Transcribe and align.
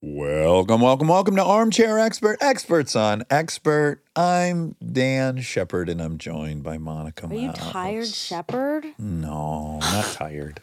Welcome, 0.00 0.80
welcome, 0.80 1.08
welcome 1.08 1.34
to 1.34 1.42
Armchair 1.42 1.98
Expert, 1.98 2.38
Experts 2.40 2.94
on 2.94 3.24
Expert. 3.30 4.00
I'm 4.14 4.76
Dax 4.80 5.44
Shepard 5.44 5.88
and 5.88 6.00
I'm 6.00 6.18
joined 6.18 6.62
by 6.62 6.78
Monica 6.78 7.26
Are 7.26 7.34
you 7.34 7.48
Mouse. 7.48 7.58
tired, 7.72 8.06
Shepard? 8.06 8.86
No, 8.96 9.80
not 9.80 10.04
tired. 10.12 10.60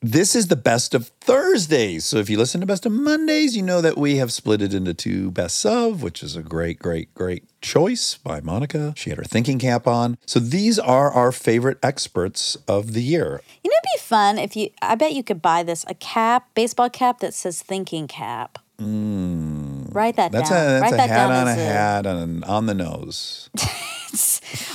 this 0.00 0.36
is 0.36 0.46
the 0.46 0.54
best 0.54 0.94
of 0.94 1.08
Thursdays. 1.20 2.04
So 2.04 2.18
if 2.18 2.30
you 2.30 2.38
listen 2.38 2.60
to 2.60 2.68
best 2.68 2.86
of 2.86 2.92
Mondays, 2.92 3.56
you 3.56 3.62
know 3.62 3.80
that 3.80 3.98
we 3.98 4.18
have 4.18 4.32
split 4.32 4.62
it 4.62 4.72
into 4.72 4.94
two 4.94 5.32
best 5.32 5.66
of, 5.66 6.04
which 6.04 6.22
is 6.22 6.36
a 6.36 6.42
great, 6.44 6.78
great, 6.78 7.12
great 7.14 7.55
choice 7.66 8.16
by 8.16 8.40
Monica. 8.40 8.94
She 8.96 9.10
had 9.10 9.18
her 9.18 9.24
thinking 9.24 9.58
cap 9.58 9.86
on. 9.86 10.18
So 10.24 10.38
these 10.38 10.78
are 10.78 11.10
our 11.10 11.32
favorite 11.32 11.78
experts 11.82 12.56
of 12.68 12.92
the 12.92 13.02
year. 13.02 13.42
You 13.64 13.70
know, 13.70 13.76
it'd 13.76 13.90
be 13.96 14.00
fun 14.00 14.38
if 14.38 14.56
you. 14.56 14.70
I 14.80 14.94
bet 14.94 15.12
you 15.12 15.22
could 15.24 15.42
buy 15.42 15.62
this 15.64 15.84
a 15.88 15.94
cap, 15.94 16.54
baseball 16.54 16.88
cap 16.90 17.18
that 17.20 17.34
says 17.34 17.62
"thinking 17.62 18.06
cap." 18.06 18.58
Write 18.78 20.16
that 20.16 20.30
Mm. 20.30 20.32
That's 20.32 20.50
down. 20.50 20.66
a 20.66 20.68
that's 20.68 20.82
Write 20.82 20.92
a 20.92 20.96
that 20.96 21.08
hat 21.08 21.16
down 21.16 21.32
on 21.32 21.48
a 21.48 21.50
as 21.50 21.56
hat 21.56 22.06
on, 22.06 22.44
on 22.44 22.66
the 22.66 22.74
nose. 22.74 23.50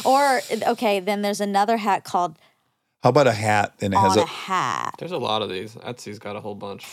Or 0.05 0.41
okay, 0.67 0.99
then 0.99 1.21
there's 1.21 1.41
another 1.41 1.77
hat 1.77 2.03
called 2.03 2.37
How 3.03 3.09
about 3.09 3.27
a 3.27 3.31
hat 3.31 3.73
and 3.81 3.93
it 3.93 3.97
has 3.97 4.17
a 4.17 4.21
a 4.21 4.25
hat. 4.25 4.95
There's 4.99 5.11
a 5.11 5.17
lot 5.17 5.41
of 5.41 5.49
these. 5.49 5.75
Etsy's 5.75 6.19
got 6.19 6.35
a 6.35 6.41
whole 6.41 6.55
bunch. 6.55 6.85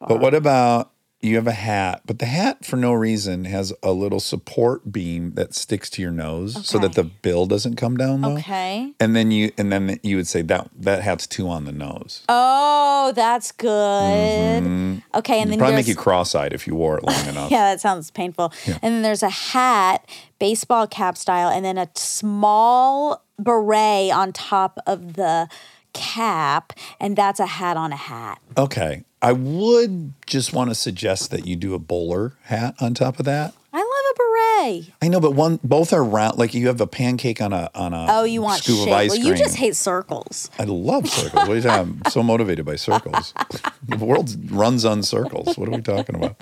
But 0.00 0.20
what 0.20 0.34
about 0.34 0.90
you 1.20 1.34
have 1.34 1.46
a 1.48 1.52
hat, 1.52 2.02
but 2.06 2.20
the 2.20 2.26
hat 2.26 2.64
for 2.64 2.76
no 2.76 2.92
reason 2.92 3.44
has 3.46 3.72
a 3.82 3.90
little 3.92 4.20
support 4.20 4.92
beam 4.92 5.32
that 5.32 5.52
sticks 5.54 5.90
to 5.90 6.02
your 6.02 6.12
nose 6.12 6.64
so 6.64 6.78
that 6.78 6.92
the 6.94 7.02
bill 7.02 7.44
doesn't 7.46 7.74
come 7.74 7.96
down 7.96 8.20
though. 8.20 8.36
Okay. 8.38 8.92
And 9.00 9.16
then 9.16 9.30
you 9.32 9.50
and 9.58 9.72
then 9.72 9.98
you 10.04 10.14
would 10.16 10.28
say 10.28 10.42
that 10.42 10.70
that 10.78 11.02
hat's 11.02 11.26
too 11.26 11.48
on 11.48 11.64
the 11.64 11.72
nose. 11.72 12.22
Oh, 12.28 13.12
that's 13.16 13.50
good. 13.50 13.68
Okay, 13.68 14.62
and 14.62 15.02
It'd 15.02 15.02
then 15.14 15.48
Mm-hmm. 15.48 15.58
probably 15.58 15.74
make 15.76 15.88
you 15.88 15.96
cross-eyed 15.96 16.52
if 16.52 16.66
you 16.66 16.74
wore 16.76 16.98
it 16.98 17.04
long 17.04 17.26
enough. 17.28 17.50
yeah, 17.50 17.70
that 17.72 17.80
sounds 17.80 18.10
painful. 18.12 18.52
And 18.66 18.78
then 18.94 19.02
there's 19.02 19.22
a 19.24 19.28
hat, 19.30 20.08
baseball 20.38 20.86
cap 20.86 21.16
style, 21.16 21.48
and 21.48 21.64
then 21.64 21.78
a 21.78 21.88
small 21.96 23.24
beret 23.38 24.12
on 24.12 24.32
top 24.32 24.78
of 24.86 25.14
the 25.14 25.48
cap, 25.98 26.72
and 27.00 27.16
that's 27.16 27.40
a 27.40 27.46
hat 27.46 27.76
on 27.76 27.92
a 27.92 27.96
hat. 27.96 28.40
Okay. 28.56 29.04
I 29.20 29.32
would 29.32 30.12
just 30.26 30.52
want 30.52 30.70
to 30.70 30.74
suggest 30.76 31.30
that 31.32 31.44
you 31.46 31.56
do 31.56 31.74
a 31.74 31.78
bowler 31.78 32.34
hat 32.44 32.74
on 32.80 32.94
top 32.94 33.18
of 33.18 33.24
that. 33.24 33.52
I 33.72 33.78
love 33.78 33.86
a 33.86 34.14
beret. 34.16 34.92
I 35.02 35.08
know, 35.08 35.20
but 35.20 35.32
one 35.34 35.58
both 35.64 35.92
are 35.92 36.04
round 36.04 36.38
like 36.38 36.54
you 36.54 36.68
have 36.68 36.80
a 36.80 36.86
pancake 36.86 37.40
on 37.42 37.52
a 37.52 37.68
on 37.74 37.92
a 37.92 38.06
Oh, 38.08 38.24
you 38.24 38.40
want 38.42 38.62
scoop 38.62 38.78
shape? 38.78 38.86
of 38.88 38.92
ice 38.94 39.10
Well, 39.10 39.18
cream. 39.18 39.32
you 39.32 39.36
just 39.38 39.56
hate 39.56 39.74
circles. 39.76 40.50
I 40.58 40.64
love 40.64 41.08
circles. 41.08 41.34
What 41.34 41.50
are 41.50 41.54
you 41.56 41.62
talking? 41.62 42.00
I'm 42.04 42.10
so 42.12 42.22
motivated 42.22 42.64
by 42.64 42.76
circles. 42.76 43.34
the 43.86 43.96
world 43.96 44.36
runs 44.52 44.84
on 44.84 45.02
circles. 45.02 45.58
What 45.58 45.68
are 45.68 45.72
we 45.72 45.82
talking 45.82 46.14
about? 46.14 46.36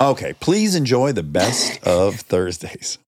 Okay, 0.00 0.34
please 0.40 0.74
enjoy 0.74 1.12
the 1.12 1.22
best 1.22 1.80
of 1.86 2.16
Thursdays. 2.16 2.98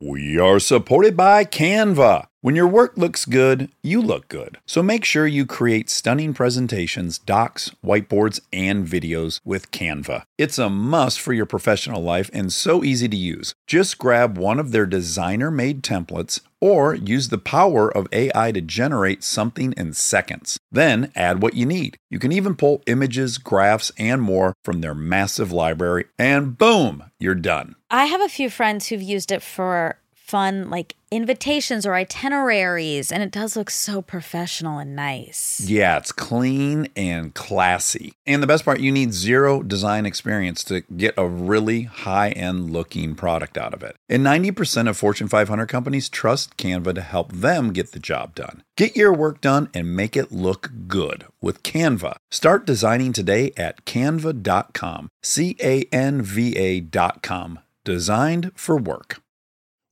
We 0.00 0.38
are 0.38 0.58
supported 0.60 1.16
by 1.16 1.44
Canva. 1.44 2.26
When 2.42 2.56
your 2.56 2.68
work 2.68 2.96
looks 2.96 3.26
good, 3.26 3.70
you 3.82 4.00
look 4.00 4.28
good. 4.28 4.56
So 4.64 4.82
make 4.82 5.04
sure 5.04 5.26
you 5.26 5.44
create 5.44 5.90
stunning 5.90 6.32
presentations, 6.32 7.18
docs, 7.18 7.70
whiteboards, 7.84 8.40
and 8.50 8.86
videos 8.86 9.40
with 9.44 9.70
Canva. 9.72 10.22
It's 10.38 10.56
a 10.56 10.70
must 10.70 11.20
for 11.20 11.34
your 11.34 11.44
professional 11.44 12.02
life 12.02 12.30
and 12.32 12.50
so 12.50 12.82
easy 12.82 13.10
to 13.10 13.16
use. 13.16 13.54
Just 13.66 13.98
grab 13.98 14.38
one 14.38 14.58
of 14.58 14.72
their 14.72 14.86
designer 14.86 15.50
made 15.50 15.82
templates 15.82 16.40
or 16.62 16.94
use 16.94 17.28
the 17.28 17.36
power 17.36 17.94
of 17.94 18.08
AI 18.10 18.52
to 18.52 18.62
generate 18.62 19.22
something 19.22 19.74
in 19.76 19.92
seconds. 19.92 20.58
Then 20.72 21.12
add 21.14 21.42
what 21.42 21.52
you 21.52 21.66
need. 21.66 21.98
You 22.08 22.18
can 22.18 22.32
even 22.32 22.56
pull 22.56 22.82
images, 22.86 23.36
graphs, 23.36 23.92
and 23.98 24.22
more 24.22 24.54
from 24.64 24.80
their 24.80 24.94
massive 24.94 25.52
library, 25.52 26.06
and 26.18 26.56
boom, 26.56 27.04
you're 27.18 27.34
done. 27.34 27.76
I 27.90 28.06
have 28.06 28.22
a 28.22 28.30
few 28.30 28.48
friends 28.48 28.86
who've 28.86 29.02
used 29.02 29.30
it 29.30 29.42
for 29.42 29.98
fun, 30.30 30.70
like 30.70 30.94
invitations 31.10 31.84
or 31.84 31.94
itineraries, 31.94 33.10
and 33.10 33.22
it 33.22 33.32
does 33.32 33.56
look 33.56 33.68
so 33.68 34.00
professional 34.00 34.78
and 34.78 34.94
nice. 34.94 35.60
Yeah, 35.60 35.96
it's 35.96 36.12
clean 36.12 36.88
and 36.94 37.34
classy. 37.34 38.12
And 38.26 38.40
the 38.40 38.46
best 38.46 38.64
part, 38.64 38.78
you 38.78 38.92
need 38.92 39.12
zero 39.12 39.62
design 39.62 40.06
experience 40.06 40.62
to 40.64 40.82
get 40.96 41.14
a 41.16 41.26
really 41.26 41.82
high 41.82 42.30
end 42.30 42.70
looking 42.70 43.16
product 43.16 43.58
out 43.58 43.74
of 43.74 43.82
it. 43.82 43.96
And 44.08 44.24
90% 44.24 44.88
of 44.88 44.96
Fortune 44.96 45.26
500 45.26 45.66
companies 45.66 46.08
trust 46.08 46.56
Canva 46.56 46.94
to 46.94 47.02
help 47.02 47.32
them 47.32 47.72
get 47.72 47.90
the 47.90 47.98
job 47.98 48.36
done. 48.36 48.62
Get 48.76 48.96
your 48.96 49.12
work 49.12 49.40
done 49.40 49.68
and 49.74 49.96
make 49.96 50.16
it 50.16 50.30
look 50.30 50.70
good 50.86 51.26
with 51.42 51.64
Canva. 51.64 52.16
Start 52.30 52.64
designing 52.64 53.12
today 53.12 53.52
at 53.56 53.84
canva.com. 53.84 55.08
C 55.22 55.56
A 55.60 55.82
N 55.90 56.22
V 56.22 56.56
A.com. 56.56 57.58
Designed 57.84 58.52
for 58.54 58.78
work. 58.78 59.20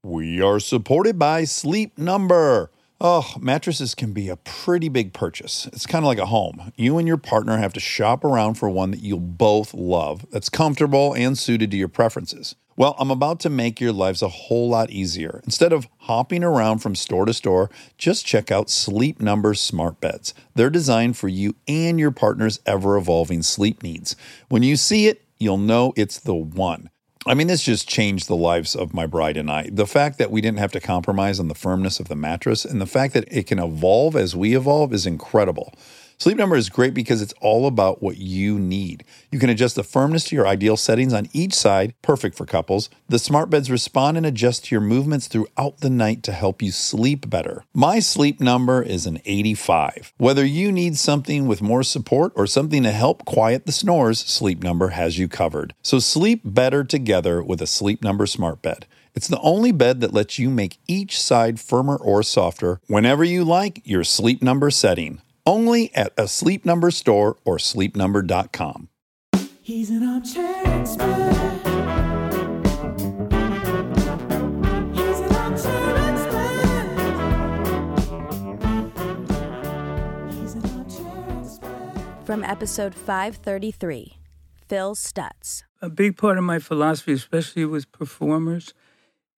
We 0.04 0.40
are 0.40 0.60
supported 0.60 1.18
by 1.18 1.42
Sleep 1.42 1.98
Number. 1.98 2.70
Oh, 3.00 3.34
mattresses 3.40 3.96
can 3.96 4.12
be 4.12 4.28
a 4.28 4.36
pretty 4.36 4.88
big 4.88 5.12
purchase. 5.12 5.66
It's 5.72 5.86
kind 5.86 6.04
of 6.04 6.06
like 6.06 6.18
a 6.20 6.26
home. 6.26 6.72
You 6.76 6.98
and 6.98 7.08
your 7.08 7.16
partner 7.16 7.58
have 7.58 7.72
to 7.72 7.80
shop 7.80 8.22
around 8.22 8.54
for 8.54 8.70
one 8.70 8.92
that 8.92 9.02
you'll 9.02 9.18
both 9.18 9.74
love, 9.74 10.24
that's 10.30 10.48
comfortable 10.48 11.14
and 11.14 11.36
suited 11.36 11.72
to 11.72 11.76
your 11.76 11.88
preferences. 11.88 12.54
Well, 12.76 12.94
I'm 13.00 13.10
about 13.10 13.40
to 13.40 13.50
make 13.50 13.80
your 13.80 13.92
lives 13.92 14.22
a 14.22 14.28
whole 14.28 14.68
lot 14.68 14.90
easier. 14.90 15.40
Instead 15.42 15.72
of 15.72 15.88
hopping 15.98 16.44
around 16.44 16.78
from 16.78 16.94
store 16.94 17.26
to 17.26 17.34
store, 17.34 17.68
just 17.96 18.24
check 18.24 18.52
out 18.52 18.70
Sleep 18.70 19.20
Number's 19.20 19.60
smart 19.60 20.00
beds. 20.00 20.32
They're 20.54 20.70
designed 20.70 21.16
for 21.16 21.26
you 21.26 21.56
and 21.66 21.98
your 21.98 22.12
partner's 22.12 22.60
ever 22.66 22.96
evolving 22.96 23.42
sleep 23.42 23.82
needs. 23.82 24.14
When 24.48 24.62
you 24.62 24.76
see 24.76 25.08
it, 25.08 25.24
you'll 25.38 25.58
know 25.58 25.92
it's 25.96 26.20
the 26.20 26.36
one. 26.36 26.88
I 27.28 27.34
mean, 27.34 27.46
this 27.46 27.62
just 27.62 27.86
changed 27.86 28.26
the 28.26 28.34
lives 28.34 28.74
of 28.74 28.94
my 28.94 29.04
bride 29.04 29.36
and 29.36 29.50
I. 29.50 29.68
The 29.70 29.86
fact 29.86 30.16
that 30.16 30.30
we 30.30 30.40
didn't 30.40 30.60
have 30.60 30.72
to 30.72 30.80
compromise 30.80 31.38
on 31.38 31.48
the 31.48 31.54
firmness 31.54 32.00
of 32.00 32.08
the 32.08 32.16
mattress 32.16 32.64
and 32.64 32.80
the 32.80 32.86
fact 32.86 33.12
that 33.12 33.30
it 33.30 33.46
can 33.46 33.58
evolve 33.58 34.16
as 34.16 34.34
we 34.34 34.56
evolve 34.56 34.94
is 34.94 35.04
incredible. 35.04 35.74
Sleep 36.20 36.36
Number 36.36 36.56
is 36.56 36.68
great 36.68 36.94
because 36.94 37.22
it's 37.22 37.34
all 37.40 37.68
about 37.68 38.02
what 38.02 38.16
you 38.16 38.58
need. 38.58 39.04
You 39.30 39.38
can 39.38 39.50
adjust 39.50 39.76
the 39.76 39.84
firmness 39.84 40.24
to 40.24 40.34
your 40.34 40.48
ideal 40.48 40.76
settings 40.76 41.12
on 41.12 41.28
each 41.32 41.54
side, 41.54 41.94
perfect 42.02 42.36
for 42.36 42.44
couples. 42.44 42.90
The 43.08 43.20
smart 43.20 43.50
beds 43.50 43.70
respond 43.70 44.16
and 44.16 44.26
adjust 44.26 44.64
to 44.64 44.74
your 44.74 44.80
movements 44.80 45.28
throughout 45.28 45.78
the 45.78 45.88
night 45.88 46.24
to 46.24 46.32
help 46.32 46.60
you 46.60 46.72
sleep 46.72 47.30
better. 47.30 47.62
My 47.72 48.00
sleep 48.00 48.40
number 48.40 48.82
is 48.82 49.06
an 49.06 49.20
85. 49.24 50.12
Whether 50.18 50.44
you 50.44 50.72
need 50.72 50.96
something 50.96 51.46
with 51.46 51.62
more 51.62 51.84
support 51.84 52.32
or 52.34 52.48
something 52.48 52.82
to 52.82 52.90
help 52.90 53.24
quiet 53.24 53.66
the 53.66 53.70
snores, 53.70 54.18
Sleep 54.18 54.60
Number 54.60 54.88
has 54.88 55.20
you 55.20 55.28
covered. 55.28 55.72
So 55.82 56.00
sleep 56.00 56.40
better 56.44 56.82
together 56.82 57.44
with 57.44 57.62
a 57.62 57.66
Sleep 57.68 58.02
Number 58.02 58.26
smart 58.26 58.60
bed. 58.60 58.86
It's 59.14 59.28
the 59.28 59.40
only 59.40 59.70
bed 59.70 60.00
that 60.00 60.12
lets 60.12 60.36
you 60.36 60.50
make 60.50 60.78
each 60.88 61.20
side 61.20 61.60
firmer 61.60 61.94
or 61.94 62.24
softer 62.24 62.80
whenever 62.88 63.22
you 63.22 63.44
like 63.44 63.82
your 63.84 64.02
sleep 64.02 64.42
number 64.42 64.70
setting. 64.72 65.20
Only 65.48 65.90
at 65.94 66.12
a 66.18 66.28
sleep 66.28 66.66
number 66.66 66.90
store 66.90 67.38
or 67.42 67.56
sleepnumber.com. 67.56 68.90
He's 69.62 69.88
an 69.88 70.06
armchair 70.06 70.62
expert. 70.66 71.06
He's 74.92 75.20
an 75.20 75.34
armchair 75.34 75.96
expert. 76.10 76.88
He's 80.34 80.52
an 80.52 80.70
armchair 80.76 81.40
expert. 81.40 82.26
From 82.26 82.44
episode 82.44 82.94
533, 82.94 84.18
Phil 84.68 84.94
Stutz. 84.94 85.62
a 85.80 85.88
big 85.88 86.18
part 86.18 86.36
of 86.36 86.44
my 86.44 86.58
philosophy, 86.58 87.14
especially 87.14 87.64
with 87.64 87.90
performers, 87.90 88.74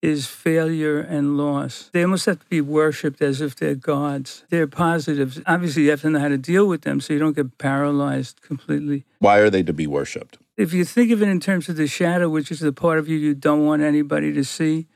is 0.03 0.27
failure 0.27 0.99
and 0.99 1.37
loss. 1.37 1.91
They 1.93 2.03
almost 2.03 2.27
have 2.27 2.41
to 2.41 2.47
be 2.47 2.61
worshipped 2.61 3.21
as 3.21 3.41
if 3.41 3.57
they're 3.57 3.75
gods. 3.75 4.45
They're 4.49 4.67
positives. 4.67 5.41
Obviously, 5.47 5.85
you 5.85 5.91
have 5.91 6.01
to 6.03 6.11
know 6.11 6.21
how 6.21 6.29
to 6.29 6.39
deal 6.39 6.67
with 6.67 6.83
them 6.83 7.01
so 7.01 7.13
you 7.13 7.19
don't 7.19 7.37
get 7.37 7.59
paralyzed 7.59 8.41
completely. 8.41 9.05
Why 9.19 9.39
are 9.39 9.51
they 9.51 9.63
to 9.63 9.73
be 9.75 9.87
worshiped? 9.87 10.39
If 10.57 10.73
you 10.73 10.85
think 10.85 11.11
of 11.11 11.23
it 11.23 11.29
in 11.29 11.41
terms 11.41 11.69
of 11.69 11.77
the 11.77 11.87
shadow, 11.87 12.29
which 12.29 12.51
is 12.51 12.61
the 12.61 12.73
part 12.73 12.99
of 12.99 13.09
you 13.09 13.17
you 13.17 13.35
don't 13.35 13.67
want 13.67 13.83
anybody 13.83 14.33
to 14.33 14.45
see, 14.45 14.87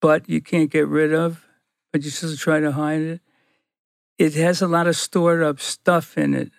but 0.00 0.28
you 0.28 0.40
can't 0.40 0.70
get 0.70 0.86
rid 0.86 1.14
of, 1.14 1.46
but 1.92 2.02
you 2.02 2.10
still 2.10 2.36
try 2.36 2.60
to 2.60 2.72
hide 2.72 3.00
it, 3.00 3.20
it 4.18 4.34
has 4.34 4.60
a 4.60 4.68
lot 4.68 4.86
of 4.86 4.96
stored 4.96 5.42
up 5.42 5.60
stuff 5.60 6.16
in 6.18 6.34
it 6.34 6.50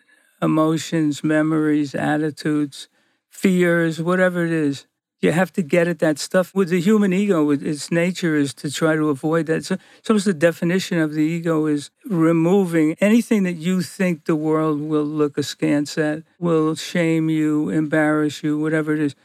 emotions, 0.41 1.23
memories, 1.23 1.95
attitudes, 1.95 2.89
fears, 3.29 4.01
whatever 4.01 4.45
it 4.45 4.51
is. 4.51 4.85
You 5.23 5.31
have 5.31 5.53
to 5.53 5.61
get 5.61 5.87
at 5.87 5.99
that 5.99 6.19
stuff. 6.19 6.53
With 6.53 6.67
the 6.67 6.81
human 6.81 7.13
ego, 7.13 7.45
with 7.45 7.63
its 7.63 7.89
nature 7.89 8.35
is 8.35 8.53
to 8.55 8.69
try 8.69 8.97
to 8.97 9.07
avoid 9.07 9.45
that. 9.45 9.63
So, 9.63 9.77
so 10.01 10.17
the 10.17 10.33
definition 10.33 10.99
of 10.99 11.13
the 11.13 11.21
ego 11.21 11.65
is 11.65 11.91
removing 12.05 12.97
anything 12.99 13.43
that 13.43 13.53
you 13.53 13.81
think 13.81 14.25
the 14.25 14.35
world 14.35 14.81
will 14.81 15.05
look 15.05 15.37
askance 15.37 15.97
at, 15.97 16.23
will 16.39 16.75
shame 16.75 17.29
you, 17.29 17.69
embarrass 17.69 18.43
you, 18.43 18.59
whatever 18.59 18.93
it 18.93 18.99
is. 18.99 19.15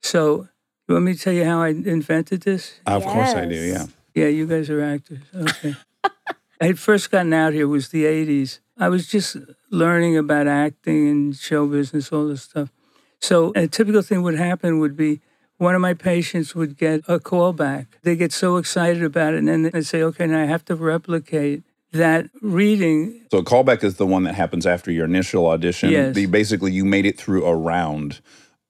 So, 0.00 0.48
you 0.86 0.94
want 0.94 1.06
me 1.06 1.14
to 1.14 1.20
tell 1.20 1.32
you 1.32 1.44
how 1.44 1.60
I 1.60 1.70
invented 1.70 2.42
this? 2.42 2.78
Of 2.86 3.04
course 3.04 3.30
I 3.30 3.44
do, 3.44 3.56
yeah. 3.56 3.86
Yeah, 4.14 4.28
you 4.28 4.46
guys 4.46 4.70
are 4.70 4.80
actors. 4.80 5.22
Okay. 5.34 5.74
I 6.60 6.66
had 6.66 6.78
first 6.78 7.10
gotten 7.10 7.32
out 7.32 7.52
here 7.52 7.66
was 7.66 7.88
the 7.88 8.04
80s. 8.04 8.60
I 8.78 8.88
was 8.88 9.08
just 9.08 9.36
learning 9.72 10.16
about 10.16 10.46
acting 10.46 11.08
and 11.08 11.36
show 11.36 11.66
business, 11.66 12.12
all 12.12 12.28
this 12.28 12.42
stuff. 12.42 12.70
So 13.20 13.52
a 13.56 13.66
typical 13.66 14.02
thing 14.02 14.22
would 14.22 14.38
happen 14.38 14.78
would 14.78 14.96
be 14.96 15.20
one 15.58 15.74
of 15.74 15.80
my 15.80 15.94
patients 15.94 16.54
would 16.54 16.76
get 16.76 17.02
a 17.08 17.18
call 17.20 17.52
back. 17.52 17.98
They 18.02 18.16
get 18.16 18.32
so 18.32 18.56
excited 18.56 19.02
about 19.02 19.34
it, 19.34 19.38
and 19.38 19.48
then 19.48 19.62
they 19.64 19.82
say, 19.82 20.02
okay, 20.02 20.26
now 20.26 20.40
I 20.42 20.46
have 20.46 20.64
to 20.66 20.74
replicate 20.76 21.62
that 21.92 22.26
reading. 22.42 23.26
So 23.30 23.38
a 23.38 23.44
callback 23.44 23.82
is 23.84 23.96
the 23.96 24.06
one 24.06 24.24
that 24.24 24.34
happens 24.34 24.66
after 24.66 24.90
your 24.90 25.04
initial 25.04 25.46
audition. 25.46 25.90
Yes. 25.90 26.14
The, 26.14 26.26
basically, 26.26 26.72
you 26.72 26.84
made 26.84 27.06
it 27.06 27.18
through 27.18 27.44
a 27.46 27.54
round 27.54 28.20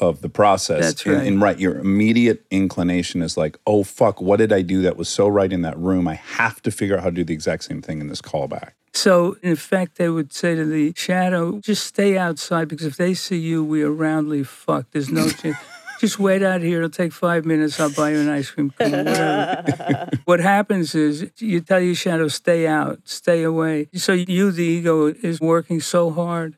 of 0.01 0.21
the 0.21 0.29
process. 0.29 0.85
That's 0.85 1.05
And- 1.07 1.15
right. 1.17 1.27
And, 1.27 1.43
right, 1.43 1.59
your 1.59 1.79
immediate 1.79 2.45
inclination 2.51 3.21
is 3.21 3.37
like, 3.37 3.59
oh 3.67 3.83
fuck, 3.83 4.21
what 4.21 4.37
did 4.37 4.53
I 4.53 4.63
do 4.63 4.81
that 4.83 4.97
was 4.97 5.09
so 5.09 5.27
right 5.27 5.53
in 5.53 5.63
that 5.63 5.77
room? 5.77 6.07
I 6.07 6.15
have 6.15 6.63
to 6.63 6.71
figure 6.71 6.97
out 6.97 7.03
how 7.03 7.11
to 7.11 7.17
do 7.17 7.25
the 7.25 7.35
exact 7.35 7.65
same 7.65 7.83
thing 7.83 8.01
in 8.01 8.07
this 8.07 8.23
callback. 8.23 8.71
So, 8.95 9.37
in 9.43 9.57
fact, 9.57 9.97
they 9.99 10.09
would 10.09 10.33
say 10.33 10.55
to 10.55 10.65
the 10.65 10.93
shadow, 10.97 11.59
just 11.61 11.85
stay 11.87 12.17
outside 12.17 12.69
because 12.69 12.87
if 12.87 12.97
they 12.97 13.13
see 13.15 13.39
you, 13.39 13.63
we 13.65 13.83
are 13.83 13.91
roundly 13.93 14.45
fucked. 14.45 14.93
There's 14.93 15.11
no 15.11 15.29
chance. 15.43 15.57
Just 15.99 16.19
wait 16.19 16.43
out 16.45 16.61
here. 16.61 16.79
It'll 16.79 16.91
take 16.91 17.13
five 17.13 17.45
minutes. 17.45 17.81
I'll 17.81 17.91
buy 17.91 18.11
you 18.13 18.21
an 18.21 18.29
ice 18.29 18.51
cream 18.51 18.71
cone. 18.71 18.93
Whatever. 18.93 20.11
what 20.27 20.39
happens 20.39 20.95
is 20.95 21.29
you 21.39 21.61
tell 21.61 21.81
your 21.81 21.97
shadow, 21.97 22.29
stay 22.29 22.69
out, 22.69 23.01
stay 23.05 23.43
away. 23.43 23.89
So 23.95 24.13
you, 24.13 24.53
the 24.53 24.63
ego, 24.63 25.07
is 25.09 25.41
working 25.41 25.81
so 25.81 26.11
hard 26.11 26.57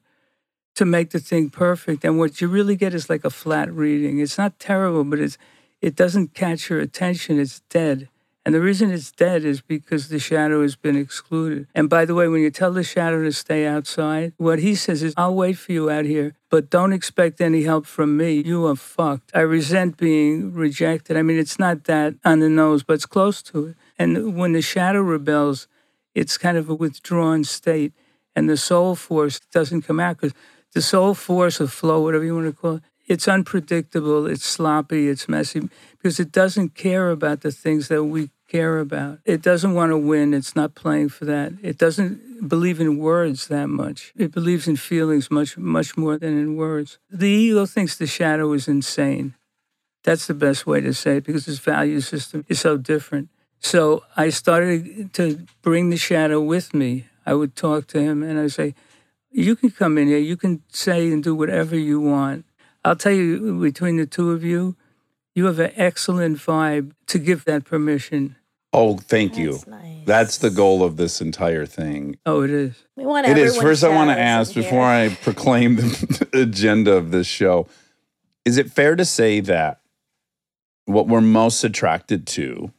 to 0.74 0.84
make 0.84 1.10
the 1.10 1.20
thing 1.20 1.48
perfect. 1.48 2.04
And 2.04 2.18
what 2.18 2.42
you 2.42 2.48
really 2.48 2.76
get 2.76 2.92
is 2.92 3.08
like 3.08 3.24
a 3.24 3.30
flat 3.30 3.72
reading. 3.72 4.18
It's 4.18 4.36
not 4.36 4.58
terrible, 4.58 5.04
but 5.04 5.18
it's 5.18 5.38
it 5.80 5.96
doesn't 5.96 6.34
catch 6.34 6.68
your 6.68 6.80
attention. 6.80 7.40
It's 7.40 7.60
dead. 7.70 8.09
And 8.44 8.54
the 8.54 8.60
reason 8.60 8.90
it's 8.90 9.12
dead 9.12 9.44
is 9.44 9.60
because 9.60 10.08
the 10.08 10.18
shadow 10.18 10.62
has 10.62 10.74
been 10.74 10.96
excluded. 10.96 11.66
And 11.74 11.90
by 11.90 12.06
the 12.06 12.14
way, 12.14 12.26
when 12.26 12.40
you 12.40 12.50
tell 12.50 12.72
the 12.72 12.82
shadow 12.82 13.22
to 13.22 13.32
stay 13.32 13.66
outside, 13.66 14.32
what 14.38 14.60
he 14.60 14.74
says 14.74 15.02
is, 15.02 15.12
I'll 15.16 15.34
wait 15.34 15.58
for 15.58 15.72
you 15.72 15.90
out 15.90 16.06
here, 16.06 16.34
but 16.48 16.70
don't 16.70 16.94
expect 16.94 17.40
any 17.40 17.64
help 17.64 17.84
from 17.84 18.16
me. 18.16 18.42
You 18.44 18.66
are 18.66 18.76
fucked. 18.76 19.30
I 19.34 19.40
resent 19.40 19.98
being 19.98 20.54
rejected. 20.54 21.18
I 21.18 21.22
mean, 21.22 21.38
it's 21.38 21.58
not 21.58 21.84
that 21.84 22.14
on 22.24 22.40
the 22.40 22.48
nose, 22.48 22.82
but 22.82 22.94
it's 22.94 23.06
close 23.06 23.42
to 23.42 23.66
it. 23.66 23.76
And 23.98 24.34
when 24.34 24.52
the 24.52 24.62
shadow 24.62 25.02
rebels, 25.02 25.68
it's 26.14 26.38
kind 26.38 26.56
of 26.56 26.70
a 26.70 26.74
withdrawn 26.74 27.44
state, 27.44 27.92
and 28.34 28.48
the 28.48 28.56
soul 28.56 28.94
force 28.94 29.38
doesn't 29.52 29.82
come 29.82 30.00
out 30.00 30.16
because 30.16 30.34
the 30.72 30.82
soul 30.82 31.14
force 31.14 31.60
or 31.60 31.66
flow, 31.66 32.00
whatever 32.00 32.24
you 32.24 32.34
want 32.34 32.46
to 32.46 32.52
call 32.52 32.76
it, 32.76 32.82
it's 33.10 33.26
unpredictable, 33.26 34.28
it's 34.28 34.44
sloppy, 34.44 35.08
it's 35.08 35.28
messy 35.28 35.68
because 35.96 36.20
it 36.20 36.30
doesn't 36.30 36.76
care 36.76 37.10
about 37.10 37.40
the 37.40 37.50
things 37.50 37.88
that 37.88 38.04
we 38.04 38.30
care 38.46 38.78
about. 38.78 39.18
It 39.24 39.42
doesn't 39.42 39.74
want 39.74 39.90
to 39.90 39.98
win, 39.98 40.32
it's 40.32 40.54
not 40.54 40.76
playing 40.76 41.08
for 41.08 41.24
that. 41.24 41.54
It 41.60 41.76
doesn't 41.76 42.48
believe 42.48 42.80
in 42.80 42.98
words 42.98 43.48
that 43.48 43.66
much. 43.66 44.12
It 44.16 44.30
believes 44.30 44.68
in 44.68 44.76
feelings 44.76 45.28
much 45.28 45.58
much 45.58 45.96
more 45.96 46.18
than 46.18 46.38
in 46.38 46.54
words. 46.54 46.98
The 47.10 47.28
ego 47.28 47.66
thinks 47.66 47.96
the 47.96 48.06
shadow 48.06 48.52
is 48.52 48.68
insane. 48.68 49.34
That's 50.04 50.28
the 50.28 50.34
best 50.34 50.64
way 50.64 50.80
to 50.80 50.94
say 50.94 51.16
it 51.16 51.24
because 51.24 51.46
his 51.46 51.58
value 51.58 52.00
system 52.00 52.44
is 52.48 52.60
so 52.60 52.76
different. 52.76 53.28
So 53.58 54.04
I 54.16 54.30
started 54.30 55.12
to 55.14 55.46
bring 55.62 55.90
the 55.90 55.96
shadow 55.96 56.40
with 56.40 56.72
me. 56.72 57.06
I 57.26 57.34
would 57.34 57.56
talk 57.56 57.88
to 57.88 58.00
him 58.00 58.22
and 58.22 58.38
I 58.38 58.46
say, 58.46 58.76
You 59.32 59.56
can 59.56 59.72
come 59.72 59.98
in 59.98 60.06
here, 60.06 60.18
you 60.18 60.36
can 60.36 60.62
say 60.68 61.10
and 61.10 61.24
do 61.24 61.34
whatever 61.34 61.76
you 61.76 62.00
want. 62.00 62.44
I'll 62.84 62.96
tell 62.96 63.12
you, 63.12 63.60
between 63.60 63.96
the 63.96 64.06
two 64.06 64.30
of 64.30 64.42
you, 64.42 64.76
you 65.34 65.46
have 65.46 65.58
an 65.58 65.72
excellent 65.76 66.38
vibe 66.38 66.92
to 67.06 67.18
give 67.18 67.44
that 67.44 67.64
permission. 67.64 68.36
Oh, 68.72 68.96
thank 68.96 69.36
you. 69.36 69.52
That's 69.52 69.66
nice. 69.66 70.06
That's 70.06 70.38
the 70.38 70.50
goal 70.50 70.82
of 70.82 70.96
this 70.96 71.20
entire 71.20 71.66
thing. 71.66 72.16
Oh, 72.24 72.42
it 72.42 72.50
is. 72.50 72.84
We 72.96 73.04
want 73.04 73.26
It 73.26 73.36
is. 73.36 73.56
First, 73.56 73.84
I 73.84 73.88
want 73.88 74.10
to 74.10 74.18
ask 74.18 74.54
before. 74.54 74.84
I 74.84 75.10
proclaim 75.22 75.76
the 75.76 76.28
agenda 76.40 76.92
of 76.92 77.10
this 77.10 77.26
show 77.26 77.66
is 78.44 78.58
it 78.58 78.70
fair 78.70 78.96
to 78.96 79.04
say 79.04 79.40
that 79.40 79.80
what 80.86 81.06
we're 81.06 81.20
most 81.20 81.62
attracted 81.62 82.26
to, 82.26 82.72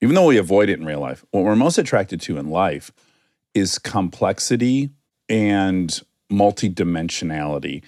even 0.00 0.14
though 0.14 0.26
we 0.26 0.38
avoid 0.38 0.68
it 0.68 0.78
in 0.78 0.86
real 0.86 1.00
life, 1.00 1.24
what 1.30 1.44
we're 1.44 1.56
most 1.56 1.78
attracted 1.78 2.20
to 2.22 2.38
in 2.38 2.48
life 2.48 2.92
is 3.54 3.78
complexity 3.78 4.90
and 5.28 6.00
multidimensionality. 6.30 7.82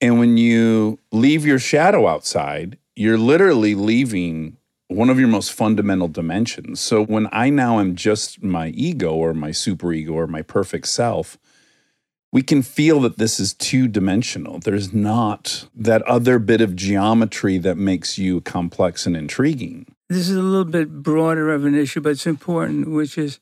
And 0.00 0.18
when 0.18 0.36
you 0.36 0.98
leave 1.10 1.46
your 1.46 1.58
shadow 1.58 2.06
outside, 2.06 2.78
you're 2.94 3.18
literally 3.18 3.74
leaving 3.74 4.56
one 4.88 5.10
of 5.10 5.18
your 5.18 5.28
most 5.28 5.52
fundamental 5.52 6.08
dimensions. 6.08 6.80
So 6.80 7.04
when 7.04 7.28
I 7.32 7.50
now 7.50 7.80
am 7.80 7.96
just 7.96 8.42
my 8.42 8.68
ego 8.68 9.14
or 9.14 9.34
my 9.34 9.50
superego 9.50 10.10
or 10.12 10.26
my 10.26 10.42
perfect 10.42 10.86
self, 10.88 11.38
we 12.32 12.42
can 12.42 12.62
feel 12.62 13.00
that 13.00 13.18
this 13.18 13.40
is 13.40 13.54
two 13.54 13.88
dimensional. 13.88 14.58
There's 14.58 14.92
not 14.92 15.66
that 15.74 16.02
other 16.02 16.38
bit 16.38 16.60
of 16.60 16.76
geometry 16.76 17.58
that 17.58 17.76
makes 17.76 18.18
you 18.18 18.40
complex 18.42 19.06
and 19.06 19.16
intriguing. 19.16 19.86
This 20.08 20.28
is 20.28 20.36
a 20.36 20.42
little 20.42 20.64
bit 20.64 21.02
broader 21.02 21.52
of 21.52 21.64
an 21.64 21.74
issue, 21.74 22.00
but 22.00 22.10
it's 22.10 22.26
important, 22.26 22.90
which 22.90 23.16
is 23.18 23.40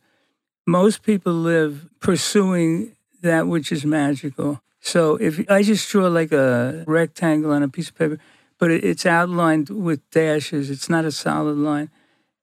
most 0.67 1.03
people 1.03 1.33
live 1.33 1.89
pursuing 2.00 2.95
that 3.21 3.47
which 3.47 3.73
is 3.73 3.85
magical. 3.85 4.62
So 4.85 5.17
if 5.17 5.51
I 5.51 5.63
just 5.63 5.89
draw 5.89 6.09
like 6.09 6.31
a 6.31 6.85
rectangle 6.87 7.53
on 7.53 7.63
a 7.63 7.69
piece 7.69 7.89
of 7.89 7.95
paper, 7.95 8.19
but 8.59 8.71
it's 8.71 9.07
outlined 9.07 9.71
with 9.71 10.09
dashes, 10.11 10.69
it's 10.69 10.91
not 10.91 11.07
a 11.07 11.11
solid 11.11 11.57
line. 11.57 11.91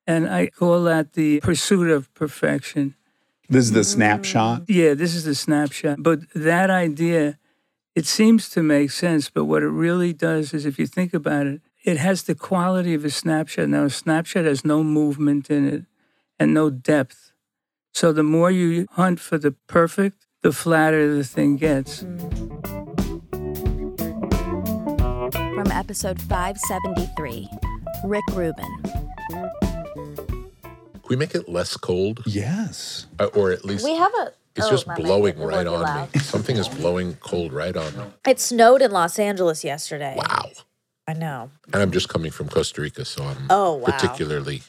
And 0.08 0.28
I 0.28 0.48
call 0.48 0.82
that 0.82 1.12
the 1.12 1.38
pursuit 1.38 1.88
of 1.88 2.12
perfection. 2.14 2.96
This 3.48 3.66
is 3.66 3.72
the 3.72 3.80
mm. 3.80 3.94
snapshot. 3.94 4.62
Yeah, 4.68 4.94
this 4.94 5.14
is 5.14 5.24
the 5.24 5.36
snapshot. 5.36 6.02
But 6.02 6.28
that 6.34 6.68
idea, 6.68 7.38
it 7.94 8.06
seems 8.06 8.48
to 8.50 8.62
make 8.62 8.90
sense. 8.90 9.30
But 9.30 9.44
what 9.44 9.62
it 9.62 9.68
really 9.68 10.12
does 10.12 10.52
is, 10.52 10.66
if 10.66 10.80
you 10.80 10.88
think 10.88 11.14
about 11.14 11.46
it, 11.46 11.60
it 11.84 11.98
has 11.98 12.24
the 12.24 12.34
quality 12.34 12.94
of 12.94 13.04
a 13.04 13.10
snapshot. 13.10 13.68
Now, 13.68 13.84
a 13.84 13.90
snapshot 13.90 14.46
has 14.46 14.64
no 14.64 14.82
movement 14.82 15.48
in 15.48 15.68
it 15.68 15.84
and 16.40 16.52
no 16.52 16.70
depth. 16.70 17.32
So 17.94 18.12
the 18.12 18.24
more 18.24 18.50
you 18.50 18.88
hunt 18.90 19.20
for 19.20 19.38
the 19.38 19.52
perfect, 19.68 20.26
the 20.42 20.52
flatter 20.52 21.14
the 21.14 21.24
thing 21.24 21.56
gets. 21.56 22.00
From 25.54 25.70
episode 25.70 26.20
573, 26.22 27.48
Rick 28.04 28.24
Rubin. 28.32 28.66
Can 29.30 31.08
we 31.08 31.16
make 31.16 31.34
it 31.34 31.48
less 31.48 31.76
cold, 31.76 32.20
Yes. 32.26 33.06
Uh, 33.20 33.26
or 33.34 33.50
at 33.52 33.64
least 33.64 33.84
We 33.84 33.94
have 33.96 34.12
a. 34.14 34.32
it's 34.56 34.66
oh, 34.66 34.70
just 34.70 34.86
blowing 34.96 35.34
isn't 35.34 35.46
right 35.46 35.66
on 35.66 35.82
loud. 35.82 36.14
me. 36.14 36.20
Something 36.20 36.56
is 36.56 36.68
blowing 36.68 37.14
cold 37.20 37.52
right 37.52 37.76
on 37.76 37.96
me. 37.96 38.04
It 38.26 38.40
snowed 38.40 38.82
in 38.82 38.90
Los 38.90 39.18
Angeles 39.18 39.62
yesterday. 39.64 40.14
Wow. 40.16 40.50
I 41.06 41.12
know. 41.14 41.50
And 41.72 41.82
I'm 41.82 41.90
just 41.90 42.08
coming 42.08 42.30
from 42.30 42.48
Costa 42.48 42.80
Rica, 42.80 43.04
so 43.04 43.24
I'm 43.24 43.46
Oh, 43.50 43.74
wow. 43.74 43.84
particularly. 43.86 44.62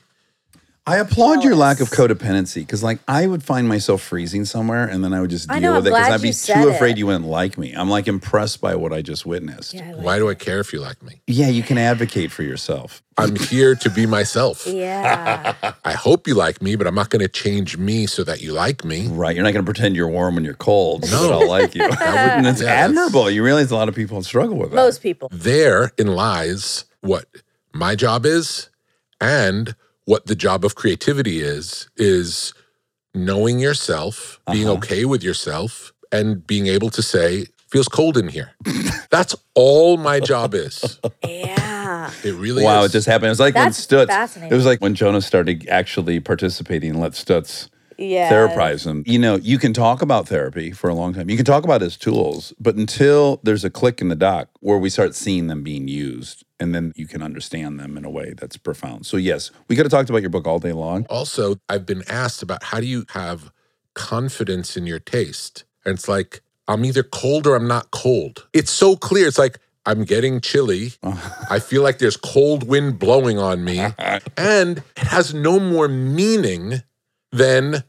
I 0.86 0.98
applaud 0.98 1.46
your 1.46 1.56
lack 1.56 1.80
of 1.80 1.90
codependency 1.92 2.56
because, 2.56 2.84
like, 2.84 3.00
I 3.08 3.25
would 3.25 3.42
find 3.42 3.70
myself 3.70 4.02
freezing 4.02 4.44
somewhere 4.44 4.86
and 4.86 5.02
then 5.02 5.13
I 5.13 5.22
would 5.22 5.30
just 5.30 5.48
deal 5.48 5.62
know, 5.62 5.75
with 5.75 5.88
it 5.88 5.92
because 5.92 6.10
I'd 6.10 6.22
be 6.22 6.28
too 6.28 6.34
said 6.34 6.68
afraid 6.68 6.92
it. 6.92 6.98
you 6.98 7.06
wouldn't 7.08 7.25
like 7.25 7.58
me. 7.58 7.72
I'm 7.72 7.90
like 7.90 8.10
impressed 8.10 8.60
by 8.60 8.75
what 8.75 8.92
I 8.92 9.02
just 9.02 9.25
witnessed. 9.25 9.74
Yeah. 9.74 9.88
I 9.88 9.92
like 9.94 10.04
Why 10.06 10.18
do 10.18 10.30
I 10.30 10.34
care 10.36 10.60
if 10.60 10.74
you 10.74 10.82
like 10.82 11.02
me? 11.02 11.22
Yeah, 11.25 11.48
you 11.48 11.63
can 11.63 11.78
advocate 11.78 12.32
for 12.34 12.44
yourself. 12.44 13.02
I'm 13.18 13.38
here 13.38 13.75
to 13.75 13.90
be 13.90 14.06
myself. 14.06 14.68
Yeah. 14.74 15.54
I 15.86 15.94
hope 15.94 16.28
you 16.28 16.34
like 16.34 16.62
me, 16.62 16.75
but 16.75 16.86
I'm 16.86 16.96
not 16.96 17.10
going 17.10 17.22
to 17.22 17.30
change 17.30 17.78
me 17.78 18.06
so 18.06 18.25
that 18.25 18.42
you 18.42 18.52
like 18.52 18.84
me. 18.84 19.08
Right. 19.08 19.34
You're 19.36 19.46
not 19.46 19.54
going 19.54 19.63
to 19.63 19.72
pretend 19.72 19.96
you're 19.96 20.10
warm 20.10 20.36
when 20.36 20.44
you're 20.44 20.54
cold. 20.54 21.06
So 21.06 21.16
No. 21.16 21.24
that 21.24 21.32
I'll 21.34 21.48
like 21.48 21.75
you. 21.75 21.84
and 21.84 22.46
it's 22.46 22.60
Yeah, 22.62 22.66
that's- 22.66 22.90
admirable. 22.90 23.30
You 23.32 23.42
realize 23.46 23.72
a 23.72 23.75
lot 23.78 23.88
of 23.88 23.96
people 23.96 24.22
struggle 24.24 24.58
with 24.58 24.72
that. 24.72 24.75
Most 24.75 25.02
people. 25.02 25.30
Therein 25.32 26.08
lies 26.08 26.84
what 27.00 27.25
my 27.74 27.96
job 27.96 28.25
is 28.25 28.70
and 29.22 29.75
what 30.05 30.25
the 30.25 30.36
job 30.36 30.65
of 30.65 30.75
creativity 30.75 31.39
is 31.41 31.89
is 31.98 32.53
knowing 33.15 33.60
yourself, 33.60 34.39
being 34.51 34.67
Uh-huh. 34.67 34.77
okay 34.77 35.05
with 35.05 35.24
yourself 35.24 35.93
and 36.12 36.45
being 36.45 36.67
able 36.67 36.89
to 36.89 37.01
say 37.01 37.45
feels 37.69 37.88
cold 37.88 38.17
in 38.17 38.27
here. 38.27 38.51
That's 39.10 39.36
all 39.55 39.98
my 39.98 40.19
job 40.19 40.53
is. 40.53 41.00
Yeah. 41.27 42.12
It 42.24 42.33
really 42.36 42.63
Wow, 42.63 42.83
is. 42.83 42.89
it 42.89 42.93
just 42.93 43.07
happened. 43.07 43.27
It 43.27 43.29
was 43.29 43.39
like 43.39 43.53
That's 43.55 43.89
when 43.91 44.07
Stutz. 44.07 44.51
It 44.51 44.53
was 44.55 44.65
like 44.65 44.79
when 44.81 44.93
Jonah 44.95 45.22
started 45.22 45.67
actually 45.69 46.19
participating 46.19 46.91
and 46.91 47.00
let 47.01 47.13
Stutz 47.13 47.69
Yeah. 47.98 48.31
therapize 48.31 48.86
him. 48.86 49.03
You 49.07 49.17
know, 49.19 49.36
you 49.38 49.57
can 49.57 49.74
talk 49.74 50.01
about 50.03 50.27
therapy 50.27 50.72
for 50.72 50.89
a 50.89 50.93
long 50.93 51.13
time. 51.13 51.29
You 51.29 51.36
can 51.38 51.45
talk 51.45 51.63
about 51.63 51.81
his 51.81 51.98
tools, 51.98 52.53
but 52.60 52.75
until 52.75 53.39
there's 53.43 53.63
a 53.63 53.69
click 53.69 54.01
in 54.01 54.10
the 54.10 54.15
dock 54.15 54.50
where 54.60 54.77
we 54.77 54.89
start 54.89 55.15
seeing 55.15 55.48
them 55.48 55.63
being 55.63 55.88
used, 55.88 56.43
and 56.63 56.74
then 56.74 56.93
you 56.96 57.08
can 57.08 57.22
understand 57.22 57.79
them 57.79 57.98
in 57.98 58.05
a 58.05 58.10
way 58.10 58.34
that's 58.36 58.58
profound. 58.58 59.05
So 59.05 59.17
yes, 59.17 59.51
we 59.67 59.75
could 59.75 59.86
have 59.86 59.91
talked 59.91 60.10
about 60.10 60.22
your 60.22 60.29
book 60.29 60.48
all 60.48 60.60
day 60.60 60.72
long. 60.72 61.05
Also, 61.10 61.58
I've 61.70 61.86
been 61.86 62.03
asked 62.10 62.41
about 62.41 62.63
how 62.63 62.79
do 62.79 62.88
you 62.88 63.05
have 63.10 63.51
confidence 63.93 64.75
in 64.77 64.88
your 64.88 65.00
taste? 65.00 65.65
And 65.86 65.96
it's 65.96 66.08
like, 66.08 66.41
I'm 66.67 66.86
either 66.86 67.03
cold 67.03 67.46
or 67.46 67.55
I'm 67.55 67.67
not 67.67 67.91
cold. 67.91 68.48
It's 68.53 68.72
so 68.72 68.96
clear. 68.96 69.27
It's 69.27 69.38
like, 69.38 69.60
I'm 69.86 70.05
getting 70.05 70.39
chilly. 70.39 70.93
I 71.50 71.60
feel 71.60 71.84
like 71.84 72.00
there's 72.00 72.15
cold 72.15 72.65
wind 72.67 73.00
blowing 73.00 73.38
on 73.38 73.63
me. 73.63 73.86
And 74.38 74.79
it 74.98 75.08
has 75.08 75.34
no 75.34 75.60
more 75.60 75.88
meaning 75.88 76.82
than 77.32 77.84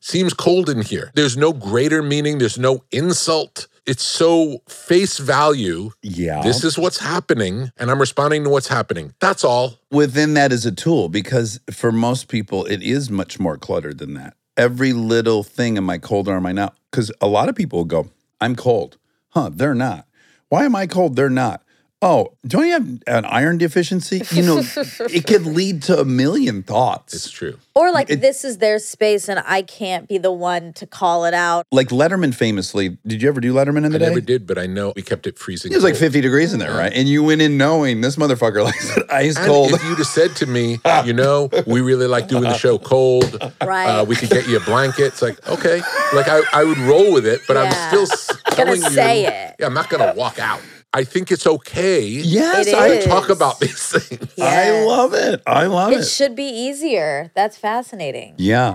seems 0.00 0.34
cold 0.34 0.68
in 0.68 0.82
here. 0.82 1.12
There's 1.14 1.36
no 1.36 1.52
greater 1.52 2.02
meaning. 2.02 2.38
There's 2.38 2.58
no 2.58 2.84
insult. 2.90 3.67
It's 3.86 4.02
so 4.02 4.58
face 4.68 5.18
value. 5.18 5.90
Yeah. 6.02 6.42
This 6.42 6.64
is 6.64 6.78
what's 6.78 6.98
happening, 6.98 7.70
and 7.76 7.90
I'm 7.90 8.00
responding 8.00 8.44
to 8.44 8.50
what's 8.50 8.68
happening. 8.68 9.14
That's 9.20 9.44
all. 9.44 9.78
within 9.90 10.34
that 10.34 10.52
is 10.52 10.66
a 10.66 10.72
tool 10.72 11.08
because 11.08 11.60
for 11.70 11.90
most 11.90 12.28
people 12.28 12.64
it 12.66 12.82
is 12.82 13.10
much 13.10 13.38
more 13.40 13.56
cluttered 13.56 13.98
than 13.98 14.14
that. 14.14 14.34
Every 14.56 14.92
little 14.92 15.42
thing 15.42 15.76
am 15.76 15.88
I 15.88 15.98
cold 15.98 16.28
or 16.28 16.36
am 16.36 16.46
I 16.46 16.52
not? 16.52 16.76
Because 16.90 17.12
a 17.20 17.28
lot 17.28 17.48
of 17.48 17.54
people 17.54 17.84
go, 17.84 18.10
I'm 18.40 18.56
cold. 18.56 18.98
Huh, 19.30 19.50
they're 19.52 19.74
not. 19.74 20.06
Why 20.48 20.64
am 20.64 20.74
I 20.74 20.86
cold? 20.86 21.16
They're 21.16 21.30
not. 21.30 21.62
Oh, 22.00 22.32
don't 22.46 22.64
you 22.66 22.72
have 22.74 22.88
an 23.08 23.24
iron 23.24 23.58
deficiency? 23.58 24.22
You 24.30 24.42
know, 24.44 24.58
it 25.10 25.26
could 25.26 25.44
lead 25.46 25.82
to 25.84 25.98
a 25.98 26.04
million 26.04 26.62
thoughts. 26.62 27.12
It's 27.12 27.30
true. 27.30 27.58
Or 27.74 27.90
like 27.90 28.08
It- 28.08 28.20
this 28.20 28.44
is 28.44 28.58
their 28.58 28.78
space 28.78 29.28
and 29.28 29.42
I 29.44 29.62
can't 29.62 30.08
be 30.08 30.16
the 30.16 30.30
one 30.30 30.72
to 30.74 30.86
call 30.86 31.24
it 31.24 31.34
out. 31.34 31.66
like 31.72 31.88
Letterman 31.88 32.32
famously, 32.34 32.98
did 33.04 33.20
you 33.20 33.28
ever 33.28 33.40
do 33.40 33.52
Letterman 33.52 33.84
in 33.84 33.90
the 33.90 33.96
I 33.96 33.98
day? 33.98 34.08
never 34.10 34.20
did, 34.20 34.46
but 34.46 34.58
I 34.58 34.66
know 34.66 34.92
we 34.94 35.02
kept 35.02 35.26
it 35.26 35.38
freezing. 35.40 35.72
It 35.72 35.74
was 35.74 35.82
like 35.82 35.96
50 35.96 36.20
degrees 36.20 36.52
in 36.52 36.60
there, 36.60 36.72
right? 36.72 36.92
And 36.92 37.08
you 37.08 37.24
went 37.24 37.42
in 37.42 37.56
knowing 37.58 38.00
this 38.00 38.14
motherfucker 38.14 38.62
likes 38.64 38.96
it 38.96 39.10
ice 39.10 39.36
And 39.36 39.46
cold. 39.46 39.72
if 39.72 39.82
you'd 39.82 39.98
have 39.98 40.06
said 40.06 40.36
to 40.36 40.46
me, 40.46 40.78
you 41.04 41.12
know, 41.12 41.50
we 41.66 41.80
really 41.80 42.06
like 42.06 42.28
doing 42.28 42.44
the 42.44 42.56
show 42.56 42.78
cold, 42.78 43.24
Right. 43.64 43.86
uh, 43.86 44.04
we 44.04 44.14
could 44.14 44.30
get 44.30 44.46
you 44.46 44.56
a 44.58 44.60
blanket. 44.60 45.06
It's 45.06 45.22
like, 45.22 45.44
okay, 45.48 45.80
like 46.14 46.28
I, 46.28 46.42
I 46.52 46.62
would 46.62 46.78
roll 46.78 47.12
with 47.12 47.26
it, 47.26 47.40
but 47.48 47.56
I'm 47.56 47.64
Yeah. 47.64 47.88
still 47.88 48.02
s- 48.02 48.26
Gonna 48.54 48.76
telling 48.76 48.80
say 48.82 49.22
you, 49.22 49.28
it. 49.28 49.56
Yeah, 49.58 49.66
I'm 49.66 49.74
not 49.74 49.88
gonna 49.90 50.14
walk 50.16 50.38
out. 50.38 50.60
I 50.94 51.04
think 51.04 51.30
it's 51.30 51.46
okay 51.46 52.00
yes, 52.02 52.66
It 52.66 52.74
I 52.74 52.86
is. 52.88 53.04
talk 53.04 53.28
about 53.28 53.60
these 53.60 53.90
things. 53.92 54.32
I 54.40 54.84
love 54.86 55.12
it. 55.12 55.42
I 55.46 55.66
love 55.66 55.92
It 55.92 56.00
it. 56.00 56.04
should 56.04 56.34
be 56.34 56.44
easier. 56.48 57.30
That's 57.34 57.58
fascinating. 57.58 58.34
yeah. 58.38 58.74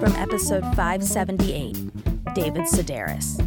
From 0.00 0.14
episode 0.16 0.62
578, 0.76 2.34
David 2.34 2.62
Sedaris. 2.64 3.40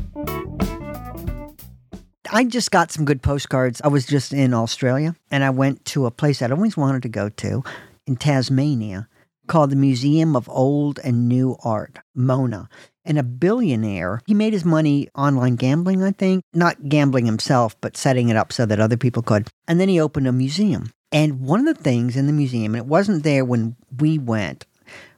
I 2.34 2.46
just 2.46 2.72
got 2.72 2.92
some 2.92 3.06
good 3.06 3.22
postcards. 3.22 3.82
I 3.84 3.88
was 3.90 4.06
just 4.06 4.34
in 4.34 4.54
Australia 4.54 5.16
and 5.30 5.44
I 5.44 5.50
went 5.52 5.86
to 5.86 6.06
a 6.08 6.12
place 6.12 6.42
I'd 6.42 6.52
always 6.52 6.76
wanted 6.76 7.04
to 7.04 7.10
go 7.10 7.30
to 7.30 7.64
in 8.08 8.16
Tasmania 8.16 9.08
called 9.48 9.70
the 9.70 9.76
Museum 9.76 10.36
of 10.36 10.48
Old 10.50 11.00
and 11.04 11.28
New 11.28 11.58
Art, 11.64 12.00
Mona. 12.16 12.70
And 13.04 13.18
a 13.18 13.24
billionaire, 13.24 14.22
he 14.28 14.34
made 14.34 14.54
his 14.54 14.64
money 14.66 15.08
online 15.16 15.56
gambling, 15.56 16.04
I 16.04 16.12
think. 16.12 16.44
Not 16.54 16.88
gambling 16.90 17.26
himself, 17.26 17.76
but 17.82 17.98
setting 17.98 18.30
it 18.30 18.36
up 18.38 18.54
so 18.54 18.66
that 18.66 18.80
other 18.80 18.98
people 18.98 19.24
could. 19.24 19.48
And 19.68 19.80
then 19.80 19.90
he 19.90 20.00
opened 20.00 20.28
a 20.28 20.32
museum. 20.32 20.92
And 21.12 21.42
one 21.42 21.68
of 21.68 21.76
the 21.76 21.82
things 21.84 22.16
in 22.16 22.28
the 22.28 22.34
museum, 22.34 22.74
and 22.76 22.84
it 22.84 22.88
wasn't 22.88 23.24
there 23.24 23.44
when 23.44 23.76
we 24.00 24.18
went, 24.20 24.66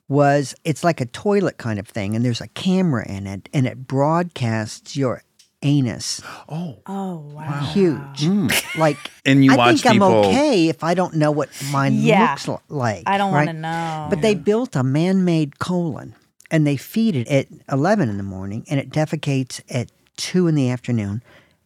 was 0.07 0.55
it's 0.63 0.83
like 0.83 1.01
a 1.01 1.05
toilet 1.05 1.57
kind 1.57 1.77
of 1.79 1.87
thing, 1.87 2.15
and 2.15 2.23
there's 2.25 2.41
a 2.41 2.47
camera 2.49 3.07
in 3.07 3.27
it, 3.27 3.47
and 3.53 3.67
it 3.67 3.85
broadcasts 3.87 4.95
your 4.95 5.21
anus 5.61 6.21
Oh. 6.49 6.79
Oh 6.87 7.15
wow. 7.33 7.69
huge. 7.73 8.25
Hmm. 8.25 8.47
Like, 8.77 8.97
And 9.25 9.45
you 9.45 9.53
I 9.53 9.55
watch 9.55 9.81
think 9.81 9.93
people. 9.93 10.07
I'm 10.07 10.25
okay 10.25 10.67
if 10.67 10.83
I 10.83 10.93
don't 10.93 11.15
know 11.15 11.31
what 11.31 11.49
mine 11.71 11.93
Yeah. 11.95 12.31
looks 12.31 12.49
like. 12.69 13.03
I 13.07 13.17
don't 13.17 13.31
want 13.31 13.47
to 13.47 13.53
know. 13.53 14.07
But 14.09 14.21
they 14.21 14.35
built 14.35 14.75
a 14.75 14.83
man-made 14.83 15.59
colon, 15.59 16.15
and 16.53 16.65
they 16.65 16.77
feed 16.77 17.15
it 17.17 17.27
at 17.27 17.47
11 17.69 18.07
in 18.07 18.15
the 18.17 18.23
morning, 18.23 18.63
and 18.69 18.79
it 18.79 18.89
defecates 18.91 19.59
at 19.69 19.91
two 20.15 20.47
in 20.47 20.55
the 20.55 20.69
afternoon. 20.69 21.21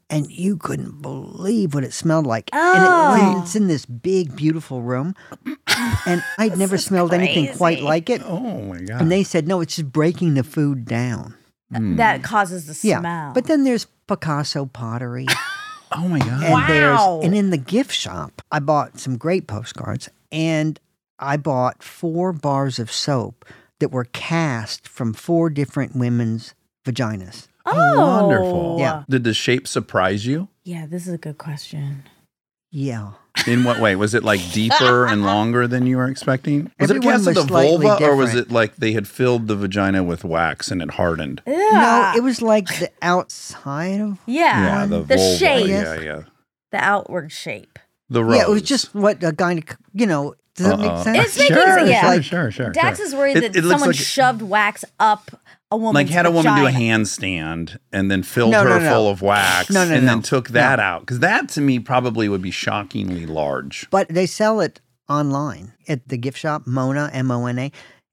And 0.10 0.32
you 0.32 0.56
couldn't 0.56 1.01
believe 1.01 1.74
what 1.74 1.84
it 1.84 1.91
smelled 1.91 2.25
like. 2.25 2.50
And 2.53 2.82
it, 2.84 2.89
Oh. 2.89 3.41
it's 3.41 3.58
in 3.58 3.67
this 3.67 3.86
big, 3.86 4.38
beautiful 4.38 4.82
room. 4.82 5.13
And 6.06 6.24
I'd 6.38 6.58
never 6.58 6.77
smelled 6.77 7.13
anything 7.13 7.53
quite 7.58 7.82
like 7.82 8.10
it. 8.10 8.22
Oh 8.24 8.62
my 8.63 8.79
god. 8.79 9.01
And 9.01 9.12
they 9.12 9.24
said, 9.25 9.50
no, 9.50 9.60
it's 9.60 9.75
just 9.75 9.91
breaking 9.91 10.36
the 10.36 10.44
food 10.46 10.86
down. 10.86 11.36
Hmm. 11.75 11.98
that 11.98 12.24
causes 12.24 12.65
the 12.67 12.88
Yeah. 12.88 13.00
smell. 13.01 13.34
But 13.34 13.48
then 13.48 13.65
there's 13.65 13.88
Picasso 14.08 14.65
pottery. 14.65 15.25
oh 15.91 16.08
my 16.08 16.20
god. 16.20 16.41
And 16.41 16.53
Wow. 16.53 17.20
and 17.22 17.36
in 17.36 17.50
the 17.50 17.58
gift 17.58 17.91
shop, 17.91 18.41
I 18.50 18.60
bought 18.60 19.01
some 19.01 19.17
great 19.17 19.46
postcards 19.48 20.08
and 20.32 20.79
I 21.20 21.36
bought 21.36 21.84
four 21.84 22.32
bars 22.32 22.79
of 22.79 22.89
soap 22.89 23.44
that 23.79 23.91
were 23.91 24.05
cast 24.05 24.88
from 24.88 25.13
four 25.13 25.50
different 25.50 25.96
women's 25.96 26.53
vaginas. 26.86 27.48
oh, 27.65 28.22
wonderful. 28.22 28.75
Oh. 28.77 28.79
Yeah. 28.79 29.03
Did 29.10 29.24
the 29.24 29.34
shape 29.34 29.67
surprise 29.67 30.25
you? 30.25 30.48
Yeah, 30.63 30.86
this 30.86 31.07
is 31.07 31.13
a 31.13 31.17
good 31.17 31.38
question. 31.38 32.03
Yeah. 32.72 33.12
In 33.46 33.63
what 33.63 33.79
way? 33.79 33.96
Was 33.96 34.13
it 34.13 34.24
like 34.24 34.41
deeper 34.53 35.05
and 35.05 35.24
longer 35.24 35.67
than 35.67 35.86
you 35.86 35.98
were 35.98 36.07
expecting? 36.07 36.72
Was 36.79 36.89
Everyone 36.91 36.96
it 36.96 37.10
a 37.10 37.12
cast 37.12 37.27
was 37.27 37.27
of 37.27 37.36
the 37.36 37.48
slightly 37.48 37.86
vulva, 37.88 38.05
or 38.05 38.15
was 38.15 38.36
it 38.36 38.51
like 38.51 38.77
they 38.77 38.93
had 38.93 39.07
filled 39.07 39.48
the 39.48 39.55
vagina 39.55 40.03
with 40.03 40.24
wax 40.24 40.72
and 40.72 40.81
it 40.81 40.91
hardened? 40.91 41.41
No, 41.46 42.13
it 42.15 42.24
was 42.24 42.41
like 42.41 42.67
the 42.79 42.91
outside 43.01 44.01
of 44.01 44.17
yeah, 44.25 44.86
the, 44.86 45.00
the 45.03 45.15
vulva. 45.15 45.38
shape, 45.38 45.67
Yeah, 45.67 46.00
yeah. 46.00 46.22
the 46.72 46.77
outward 46.77 47.31
shape. 47.31 47.79
The 48.10 48.24
rose. 48.24 48.38
Yeah, 48.38 48.43
it 48.43 48.50
was 48.50 48.62
just 48.63 48.93
what 48.96 49.24
a 49.24 49.31
guy 49.34 49.62
you 49.93 50.05
know, 50.05 50.36
does 50.58 50.66
that 50.68 50.80
Uh-uh. 50.80 50.96
make 50.96 51.04
sense? 51.06 51.18
It's 51.30 51.38
making 51.40 51.56
sure, 51.56 51.78
sense, 51.78 51.90
yeah. 51.90 52.12
sure, 52.12 52.22
sure, 52.22 52.52
sure. 52.52 52.70
Dax 52.72 52.98
sure. 52.98 53.06
is 53.08 53.16
worried 53.16 53.38
that 53.38 53.56
it 53.56 53.64
looks 53.64 53.68
someone 53.70 53.90
like- 53.90 53.96
shoved 53.96 54.42
wax 54.42 54.84
up 55.00 55.32
a 55.72 55.78
woman's 55.78 55.96
like 55.96 56.10
had 56.10 56.26
a 56.26 56.32
woman 56.32 56.56
do 56.56 56.62
a 56.66 56.72
vagina. 56.72 56.80
handstand 57.04 57.78
and 57.94 58.10
then 58.12 58.24
filled 58.24 58.52
No, 58.52 58.64
her 58.64 58.70
no, 58.70 58.80
no. 58.80 58.90
full 58.90 59.10
of 59.10 59.22
wax 59.22 59.70
No, 59.70 59.86
no, 59.86 59.96
and 59.96 60.06
no. 60.06 60.14
then 60.14 60.22
took 60.22 60.50
that 60.50 60.80
out 60.80 61.02
because 61.02 61.20
that 61.20 61.50
to 61.50 61.62
me 61.62 61.80
probably 61.80 62.28
would 62.30 62.42
be 62.42 62.52
shockingly 62.52 63.26
large. 63.26 63.88
But 63.90 64.08
they 64.10 64.26
sell 64.26 64.60
it 64.62 64.80
online 65.10 65.74
at 65.88 66.08
the 66.08 66.18
gift 66.18 66.38
shop, 66.38 66.64
Mona, 66.66 67.10
M 67.14 67.32
O 67.32 67.46
N 67.48 67.60
A, 67.60 67.72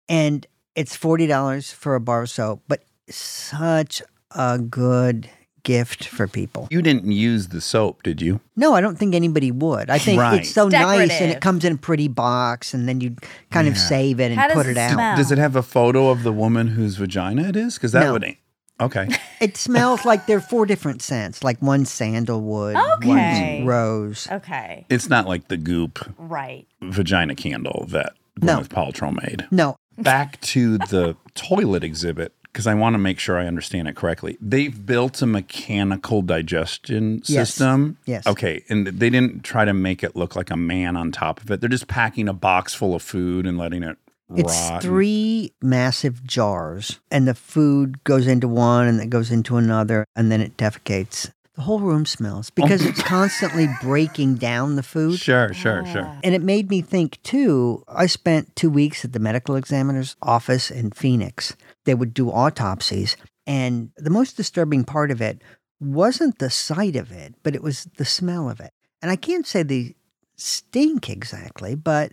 and 0.09 0.47
it's 0.75 0.95
forty 0.97 1.27
dollars 1.27 1.73
for 1.73 1.95
a 1.95 2.01
bar 2.01 2.23
of 2.23 2.31
soap. 2.31 2.63
But 2.69 2.85
such 3.09 4.03
a 4.33 4.59
good 4.59 5.31
gift 5.64 6.06
for 6.06 6.28
people. 6.28 6.68
You 6.71 6.80
didn't 6.83 7.11
use 7.11 7.49
the 7.49 7.61
soap, 7.61 8.02
did 8.04 8.23
you? 8.23 8.40
No, 8.54 8.75
I 8.75 8.80
don't 8.80 8.97
think 8.97 9.14
anybody 9.14 9.50
would. 9.50 9.90
I 9.90 9.99
think 9.99 10.21
Right. 10.21 10.40
it's 10.40 10.50
so 10.50 10.68
nice 10.68 11.00
and 11.00 11.09
Decorative. 11.11 11.37
it 11.37 11.40
comes 11.40 11.64
in 11.64 11.73
a 11.73 11.76
pretty 11.76 12.06
box, 12.09 12.73
and 12.75 12.88
then 12.88 13.00
you 13.00 13.16
kind 13.50 13.66
of 13.66 13.76
save 13.76 14.21
it 14.21 14.30
and 14.30 14.38
How 14.38 14.47
does 14.47 14.56
put 14.56 14.66
it 14.66 14.73
it 14.73 14.76
out. 14.78 14.92
smell? 14.92 15.16
Does 15.16 15.33
it 15.33 15.38
have 15.38 15.56
a 15.56 15.62
photo 15.62 16.11
of 16.11 16.23
the 16.23 16.33
woman 16.33 16.68
whose 16.68 16.97
vagina 16.97 17.49
it 17.49 17.56
is? 17.56 17.75
Because 17.75 17.92
that 17.92 18.04
No. 18.04 18.12
would 18.12 18.37
okay. 18.80 19.09
It 19.40 19.56
smells 19.56 20.04
like 20.04 20.26
there 20.26 20.37
are 20.38 20.40
four 20.40 20.64
different 20.66 21.02
scents, 21.02 21.42
like 21.42 21.61
one 21.61 21.85
sandalwood, 21.87 22.76
Okay. 22.97 23.59
one 23.61 23.66
rose. 23.66 24.28
Okay, 24.30 24.87
It's 24.88 25.09
not 25.09 25.26
like 25.26 25.49
the 25.49 25.56
goop 25.56 25.99
right. 26.18 26.66
vagina 26.83 27.35
candle 27.35 27.87
that 27.90 28.12
No. 28.40 28.59
Gwyneth 28.61 28.68
Paltrow 28.68 29.12
made. 29.23 29.47
No, 29.50 29.76
Back 29.97 30.40
to 30.42 30.76
the 30.78 31.16
toilet 31.35 31.85
exhibit 31.85 32.33
because 32.55 32.69
I 32.69 32.75
want 32.75 32.95
to 32.95 32.99
make 32.99 33.19
sure 33.19 33.37
I 33.37 33.47
understand 33.47 33.89
it 33.89 33.97
correctly. 33.97 34.39
They've 34.41 34.87
built 34.87 35.21
a 35.21 35.27
mechanical 35.27 36.23
digestion 36.23 37.21
Yes. 37.27 37.51
system. 37.51 37.99
Yes. 38.07 38.29
Okay, 38.29 38.63
and 38.69 38.87
they 38.87 39.11
didn't 39.11 39.43
try 39.43 39.65
to 39.65 39.75
make 39.75 40.05
it 40.05 40.15
look 40.15 40.37
like 40.37 40.53
a 40.53 40.57
man 40.57 40.97
on 40.97 41.11
top 41.11 41.43
of 41.43 41.51
it. 41.51 41.61
They're 41.61 41.69
just 41.69 41.89
packing 41.89 42.29
a 42.29 42.33
box 42.33 42.73
full 42.73 42.95
of 42.95 43.03
food 43.03 43.45
and 43.45 43.59
letting 43.59 43.83
it 43.83 43.99
It's 44.37 44.71
rot. 44.71 44.83
three 44.83 45.53
massive 45.61 46.25
jars, 46.25 47.01
and 47.11 47.27
the 47.27 47.35
food 47.35 48.05
goes 48.05 48.29
into 48.29 48.47
one, 48.47 48.87
and 48.87 49.01
it 49.01 49.11
goes 49.11 49.33
into 49.33 49.57
another, 49.57 50.07
and 50.15 50.31
then 50.31 50.41
it 50.41 50.57
defecates. 50.57 51.33
The 51.57 51.63
whole 51.63 51.81
room 51.81 52.05
smells 52.05 52.51
oh. 52.51 52.53
because 52.55 52.85
it's 52.85 53.03
constantly 53.03 53.69
breaking 53.81 54.37
down 54.37 54.77
the 54.77 54.83
food. 54.83 55.19
Sure, 55.19 55.53
sure, 55.55 55.85
sure. 55.87 56.07
Ah. 56.07 56.19
And 56.25 56.35
it 56.35 56.43
made 56.43 56.69
me 56.71 56.83
think 56.83 57.23
too. 57.23 57.85
I 57.89 58.07
spent 58.07 58.55
two 58.57 58.71
weeks 58.71 59.05
at 59.05 59.13
the 59.13 59.21
medical 59.21 59.55
examiner's 59.55 60.17
office 60.23 60.71
in 60.71 60.91
Phoenix. 60.91 61.57
They 61.85 61.95
would 61.95 62.14
do 62.14 62.31
autopsies. 62.31 63.17
And 63.47 63.91
the 63.97 64.11
most 64.11 64.37
disturbing 64.37 64.85
part 64.85 65.11
of 65.11 65.21
it 65.21 65.43
wasn't 65.81 66.38
the 66.38 66.50
sight 66.50 66.97
of 66.97 67.12
it, 67.12 67.35
but 67.43 67.55
it 67.55 67.62
was 67.62 67.88
the 67.99 68.05
smell 68.05 68.49
of 68.49 68.61
it. 68.61 68.73
And 69.03 69.11
I 69.11 69.17
can't 69.17 69.47
say 69.47 69.62
they 69.62 69.95
stink 70.37 71.11
exactly, 71.11 71.75
but 71.75 72.12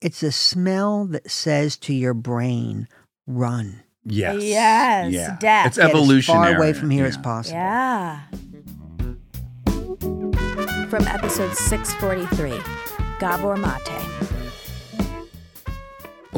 it's 0.00 0.22
a 0.22 0.32
smell 0.32 1.04
that 1.06 1.30
says 1.30 1.76
to 1.78 1.94
your 1.94 2.14
brain, 2.14 2.88
run. 3.26 3.82
Yes. 4.04 4.42
Yes, 4.42 5.12
Yeah. 5.12 5.36
death. 5.40 5.66
It's 5.68 5.76
Get 5.78 5.88
evolutionary. 5.90 6.48
As 6.48 6.52
far 6.52 6.56
away 6.58 6.72
from 6.72 6.90
here 6.90 7.06
as 7.06 7.16
possible. 7.16 7.56
Yeah. 7.56 8.20
From 10.90 11.06
episode 11.08 11.54
643, 11.56 12.60
Gabor 13.18 13.56
Mate. 13.56 14.43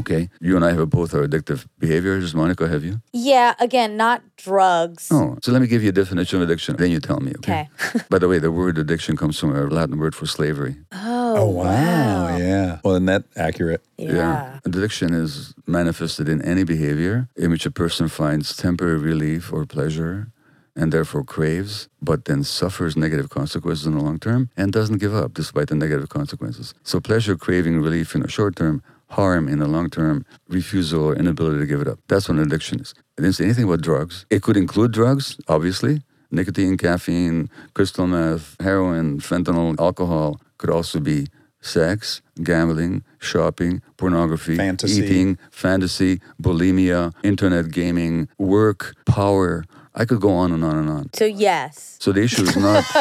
Okay, 0.07 0.29
you 0.41 0.55
and 0.55 0.65
I 0.65 0.73
have 0.73 0.89
both 0.89 1.15
are 1.15 1.27
addictive 1.27 1.67
behaviors. 1.81 2.33
Monica, 2.33 2.69
have 2.69 2.85
you? 2.85 3.01
Yeah, 3.13 3.55
again, 3.59 3.97
not 3.97 4.23
drugs. 4.37 5.09
Oh, 5.11 5.37
so 5.43 5.51
let 5.51 5.61
me 5.61 5.67
give 5.67 5.83
you 5.83 5.89
a 5.89 5.93
definition 5.93 6.41
of 6.41 6.49
addiction. 6.49 6.77
Then 6.77 6.93
you 6.93 7.01
tell 7.01 7.19
me. 7.19 7.33
Okay. 7.39 7.69
Okay. 7.81 8.05
By 8.09 8.19
the 8.19 8.29
way, 8.29 8.39
the 8.39 8.53
word 8.53 8.79
addiction 8.79 9.17
comes 9.17 9.37
from 9.37 9.55
a 9.57 9.63
Latin 9.67 9.99
word 9.99 10.15
for 10.15 10.27
slavery. 10.27 10.77
Oh, 10.93 11.37
Oh 11.39 11.47
wow. 11.47 12.37
Yeah. 12.37 12.79
Well, 12.85 12.95
isn't 12.95 13.07
that 13.07 13.25
accurate? 13.37 13.83
Yeah. 13.99 14.61
Addiction 14.65 15.13
is 15.13 15.55
manifested 15.67 16.29
in 16.29 16.41
any 16.43 16.63
behavior 16.63 17.29
in 17.37 17.51
which 17.51 17.67
a 17.67 17.71
person 17.73 18.07
finds 18.07 18.57
temporary 18.57 18.99
relief 18.99 19.53
or 19.53 19.67
pleasure 19.67 20.29
and 20.77 20.93
therefore 20.93 21.25
craves, 21.25 21.89
but 22.01 22.27
then 22.27 22.45
suffers 22.45 22.97
negative 22.97 23.31
consequences 23.31 23.87
in 23.87 23.97
the 23.97 24.05
long 24.05 24.19
term 24.19 24.51
and 24.57 24.73
doesn't 24.73 24.99
give 24.99 25.15
up 25.15 25.35
despite 25.35 25.69
the 25.69 25.75
negative 25.75 26.11
consequences. 26.11 26.75
So 26.85 27.01
pleasure 27.01 27.35
craving 27.37 27.81
relief 27.81 28.15
in 28.15 28.21
the 28.23 28.29
short 28.29 28.57
term, 28.57 28.83
harm 29.11 29.49
in 29.49 29.59
the 29.59 29.67
long 29.67 29.89
term, 29.91 30.25
refusal 30.49 31.05
or 31.05 31.15
inability 31.17 31.59
to 31.61 31.67
give 31.67 31.81
it 31.81 31.89
up. 31.89 31.99
That's 32.09 32.29
what 32.29 32.39
an 32.39 32.43
addiction 32.45 32.81
is. 32.81 32.95
I 33.19 33.23
didn't 33.23 33.35
say 33.37 33.45
anything 33.45 33.65
about 33.65 33.81
drugs. 33.83 34.27
It 34.31 34.43
could 34.43 34.57
include 34.57 34.93
drugs, 34.93 35.39
obviously. 35.49 36.03
Nicotine, 36.31 36.77
caffeine, 36.77 37.49
crystal 37.75 38.07
meth, 38.07 38.57
heroin, 38.61 39.21
fentanyl, 39.21 39.79
alcohol. 39.79 40.41
Could 40.59 40.71
also 40.71 40.99
be 41.01 41.29
sex, 41.61 42.21
gambling, 42.43 43.05
shopping, 43.19 43.81
pornography, 43.97 44.57
Fantasy. 44.57 45.03
eating, 45.03 45.39
fantasy, 45.51 46.21
bulimia, 46.43 47.13
internet 47.23 47.71
gaming, 47.71 48.29
work, 48.39 48.95
power. 49.07 49.65
I 49.99 50.05
could 50.05 50.21
go 50.21 50.31
on 50.31 50.53
and 50.53 50.63
on 50.63 50.77
and 50.77 50.91
on. 50.91 51.11
So 51.15 51.25
yes. 51.25 51.97
So 52.01 52.13
the 52.13 52.23
issue 52.23 52.43
is 52.43 52.57
not. 52.57 52.85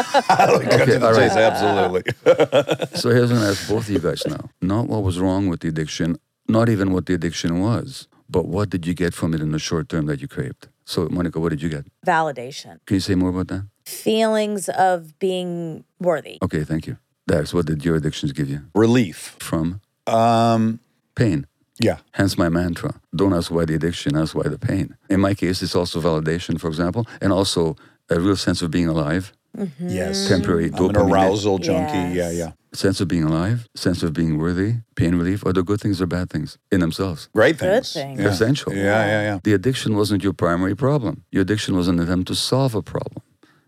Okay, 0.56 0.98
all 0.98 1.14
right. 1.14 1.32
absolutely. 1.32 2.04
So 3.02 3.10
here's 3.10 3.32
what 3.32 3.42
I 3.42 3.50
ask 3.50 3.68
both 3.68 3.84
of 3.88 3.90
you 3.90 4.00
guys 4.00 4.24
now. 4.26 4.50
Not 4.62 4.88
what 4.88 5.04
was 5.04 5.20
wrong 5.20 5.48
with 5.50 5.60
the 5.60 5.68
addiction, 5.68 6.18
not 6.48 6.70
even 6.70 6.94
what 6.94 7.06
the 7.06 7.14
addiction 7.14 7.60
was, 7.60 8.08
but 8.30 8.46
what 8.48 8.70
did 8.70 8.88
you 8.88 8.94
get 8.94 9.14
from 9.14 9.34
it 9.34 9.42
in 9.42 9.52
the 9.52 9.60
short 9.60 9.90
term 9.90 10.06
that 10.08 10.22
you 10.22 10.28
craved? 10.28 10.68
So, 10.86 11.08
Monica, 11.10 11.40
what 11.40 11.50
did 11.50 11.62
you 11.62 11.70
get? 11.70 11.86
Validation. 12.06 12.80
Can 12.86 12.96
you 12.96 13.00
say 13.02 13.16
more 13.16 13.30
about 13.30 13.48
that? 13.50 13.68
Feelings 13.86 14.70
of 14.70 15.18
being 15.20 15.84
worthy. 16.00 16.38
Okay, 16.44 16.64
thank 16.64 16.88
you. 16.88 16.98
Dax, 17.28 17.54
what 17.54 17.66
did 17.66 17.84
your 17.84 17.96
addictions 17.96 18.32
give 18.34 18.48
you? 18.50 18.62
Relief. 18.76 19.36
From 19.40 19.82
Um, 20.08 20.80
pain. 21.16 21.48
Yeah. 21.80 21.98
Hence 22.12 22.38
my 22.38 22.50
mantra. 22.50 23.00
Don't 23.16 23.34
ask 23.34 23.52
why 23.52 23.66
the 23.66 23.76
addiction, 23.76 24.16
ask 24.16 24.36
why 24.36 24.48
the 24.48 24.58
pain. 24.60 24.96
In 25.10 25.20
my 25.22 25.34
case, 25.34 25.62
it's 25.62 25.76
also 25.76 26.00
validation, 26.02 26.60
for 26.60 26.68
example, 26.68 27.06
and 27.22 27.32
also 27.34 27.76
a 28.10 28.20
real 28.20 28.36
sense 28.36 28.62
of 28.62 28.72
being 28.72 28.88
alive, 28.88 29.34
mm-hmm. 29.58 29.90
Yes. 29.90 30.28
temporary 30.28 30.72
I'm 30.74 30.90
an 30.92 30.98
arousal 30.98 31.58
junkie. 31.58 32.16
Yeah, 32.16 32.30
Yes. 32.32 32.36
yeah. 32.36 32.52
Sense 32.74 33.00
of 33.00 33.08
being 33.08 33.24
alive, 33.24 33.68
sense 33.76 34.04
of 34.04 34.12
being 34.12 34.38
worthy, 34.38 34.76
pain 34.96 35.16
relief. 35.16 35.46
Are 35.46 35.54
the 35.54 35.64
good 35.64 35.80
things 35.80 36.02
or 36.02 36.08
bad 36.08 36.30
things 36.30 36.58
in 36.72 36.82
themselves? 36.82 37.30
Great 37.34 37.58
Good 37.58 37.84
things. 37.84 37.94
things. 37.94 38.20
Yeah. 38.20 38.28
Essential. 38.28 38.74
Yeah, 38.74 39.06
yeah, 39.06 39.22
yeah. 39.22 39.40
The 39.44 39.54
addiction 39.54 39.96
wasn't 39.96 40.24
your 40.24 40.34
primary 40.34 40.76
problem. 40.76 41.24
Your 41.32 41.42
addiction 41.44 41.76
was 41.78 41.88
an 41.88 42.00
attempt 42.00 42.28
to 42.28 42.36
solve 42.36 42.76
a 42.76 42.82
problem. 42.82 43.24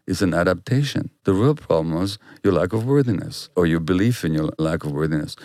It's 0.06 0.22
an 0.22 0.34
adaptation. 0.34 1.10
The 1.24 1.34
real 1.34 1.56
problem 1.56 1.94
was 1.94 2.18
your 2.44 2.54
lack 2.54 2.74
of 2.74 2.86
worthiness 2.86 3.50
or 3.56 3.66
your 3.66 3.80
belief 3.82 4.24
in 4.26 4.34
your 4.34 4.50
lack 4.60 4.84
of 4.84 4.92
worthiness, 4.92 5.36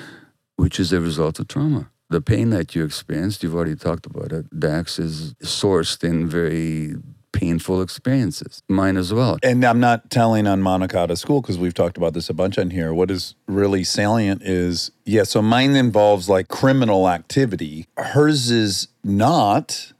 which 0.56 0.78
is 0.80 0.92
a 0.92 1.00
result 1.00 1.38
of 1.40 1.46
trauma. 1.48 1.88
The 2.12 2.20
pain 2.20 2.50
that 2.50 2.74
you 2.74 2.84
experienced, 2.84 3.42
you've 3.42 3.54
already 3.54 3.74
talked 3.74 4.04
about 4.04 4.32
it. 4.32 4.44
Dax 4.60 4.98
is 4.98 5.32
sourced 5.42 6.04
in 6.04 6.28
very 6.28 6.96
painful 7.32 7.80
experiences. 7.80 8.62
Mine 8.68 8.98
as 8.98 9.14
well. 9.14 9.38
And 9.42 9.64
I'm 9.64 9.80
not 9.80 10.10
telling 10.10 10.46
on 10.46 10.60
Monica 10.60 11.00
of 11.00 11.18
school 11.18 11.40
because 11.40 11.56
we've 11.56 11.72
talked 11.72 11.96
about 11.96 12.12
this 12.12 12.28
a 12.28 12.34
bunch 12.34 12.58
on 12.58 12.68
here. 12.68 12.92
What 12.92 13.10
is 13.10 13.34
really 13.48 13.82
salient 13.82 14.42
is, 14.42 14.90
yeah, 15.06 15.22
so 15.22 15.40
mine 15.40 15.74
involves 15.74 16.28
like 16.28 16.48
criminal 16.48 17.08
activity. 17.08 17.86
Hers 17.96 18.50
is 18.50 18.88
not, 19.02 19.91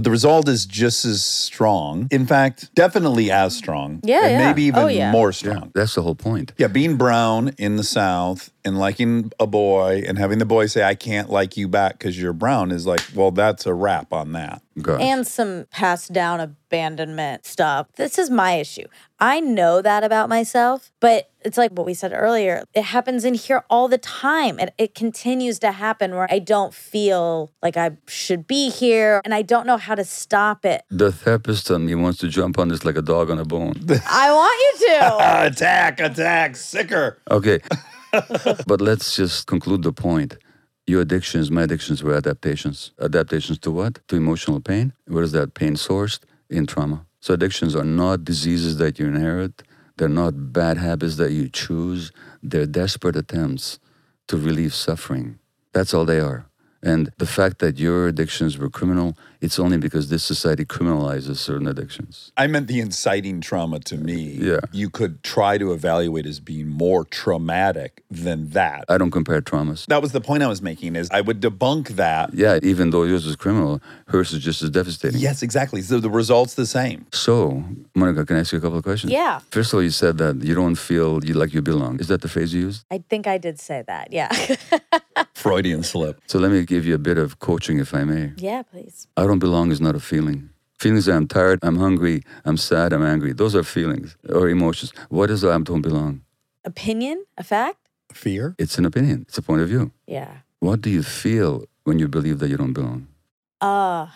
but 0.00 0.04
the 0.04 0.10
result 0.10 0.48
is 0.48 0.64
just 0.64 1.04
as 1.04 1.22
strong. 1.22 2.08
In 2.10 2.24
fact, 2.26 2.74
definitely 2.74 3.30
as 3.30 3.54
strong. 3.54 4.00
Yeah, 4.02 4.22
And 4.24 4.30
yeah. 4.32 4.46
maybe 4.46 4.62
oh, 4.64 4.68
even 4.68 4.82
Oh, 4.82 4.86
yeah. 4.86 5.12
more 5.12 5.28
Yeah, 5.28 5.32
strong. 5.32 5.72
that's 5.74 5.94
the 5.94 6.00
whole 6.00 6.14
point. 6.14 6.54
Yeah, 6.56 6.68
being 6.68 6.96
brown 6.96 7.50
in 7.58 7.76
the 7.76 7.84
South 7.84 8.50
and 8.64 8.78
liking 8.78 9.30
a 9.38 9.46
boy 9.46 10.02
and 10.06 10.16
having 10.16 10.38
the 10.38 10.46
boy 10.46 10.66
say, 10.66 10.84
I 10.84 10.94
can't 10.94 11.28
like 11.28 11.58
you 11.58 11.68
back 11.68 11.98
because 11.98 12.18
you're 12.18 12.32
brown 12.32 12.70
is 12.70 12.86
like, 12.86 13.02
well, 13.14 13.30
that's 13.30 13.66
a 13.66 13.74
wrap 13.74 14.10
on 14.14 14.32
that. 14.32 14.62
Gosh. 14.80 15.02
and 15.02 15.26
some 15.26 15.66
passed 15.70 16.14
down 16.14 16.40
abandonment 16.40 17.44
stuff. 17.44 17.88
This 17.96 18.18
is 18.18 18.30
my 18.30 18.54
issue. 18.54 18.86
I 19.18 19.40
know 19.40 19.82
that 19.82 20.02
about 20.02 20.30
myself, 20.30 20.90
but 21.00 21.29
it's 21.42 21.58
like 21.58 21.72
what 21.72 21.86
we 21.86 21.94
said 21.94 22.12
earlier. 22.12 22.64
It 22.74 22.82
happens 22.82 23.24
in 23.24 23.34
here 23.34 23.64
all 23.70 23.88
the 23.88 23.98
time. 23.98 24.58
And 24.58 24.70
it 24.78 24.94
continues 24.94 25.58
to 25.60 25.72
happen 25.72 26.14
where 26.14 26.28
I 26.30 26.38
don't 26.38 26.74
feel 26.74 27.52
like 27.62 27.76
I 27.76 27.92
should 28.06 28.46
be 28.46 28.70
here 28.70 29.20
and 29.24 29.34
I 29.34 29.42
don't 29.42 29.66
know 29.66 29.76
how 29.76 29.94
to 29.94 30.04
stop 30.04 30.64
it. 30.64 30.82
the 30.90 31.12
therapist 31.12 31.70
on 31.70 31.86
me 31.86 31.94
wants 31.94 32.18
to 32.20 32.28
jump 32.28 32.58
on 32.58 32.68
this 32.68 32.84
like 32.84 32.96
a 32.96 33.02
dog 33.02 33.30
on 33.30 33.38
a 33.38 33.44
bone. 33.44 33.74
I 34.06 34.32
want 34.32 34.56
you 34.64 34.88
to. 34.88 35.46
attack, 35.46 36.00
attack, 36.00 36.56
sicker. 36.56 37.18
Okay. 37.30 37.60
but 38.66 38.80
let's 38.80 39.16
just 39.16 39.46
conclude 39.46 39.82
the 39.82 39.92
point. 39.92 40.36
Your 40.86 41.02
addictions, 41.02 41.50
my 41.50 41.62
addictions 41.62 42.02
were 42.02 42.14
adaptations. 42.14 42.90
Adaptations 43.00 43.58
to 43.60 43.70
what? 43.70 44.00
To 44.08 44.16
emotional 44.16 44.60
pain. 44.60 44.92
Where 45.06 45.22
is 45.22 45.32
that 45.32 45.54
pain 45.54 45.74
sourced? 45.74 46.20
In 46.48 46.66
trauma. 46.66 47.06
So 47.20 47.34
addictions 47.34 47.76
are 47.76 47.84
not 47.84 48.24
diseases 48.24 48.78
that 48.78 48.98
you 48.98 49.06
inherit. 49.06 49.62
They're 50.00 50.08
not 50.08 50.54
bad 50.54 50.78
habits 50.78 51.16
that 51.16 51.32
you 51.32 51.50
choose. 51.50 52.10
They're 52.42 52.64
desperate 52.64 53.16
attempts 53.16 53.78
to 54.28 54.38
relieve 54.38 54.72
suffering. 54.72 55.38
That's 55.74 55.92
all 55.92 56.06
they 56.06 56.20
are. 56.20 56.46
And 56.82 57.12
the 57.18 57.26
fact 57.26 57.58
that 57.58 57.78
your 57.78 58.08
addictions 58.08 58.56
were 58.56 58.70
criminal, 58.70 59.18
it's 59.40 59.58
only 59.58 59.78
because 59.78 60.08
this 60.10 60.22
society 60.22 60.64
criminalizes 60.64 61.36
certain 61.36 61.66
addictions. 61.66 62.32
I 62.36 62.46
meant 62.46 62.66
the 62.66 62.80
inciting 62.80 63.40
trauma 63.40 63.80
to 63.80 63.96
me. 63.96 64.20
Yeah. 64.40 64.60
You 64.72 64.90
could 64.90 65.22
try 65.22 65.58
to 65.58 65.72
evaluate 65.72 66.26
as 66.26 66.40
being 66.40 66.68
more 66.68 67.04
traumatic 67.04 68.02
than 68.10 68.50
that. 68.50 68.84
I 68.88 68.98
don't 68.98 69.10
compare 69.10 69.40
traumas. 69.40 69.86
that 69.86 70.02
was 70.02 70.12
the 70.12 70.20
point 70.20 70.42
I 70.42 70.46
was 70.48 70.60
making 70.62 70.96
is 70.96 71.08
I 71.10 71.20
would 71.20 71.40
debunk 71.40 71.88
that. 71.96 72.34
Yeah, 72.34 72.58
even 72.62 72.90
though 72.90 73.04
yours 73.04 73.24
was 73.26 73.36
criminal, 73.36 73.80
hers 74.08 74.32
is 74.32 74.40
just 74.42 74.62
as 74.62 74.70
devastating. 74.70 75.20
Yes, 75.20 75.42
exactly. 75.42 75.80
So 75.82 76.00
the 76.00 76.10
result's 76.10 76.54
the 76.54 76.66
same. 76.66 77.06
So, 77.12 77.64
Monica, 77.94 78.26
can 78.26 78.36
I 78.36 78.40
ask 78.40 78.52
you 78.52 78.58
a 78.58 78.60
couple 78.60 78.78
of 78.78 78.84
questions? 78.84 79.12
Yeah. 79.12 79.40
First 79.50 79.72
of 79.72 79.78
all, 79.78 79.82
you 79.82 79.90
said 79.90 80.18
that 80.18 80.42
you 80.42 80.54
don't 80.54 80.74
feel 80.76 81.24
you 81.24 81.34
like 81.34 81.54
you 81.54 81.62
belong. 81.62 81.98
Is 82.00 82.08
that 82.08 82.20
the 82.22 82.28
phrase 82.28 82.52
you 82.54 82.62
used? 82.62 82.84
I 82.90 83.02
think 83.08 83.26
I 83.26 83.38
did 83.38 83.58
say 83.58 83.84
that. 83.86 84.12
Yeah. 84.12 84.28
Freudian 85.34 85.82
slip. 85.82 86.20
So 86.26 86.38
let 86.38 86.50
me 86.50 86.64
give 86.64 86.84
you 86.86 86.94
a 86.94 86.98
bit 86.98 87.18
of 87.18 87.38
coaching, 87.38 87.78
if 87.78 87.94
I 87.94 88.04
may. 88.04 88.32
yeah, 88.36 88.62
please. 88.62 89.06
I 89.16 89.22
don't 89.30 89.38
belong 89.38 89.70
is 89.70 89.80
not 89.80 89.94
a 89.94 90.00
feeling. 90.00 90.50
Feelings 90.78 91.08
are 91.08 91.14
I'm 91.14 91.28
tired, 91.28 91.58
I'm 91.62 91.76
hungry, 91.76 92.22
I'm 92.44 92.56
sad, 92.56 92.92
I'm 92.92 93.04
angry. 93.04 93.32
Those 93.32 93.54
are 93.54 93.62
feelings 93.62 94.16
or 94.28 94.48
emotions. 94.48 94.92
What 95.08 95.30
is 95.30 95.44
I 95.44 95.56
don't 95.58 95.82
belong? 95.82 96.22
Opinion? 96.64 97.24
A 97.38 97.44
fact? 97.44 97.78
Fear? 98.12 98.54
It's 98.58 98.76
an 98.78 98.84
opinion. 98.86 99.24
It's 99.28 99.38
a 99.38 99.42
point 99.42 99.60
of 99.62 99.68
view. 99.68 99.92
Yeah. 100.06 100.32
What 100.58 100.80
do 100.80 100.90
you 100.90 101.02
feel 101.02 101.64
when 101.84 101.98
you 101.98 102.08
believe 102.08 102.38
that 102.40 102.48
you 102.48 102.56
don't 102.56 102.72
belong? 102.72 103.06
Uh, 103.60 104.08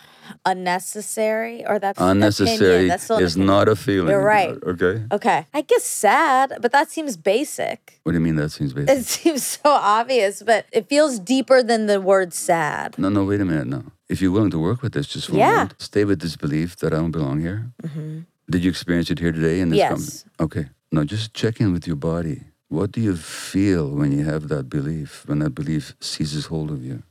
unnecessary 0.44 1.64
or 1.66 1.79
that's 1.79 2.00
Unnecessary. 2.00 2.88
That's 2.88 3.05
still 3.05 3.18
an 3.18 3.24
is 3.24 3.35
opinion. 3.35 3.46
not 3.46 3.68
a 3.68 3.77
feeling. 3.77 4.09
You're 4.11 4.24
right. 4.24 4.57
Okay. 4.72 5.05
Okay. 5.12 5.46
I 5.55 5.61
guess 5.61 5.85
sad, 5.85 6.59
but 6.61 6.72
that 6.72 6.90
seems 6.90 7.16
basic. 7.16 8.00
What 8.03 8.12
do 8.12 8.18
you 8.18 8.24
mean 8.24 8.37
that 8.37 8.50
seems 8.50 8.72
basic? 8.72 8.98
It 8.98 9.05
seems 9.18 9.44
so 9.44 9.70
obvious, 9.70 10.42
but 10.42 10.66
it 10.72 10.88
feels 10.88 11.18
deeper 11.18 11.62
than 11.62 11.87
the 11.87 12.00
word 12.00 12.35
sad. 12.35 12.98
No, 12.98 13.11
no, 13.11 13.24
wait 13.24 13.40
a 13.40 13.44
minute. 13.44 13.68
No. 13.68 13.85
If 14.08 14.20
you're 14.20 14.32
willing 14.32 14.50
to 14.50 14.58
work 14.58 14.82
with 14.82 14.92
this, 14.92 15.06
just 15.06 15.28
for 15.28 15.36
Yeah. 15.36 15.48
a 15.48 15.52
moment, 15.52 15.74
stay 15.78 16.04
with 16.04 16.20
this 16.20 16.36
belief 16.36 16.76
that 16.76 16.92
I 16.92 16.96
don't 16.96 17.10
belong 17.10 17.40
here. 17.40 17.70
Mm-hmm. 17.82 18.20
Did 18.50 18.62
you 18.64 18.70
experience 18.70 19.10
it 19.10 19.18
here 19.18 19.32
today 19.32 19.60
in 19.60 19.70
this 19.70 19.78
Yes. 19.78 19.88
company? 19.90 20.20
Okay. 20.40 20.70
No, 20.92 21.04
just 21.04 21.32
check 21.34 21.60
in 21.60 21.72
with 21.72 21.86
your 21.86 21.96
body. 21.96 22.42
What 22.68 22.92
do 22.92 23.00
you 23.00 23.16
feel 23.16 23.88
when 23.90 24.12
you 24.12 24.24
have 24.24 24.48
that 24.48 24.68
belief, 24.68 25.24
when 25.26 25.38
that 25.38 25.54
belief 25.54 25.94
seizes 26.00 26.46
hold 26.46 26.70
of 26.70 26.84
you? 26.84 27.02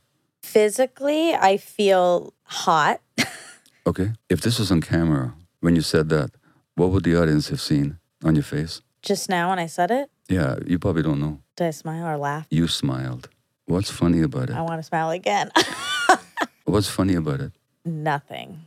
Physically, 0.42 1.34
I 1.34 1.56
feel 1.56 2.32
hot. 2.44 3.00
Okay. 3.86 4.12
If 4.30 4.40
this 4.40 4.58
was 4.58 4.70
on 4.70 4.80
camera, 4.80 5.34
when 5.60 5.76
you 5.76 5.82
said 5.82 6.08
that, 6.08 6.30
what 6.74 6.90
would 6.90 7.04
the 7.04 7.16
audience 7.20 7.50
have 7.50 7.60
seen 7.60 7.98
on 8.24 8.34
your 8.34 8.42
face? 8.42 8.80
Just 9.02 9.28
now 9.28 9.50
when 9.50 9.58
I 9.58 9.66
said 9.66 9.90
it, 9.90 10.08
Yeah, 10.30 10.56
you 10.66 10.78
probably 10.78 11.02
don't 11.02 11.20
know. 11.20 11.40
did 11.56 11.66
I 11.66 11.70
smile 11.72 12.06
or 12.06 12.16
laugh? 12.16 12.46
You 12.50 12.66
smiled. 12.66 13.28
What's 13.66 13.90
funny 13.90 14.22
about 14.22 14.48
it? 14.48 14.56
I 14.56 14.62
want 14.62 14.78
to 14.78 14.82
smile 14.82 15.10
again. 15.10 15.50
What's 16.64 16.88
funny 16.88 17.14
about 17.14 17.40
it? 17.40 17.52
Nothing. 17.84 18.60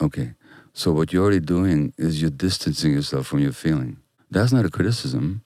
Okay. 0.00 0.34
So 0.72 0.92
what 0.92 1.12
you're 1.12 1.22
already 1.24 1.40
doing 1.40 1.92
is 1.96 2.20
you're 2.20 2.30
distancing 2.30 2.92
yourself 2.92 3.26
from 3.26 3.38
your 3.40 3.52
feeling. 3.52 3.98
That's 4.30 4.52
not 4.52 4.64
a 4.64 4.70
criticism, 4.70 5.42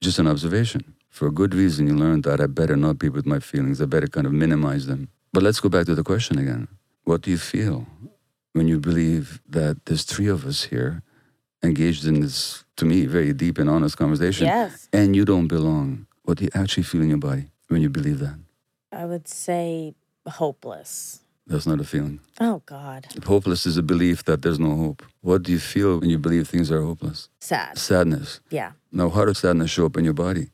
just 0.00 0.18
an 0.18 0.26
observation. 0.26 0.94
For 1.10 1.26
a 1.26 1.30
good 1.30 1.54
reason, 1.54 1.86
you 1.86 1.94
learned 1.94 2.24
that 2.24 2.40
I 2.40 2.46
better 2.46 2.76
not 2.76 2.98
be 2.98 3.08
with 3.08 3.26
my 3.26 3.38
feelings. 3.38 3.82
I 3.82 3.84
better 3.86 4.06
kind 4.06 4.26
of 4.26 4.32
minimize 4.32 4.86
them. 4.86 5.08
But 5.32 5.42
let's 5.42 5.60
go 5.60 5.68
back 5.68 5.86
to 5.86 5.94
the 5.94 6.02
question 6.02 6.38
again. 6.38 6.68
What 7.04 7.22
do 7.22 7.30
you 7.30 7.38
feel 7.38 7.86
when 8.54 8.68
you 8.68 8.78
believe 8.78 9.40
that 9.48 9.84
there's 9.86 10.04
three 10.04 10.28
of 10.28 10.46
us 10.46 10.64
here 10.64 11.02
engaged 11.62 12.06
in 12.06 12.20
this, 12.20 12.64
to 12.76 12.84
me, 12.84 13.06
very 13.06 13.32
deep 13.32 13.58
and 13.58 13.68
honest 13.68 13.96
conversation, 13.96 14.46
Yes. 14.46 14.88
and 14.92 15.14
you 15.14 15.24
don't 15.24 15.48
belong? 15.48 16.06
What 16.24 16.38
do 16.38 16.44
you 16.44 16.50
actually 16.54 16.84
feel 16.84 17.02
in 17.02 17.08
your 17.08 17.18
body 17.18 17.50
when 17.68 17.82
you 17.82 17.90
believe 17.90 18.18
that? 18.20 18.38
I 18.90 19.04
would 19.04 19.28
say 19.28 19.94
hopeless. 20.26 21.20
That's 21.46 21.66
not 21.66 21.80
a 21.80 21.84
feeling. 21.84 22.20
Oh, 22.40 22.62
God. 22.66 23.06
Hopeless 23.26 23.66
is 23.66 23.76
a 23.76 23.82
belief 23.82 24.24
that 24.24 24.42
there's 24.42 24.60
no 24.60 24.76
hope. 24.76 25.02
What 25.22 25.42
do 25.42 25.52
you 25.52 25.58
feel 25.58 25.98
when 25.98 26.08
you 26.08 26.18
believe 26.18 26.48
things 26.48 26.70
are 26.70 26.82
hopeless? 26.82 27.28
Sad. 27.40 27.76
Sadness. 27.78 28.40
Yeah. 28.50 28.72
Now, 28.92 29.08
how 29.10 29.24
does 29.24 29.38
sadness 29.38 29.70
show 29.70 29.86
up 29.86 29.96
in 29.96 30.04
your 30.04 30.14
body? 30.14 30.50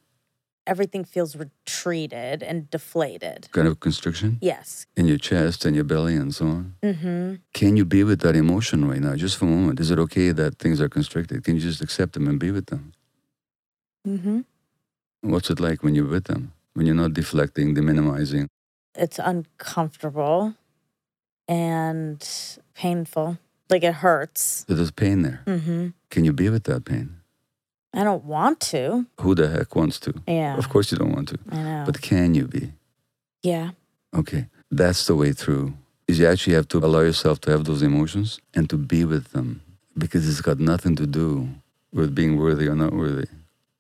Everything 0.66 1.04
feels 1.04 1.34
retreated 1.36 2.42
and 2.42 2.70
deflated. 2.70 3.48
Kind 3.52 3.68
of 3.68 3.80
constriction 3.80 4.38
Yes. 4.42 4.86
in 4.96 5.06
your 5.06 5.16
chest 5.16 5.64
and 5.64 5.74
your 5.74 5.84
belly 5.84 6.14
and 6.14 6.34
so 6.34 6.46
on. 6.46 6.74
Mm-hmm. 6.82 7.34
Can 7.54 7.76
you 7.78 7.84
be 7.86 8.04
with 8.04 8.20
that 8.20 8.36
emotion 8.36 8.86
right 8.86 9.00
now, 9.00 9.14
just 9.14 9.36
for 9.38 9.46
a 9.46 9.48
moment? 9.48 9.80
Is 9.80 9.90
it 9.90 9.98
okay 9.98 10.30
that 10.32 10.58
things 10.58 10.78
are 10.80 10.88
constricted? 10.88 11.42
Can 11.44 11.54
you 11.54 11.62
just 11.62 11.80
accept 11.80 12.12
them 12.12 12.28
and 12.28 12.38
be 12.38 12.50
with 12.50 12.66
them? 12.66 12.92
Mm-hmm. 14.06 14.40
What's 15.22 15.48
it 15.50 15.58
like 15.60 15.82
when 15.82 15.94
you're 15.94 16.06
with 16.06 16.24
them? 16.24 16.52
When 16.74 16.84
you're 16.86 16.94
not 16.94 17.14
deflecting, 17.14 17.74
deminimizing? 17.74 18.46
It's 18.94 19.18
uncomfortable 19.18 20.54
and 21.48 22.18
painful. 22.74 23.38
Like 23.70 23.82
it 23.84 23.94
hurts. 23.94 24.64
So 24.68 24.74
there's 24.74 24.90
pain 24.90 25.22
there. 25.22 25.40
hmm 25.46 25.88
Can 26.10 26.24
you 26.24 26.32
be 26.32 26.48
with 26.48 26.64
that 26.64 26.84
pain? 26.84 27.16
I 27.94 28.04
don't 28.04 28.24
want 28.24 28.60
to. 28.72 29.06
Who 29.20 29.34
the 29.34 29.48
heck 29.48 29.74
wants 29.74 29.98
to? 30.00 30.14
Yeah. 30.26 30.56
Of 30.56 30.68
course 30.68 30.92
you 30.92 30.98
don't 30.98 31.12
want 31.12 31.28
to. 31.30 31.38
I 31.50 31.56
know. 31.62 31.82
But 31.86 32.00
can 32.00 32.34
you 32.34 32.46
be? 32.46 32.72
yeah. 33.42 33.70
Okay. 34.14 34.46
That's 34.70 35.06
the 35.06 35.14
way 35.14 35.32
through. 35.32 35.74
Is 36.06 36.18
you 36.18 36.26
actually 36.26 36.54
have 36.54 36.68
to 36.68 36.78
allow 36.78 37.00
yourself 37.00 37.40
to 37.42 37.50
have 37.50 37.64
those 37.64 37.82
emotions 37.82 38.40
and 38.54 38.68
to 38.70 38.76
be 38.78 39.04
with 39.04 39.32
them. 39.32 39.60
Because 39.96 40.28
it's 40.28 40.40
got 40.40 40.58
nothing 40.58 40.94
to 40.96 41.06
do 41.06 41.48
with 41.92 42.14
being 42.14 42.38
worthy 42.38 42.66
or 42.68 42.74
not 42.74 42.92
worthy. 42.94 43.26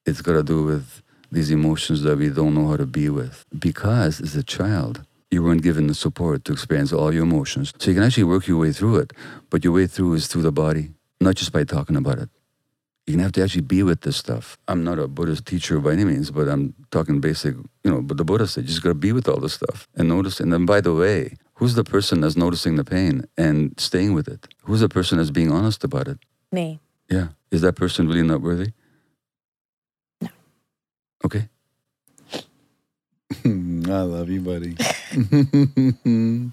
It's 0.04 0.20
got 0.22 0.32
to 0.34 0.42
do 0.42 0.64
with 0.64 1.02
these 1.32 1.50
emotions 1.50 2.02
that 2.02 2.18
we 2.18 2.28
don't 2.30 2.54
know 2.54 2.68
how 2.68 2.76
to 2.76 2.86
be 2.86 3.08
with. 3.08 3.44
Because 3.58 4.20
as 4.20 4.34
a 4.36 4.42
child, 4.42 5.04
you 5.30 5.42
weren't 5.42 5.62
given 5.62 5.86
the 5.86 5.94
support 5.94 6.44
to 6.44 6.52
experience 6.52 6.92
all 6.92 7.12
your 7.12 7.24
emotions. 7.24 7.72
So 7.78 7.90
you 7.90 7.94
can 7.94 8.04
actually 8.04 8.24
work 8.24 8.46
your 8.46 8.58
way 8.58 8.72
through 8.72 8.96
it. 8.96 9.12
But 9.50 9.64
your 9.64 9.72
way 9.72 9.86
through 9.86 10.14
is 10.14 10.26
through 10.26 10.42
the 10.42 10.52
body, 10.52 10.90
not 11.20 11.34
just 11.34 11.52
by 11.52 11.64
talking 11.64 11.96
about 11.96 12.18
it. 12.18 12.30
You're 13.06 13.16
gonna 13.16 13.24
have 13.24 13.32
to 13.32 13.42
actually 13.42 13.62
be 13.62 13.82
with 13.82 14.02
this 14.02 14.16
stuff. 14.16 14.58
I'm 14.68 14.84
not 14.84 14.98
a 14.98 15.08
Buddhist 15.08 15.46
teacher 15.46 15.78
by 15.80 15.92
any 15.92 16.04
means, 16.04 16.30
but 16.30 16.46
I'm 16.46 16.74
talking 16.90 17.20
basic, 17.20 17.54
you 17.82 17.90
know, 17.90 18.02
but 18.02 18.18
the 18.18 18.24
Buddha 18.24 18.46
said 18.46 18.64
you 18.64 18.68
just 18.68 18.82
gotta 18.82 18.94
be 18.94 19.12
with 19.12 19.28
all 19.28 19.40
this 19.40 19.54
stuff 19.54 19.88
and 19.94 20.08
notice. 20.08 20.40
And 20.40 20.52
then 20.52 20.66
by 20.66 20.82
the 20.82 20.94
way, 20.94 21.36
who's 21.54 21.74
the 21.74 21.84
person 21.84 22.20
that's 22.20 22.36
noticing 22.36 22.76
the 22.76 22.84
pain 22.84 23.24
and 23.38 23.72
staying 23.78 24.12
with 24.12 24.28
it? 24.28 24.46
Who's 24.64 24.80
the 24.80 24.90
person 24.90 25.16
that's 25.16 25.30
being 25.30 25.50
honest 25.50 25.84
about 25.84 26.06
it? 26.06 26.18
Me. 26.52 26.80
Yeah. 27.08 27.28
Is 27.50 27.62
that 27.62 27.76
person 27.76 28.08
really 28.08 28.22
not 28.22 28.42
worthy? 28.42 28.72
No. 30.20 30.28
Okay. 31.24 31.48
I 33.44 34.00
love 34.02 34.30
you, 34.30 34.40
buddy. 34.40 34.74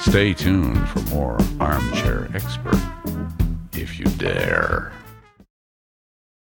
Stay 0.00 0.34
tuned 0.34 0.88
for 0.88 1.00
more 1.14 1.38
Armchair 1.60 2.28
Expert, 2.34 2.80
if 3.72 3.98
you 3.98 4.06
dare. 4.06 4.92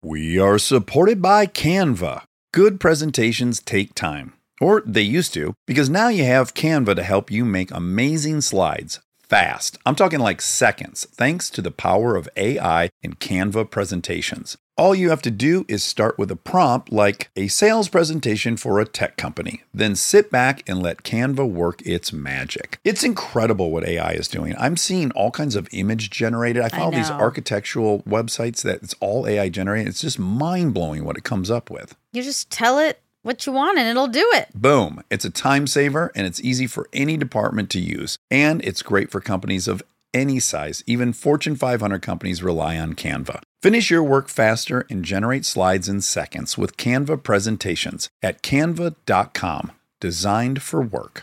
We 0.01 0.39
are 0.39 0.57
supported 0.57 1.21
by 1.21 1.45
Canva. 1.45 2.23
Good 2.53 2.79
presentations 2.79 3.61
take 3.61 3.93
time, 3.93 4.33
or 4.61 4.81
they 4.85 5.01
used 5.01 5.33
to, 5.33 5.53
because 5.67 5.89
now 5.89 6.07
you 6.07 6.23
have 6.23 6.53
Canva 6.53 6.95
to 6.95 7.03
help 7.03 7.29
you 7.29 7.43
make 7.43 7.71
amazing 7.71 8.41
slides 8.41 9.01
fast. 9.29 9.77
I'm 9.85 9.95
talking 9.95 10.19
like 10.19 10.41
seconds, 10.41 11.05
thanks 11.11 11.49
to 11.51 11.61
the 11.61 11.71
power 11.71 12.15
of 12.15 12.27
AI 12.35 12.89
in 13.03 13.13
Canva 13.13 13.69
presentations. 13.69 14.57
All 14.75 14.95
you 14.95 15.09
have 15.09 15.21
to 15.23 15.31
do 15.31 15.65
is 15.67 15.83
start 15.83 16.17
with 16.17 16.31
a 16.31 16.37
prompt 16.37 16.91
like 16.91 17.29
a 17.35 17.49
sales 17.49 17.89
presentation 17.89 18.55
for 18.57 18.79
a 18.79 18.85
tech 18.85 19.17
company, 19.17 19.63
then 19.73 19.95
sit 19.95 20.31
back 20.31 20.67
and 20.67 20.81
let 20.81 21.03
Canva 21.03 21.47
work 21.47 21.81
its 21.85 22.13
magic. 22.13 22.79
It's 22.85 23.03
incredible 23.03 23.71
what 23.71 23.83
AI 23.83 24.13
is 24.13 24.29
doing. 24.29 24.55
I'm 24.57 24.77
seeing 24.77 25.11
all 25.11 25.31
kinds 25.31 25.55
of 25.55 25.67
image 25.73 26.09
generated. 26.09 26.63
I 26.63 26.69
follow 26.69 26.91
these 26.91 27.11
architectural 27.11 28.03
websites 28.03 28.61
that 28.63 28.81
it's 28.81 28.95
all 29.01 29.27
AI 29.27 29.49
generated. 29.49 29.89
It's 29.89 30.01
just 30.01 30.17
mind 30.17 30.73
blowing 30.73 31.03
what 31.03 31.17
it 31.17 31.23
comes 31.25 31.51
up 31.51 31.69
with. 31.69 31.95
You 32.13 32.23
just 32.23 32.49
tell 32.49 32.79
it 32.79 33.01
what 33.29 33.45
you 33.45 33.53
want 33.53 33.77
and 33.77 33.87
it'll 33.87 34.07
do 34.07 34.27
it. 34.33 34.49
Boom. 34.55 35.03
It's 35.11 35.23
a 35.23 35.29
time 35.29 35.67
saver 35.67 36.11
and 36.15 36.25
it's 36.25 36.41
easy 36.41 36.65
for 36.65 36.89
any 36.91 37.15
department 37.15 37.69
to 37.69 37.79
use. 37.79 38.17
And 38.31 38.59
it's 38.65 38.81
great 38.81 39.11
for 39.11 39.21
companies 39.21 39.67
of 39.67 39.83
any 40.15 40.39
size. 40.39 40.83
Even 40.87 41.13
Fortune 41.13 41.55
500 41.55 42.01
companies 42.01 42.41
rely 42.41 42.79
on 42.79 42.95
Canva. 42.95 43.41
Finish 43.61 43.91
your 43.91 44.01
work 44.01 44.29
faster 44.29 44.87
and 44.89 45.05
generate 45.05 45.45
slides 45.45 45.87
in 45.87 46.01
seconds 46.01 46.57
with 46.57 46.75
Canva 46.75 47.21
presentations 47.21 48.09
at 48.23 48.41
canva.com. 48.41 49.73
Designed 50.01 50.63
for 50.63 50.81
work. 50.81 51.21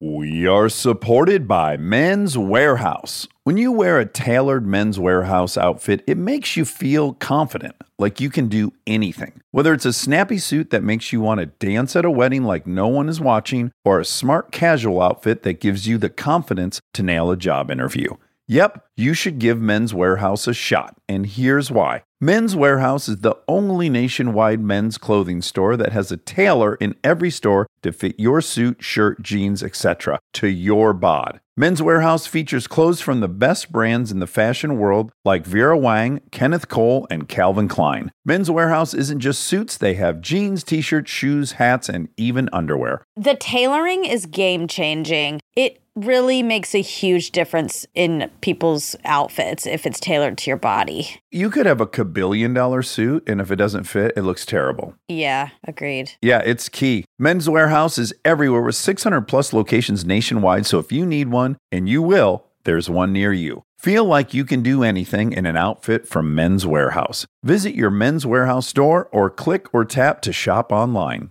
We 0.00 0.46
are 0.46 0.70
supported 0.70 1.46
by 1.46 1.76
Men's 1.76 2.36
Wearhouse. 2.36 3.28
When 3.46 3.58
you 3.58 3.70
wear 3.70 4.00
a 4.00 4.06
tailored 4.06 4.66
Men's 4.66 4.98
Wearhouse 4.98 5.56
outfit, 5.56 6.02
it 6.08 6.18
makes 6.18 6.56
you 6.56 6.64
feel 6.64 7.12
confident, 7.12 7.76
like 7.96 8.20
you 8.20 8.28
can 8.28 8.48
do 8.48 8.72
anything. 8.88 9.40
Whether 9.52 9.72
it's 9.72 9.84
a 9.84 9.92
snappy 9.92 10.38
suit 10.38 10.70
that 10.70 10.82
makes 10.82 11.12
you 11.12 11.20
want 11.20 11.38
to 11.38 11.46
dance 11.46 11.94
at 11.94 12.04
a 12.04 12.10
wedding 12.10 12.42
like 12.42 12.66
no 12.66 12.88
one 12.88 13.08
is 13.08 13.20
watching, 13.20 13.70
or 13.84 14.00
a 14.00 14.04
smart 14.04 14.50
casual 14.50 15.00
outfit 15.00 15.44
that 15.44 15.60
gives 15.60 15.86
you 15.86 15.96
the 15.96 16.10
confidence 16.10 16.80
to 16.94 17.04
nail 17.04 17.30
a 17.30 17.36
job 17.36 17.70
interview. 17.70 18.16
Yep, 18.48 18.84
you 18.94 19.12
should 19.12 19.40
give 19.40 19.60
Men's 19.60 19.92
Wearhouse 19.92 20.46
a 20.46 20.54
shot, 20.54 20.96
and 21.08 21.26
here's 21.26 21.68
why. 21.68 22.04
Men's 22.20 22.54
Wearhouse 22.54 23.08
is 23.08 23.18
the 23.18 23.34
only 23.48 23.88
nationwide 23.88 24.60
men's 24.60 24.98
clothing 24.98 25.42
store 25.42 25.76
that 25.76 25.90
has 25.90 26.12
a 26.12 26.16
tailor 26.16 26.76
in 26.76 26.94
every 27.02 27.30
store 27.30 27.66
to 27.82 27.92
fit 27.92 28.14
your 28.20 28.40
suit, 28.40 28.84
shirt, 28.84 29.20
jeans, 29.20 29.64
etc. 29.64 30.20
to 30.34 30.46
your 30.46 30.92
bod. 30.92 31.40
Men's 31.56 31.80
Wearhouse 31.80 32.28
features 32.28 32.68
clothes 32.68 33.00
from 33.00 33.18
the 33.18 33.28
best 33.28 33.72
brands 33.72 34.12
in 34.12 34.20
the 34.20 34.26
fashion 34.28 34.78
world 34.78 35.10
like 35.24 35.44
Vera 35.44 35.76
Wang, 35.76 36.20
Kenneth 36.30 36.68
Cole, 36.68 37.06
and 37.10 37.28
Calvin 37.28 37.66
Klein. 37.66 38.12
Men's 38.24 38.48
Wearhouse 38.48 38.96
isn't 38.96 39.20
just 39.20 39.42
suits, 39.42 39.76
they 39.76 39.94
have 39.94 40.20
jeans, 40.20 40.62
t-shirts, 40.62 41.10
shoes, 41.10 41.52
hats, 41.52 41.88
and 41.88 42.10
even 42.16 42.48
underwear. 42.52 43.02
The 43.16 43.34
tailoring 43.34 44.04
is 44.04 44.26
game 44.26 44.68
changing. 44.68 45.40
It 45.56 45.80
really 45.96 46.42
makes 46.42 46.74
a 46.74 46.82
huge 46.82 47.30
difference 47.32 47.86
in 47.94 48.30
people's 48.40 48.94
outfits 49.04 49.66
if 49.66 49.86
it's 49.86 49.98
tailored 49.98 50.38
to 50.38 50.50
your 50.50 50.58
body. 50.58 51.20
You 51.30 51.50
could 51.50 51.66
have 51.66 51.80
a 51.80 51.86
kabillion 51.86 52.54
dollar 52.54 52.82
suit, 52.82 53.28
and 53.28 53.40
if 53.40 53.50
it 53.50 53.56
doesn't 53.56 53.84
fit, 53.84 54.12
it 54.16 54.22
looks 54.22 54.46
terrible. 54.46 54.94
Yeah, 55.08 55.50
agreed. 55.64 56.12
Yeah, 56.22 56.42
it's 56.44 56.68
key. 56.68 57.04
Men's 57.18 57.48
Wearhouse 57.48 57.98
is 57.98 58.14
everywhere 58.24 58.62
with 58.62 58.76
600 58.76 59.22
plus 59.22 59.52
locations 59.52 60.04
nationwide. 60.04 60.66
So 60.66 60.78
if 60.78 60.92
you 60.92 61.06
need 61.06 61.28
one, 61.28 61.56
and 61.72 61.88
you 61.88 62.02
will, 62.02 62.44
there's 62.64 62.90
one 62.90 63.12
near 63.12 63.32
you. 63.32 63.62
Feel 63.78 64.04
like 64.04 64.34
you 64.34 64.44
can 64.44 64.62
do 64.62 64.82
anything 64.82 65.32
in 65.32 65.46
an 65.46 65.56
outfit 65.56 66.08
from 66.08 66.34
Men's 66.34 66.64
Wearhouse. 66.64 67.26
Visit 67.44 67.74
your 67.74 67.90
Men's 67.90 68.24
Wearhouse 68.24 68.64
store 68.64 69.08
or 69.12 69.30
click 69.30 69.72
or 69.72 69.84
tap 69.84 70.20
to 70.22 70.32
shop 70.32 70.72
online. 70.72 71.30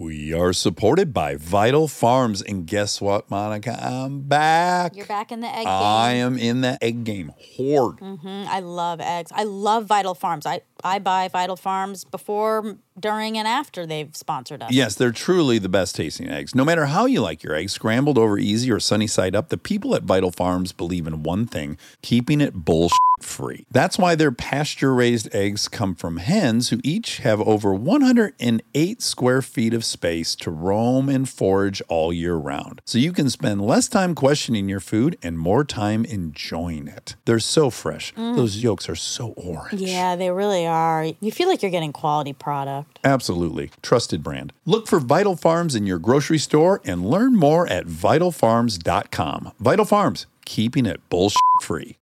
We 0.00 0.32
are 0.32 0.52
supported 0.52 1.12
by 1.12 1.34
Vital 1.34 1.88
Farms. 1.88 2.40
And 2.40 2.68
guess 2.68 3.00
what, 3.00 3.28
Monica? 3.32 3.76
I'm 3.84 4.20
back. 4.20 4.94
You're 4.94 5.06
back 5.06 5.32
in 5.32 5.40
the 5.40 5.48
egg 5.48 5.64
game. 5.64 5.66
I 5.66 6.12
am 6.12 6.38
in 6.38 6.60
the 6.60 6.78
egg 6.80 7.02
game. 7.02 7.32
Horde. 7.36 7.98
hmm 7.98 8.44
I 8.48 8.60
love 8.60 9.00
eggs. 9.00 9.32
I 9.34 9.42
love 9.42 9.86
Vital 9.86 10.14
Farms. 10.14 10.46
I, 10.46 10.60
I 10.84 10.98
buy 10.98 11.28
Vital 11.28 11.56
Farms 11.56 12.04
before, 12.04 12.76
during, 12.98 13.38
and 13.38 13.46
after 13.46 13.86
they've 13.86 14.14
sponsored 14.16 14.62
us. 14.62 14.72
Yes, 14.72 14.94
they're 14.94 15.12
truly 15.12 15.58
the 15.58 15.68
best 15.68 15.96
tasting 15.96 16.28
eggs. 16.28 16.54
No 16.54 16.64
matter 16.64 16.86
how 16.86 17.06
you 17.06 17.20
like 17.20 17.42
your 17.42 17.54
eggs, 17.54 17.72
scrambled 17.72 18.18
over 18.18 18.38
easy 18.38 18.70
or 18.70 18.80
sunny 18.80 19.06
side 19.06 19.34
up, 19.34 19.48
the 19.48 19.58
people 19.58 19.94
at 19.94 20.02
Vital 20.02 20.30
Farms 20.30 20.72
believe 20.72 21.06
in 21.06 21.22
one 21.22 21.46
thing 21.46 21.76
keeping 22.02 22.40
it 22.40 22.54
bullshit 22.54 22.98
free. 23.20 23.66
That's 23.70 23.98
why 23.98 24.14
their 24.14 24.32
pasture 24.32 24.94
raised 24.94 25.34
eggs 25.34 25.68
come 25.68 25.94
from 25.94 26.18
hens 26.18 26.68
who 26.68 26.80
each 26.84 27.18
have 27.18 27.40
over 27.40 27.74
108 27.74 29.02
square 29.02 29.42
feet 29.42 29.74
of 29.74 29.84
space 29.84 30.34
to 30.36 30.50
roam 30.50 31.08
and 31.08 31.28
forage 31.28 31.82
all 31.88 32.12
year 32.12 32.36
round. 32.36 32.80
So 32.84 32.98
you 32.98 33.12
can 33.12 33.30
spend 33.30 33.60
less 33.60 33.88
time 33.88 34.14
questioning 34.14 34.68
your 34.68 34.80
food 34.80 35.18
and 35.22 35.38
more 35.38 35.64
time 35.64 36.04
enjoying 36.04 36.88
it. 36.88 37.16
They're 37.24 37.38
so 37.40 37.70
fresh. 37.70 38.14
Mm. 38.14 38.36
Those 38.36 38.62
yolks 38.62 38.88
are 38.88 38.96
so 38.96 39.28
orange. 39.36 39.80
Yeah, 39.80 40.16
they 40.16 40.30
really 40.30 40.66
are. 40.68 41.06
You 41.20 41.32
feel 41.32 41.48
like 41.48 41.62
you're 41.62 41.70
getting 41.72 41.92
quality 41.92 42.32
product. 42.32 43.00
Absolutely. 43.02 43.70
Trusted 43.82 44.22
brand. 44.22 44.52
Look 44.64 44.86
for 44.86 45.00
Vital 45.00 45.34
Farms 45.34 45.74
in 45.74 45.86
your 45.86 45.98
grocery 45.98 46.38
store 46.38 46.80
and 46.84 47.04
learn 47.04 47.34
more 47.34 47.66
at 47.68 47.86
vitalfarms.com. 47.86 49.52
Vital 49.58 49.84
Farms, 49.84 50.26
keeping 50.44 50.86
it 50.86 51.00
bullshit 51.08 51.40
free. 51.62 51.96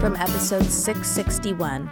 From 0.00 0.16
episode 0.16 0.64
661, 0.64 1.90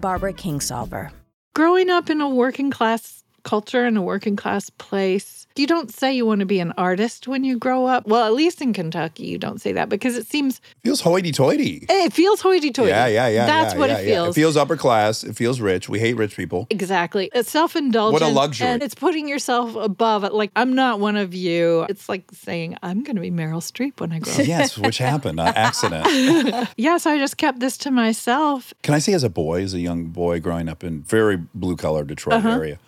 Barbara 0.00 0.32
Kingsolver. 0.34 1.10
growing 1.54 1.88
up 1.88 2.10
in 2.10 2.20
a 2.20 2.28
working 2.28 2.70
class 2.70 3.24
culture 3.44 3.84
and 3.86 3.96
a 3.96 4.02
working 4.02 4.36
class 4.36 4.68
place, 4.70 5.45
you 5.58 5.66
don't 5.66 5.92
say 5.92 6.12
you 6.12 6.26
want 6.26 6.40
to 6.40 6.46
be 6.46 6.60
an 6.60 6.72
artist 6.78 7.26
when 7.28 7.44
you 7.44 7.58
grow 7.58 7.86
up. 7.86 8.06
Well, 8.06 8.24
at 8.24 8.32
least 8.34 8.60
in 8.60 8.72
Kentucky, 8.72 9.26
you 9.26 9.38
don't 9.38 9.60
say 9.60 9.72
that 9.72 9.88
because 9.88 10.16
it 10.16 10.26
seems 10.26 10.60
Feels 10.84 11.00
hoity 11.00 11.32
toity. 11.32 11.86
it 11.88 12.12
feels 12.12 12.40
hoity-toity. 12.40 12.90
Yeah, 12.90 13.06
yeah, 13.06 13.28
yeah. 13.28 13.46
That's 13.46 13.74
yeah, 13.74 13.78
what 13.80 13.90
yeah, 13.90 13.98
it 13.98 14.06
yeah. 14.08 14.14
feels. 14.14 14.28
It 14.36 14.40
feels 14.40 14.56
upper 14.56 14.76
class. 14.76 15.24
It 15.24 15.36
feels 15.36 15.60
rich. 15.60 15.88
We 15.88 15.98
hate 15.98 16.14
rich 16.14 16.36
people. 16.36 16.66
Exactly. 16.70 17.30
It's 17.34 17.50
self-indulgent. 17.50 18.20
What 18.20 18.22
a 18.22 18.32
luxury. 18.32 18.66
And 18.68 18.82
it's 18.82 18.94
putting 18.94 19.28
yourself 19.28 19.74
above 19.76 20.24
it. 20.24 20.32
Like, 20.32 20.50
I'm 20.56 20.74
not 20.74 21.00
one 21.00 21.16
of 21.16 21.34
you. 21.34 21.86
It's 21.88 22.08
like 22.08 22.24
saying, 22.32 22.76
I'm 22.82 23.02
going 23.02 23.16
to 23.16 23.22
be 23.22 23.30
Meryl 23.30 23.60
Streep 23.62 24.00
when 24.00 24.12
I 24.12 24.18
grow 24.20 24.32
up. 24.32 24.46
yes, 24.46 24.76
which 24.78 24.98
happened. 24.98 25.40
Uh, 25.40 25.52
accident. 25.56 26.06
yeah, 26.76 26.96
so 26.98 27.10
I 27.10 27.18
just 27.18 27.36
kept 27.36 27.60
this 27.60 27.76
to 27.78 27.90
myself. 27.90 28.72
Can 28.82 28.94
I 28.94 28.98
say, 28.98 29.12
as 29.12 29.24
a 29.24 29.30
boy, 29.30 29.62
as 29.62 29.74
a 29.74 29.80
young 29.80 30.06
boy 30.06 30.40
growing 30.40 30.68
up 30.68 30.84
in 30.84 31.02
very 31.02 31.36
blue 31.54 31.76
collar 31.76 32.04
Detroit 32.04 32.36
Uh-huh. 32.36 32.48
area, 32.50 32.78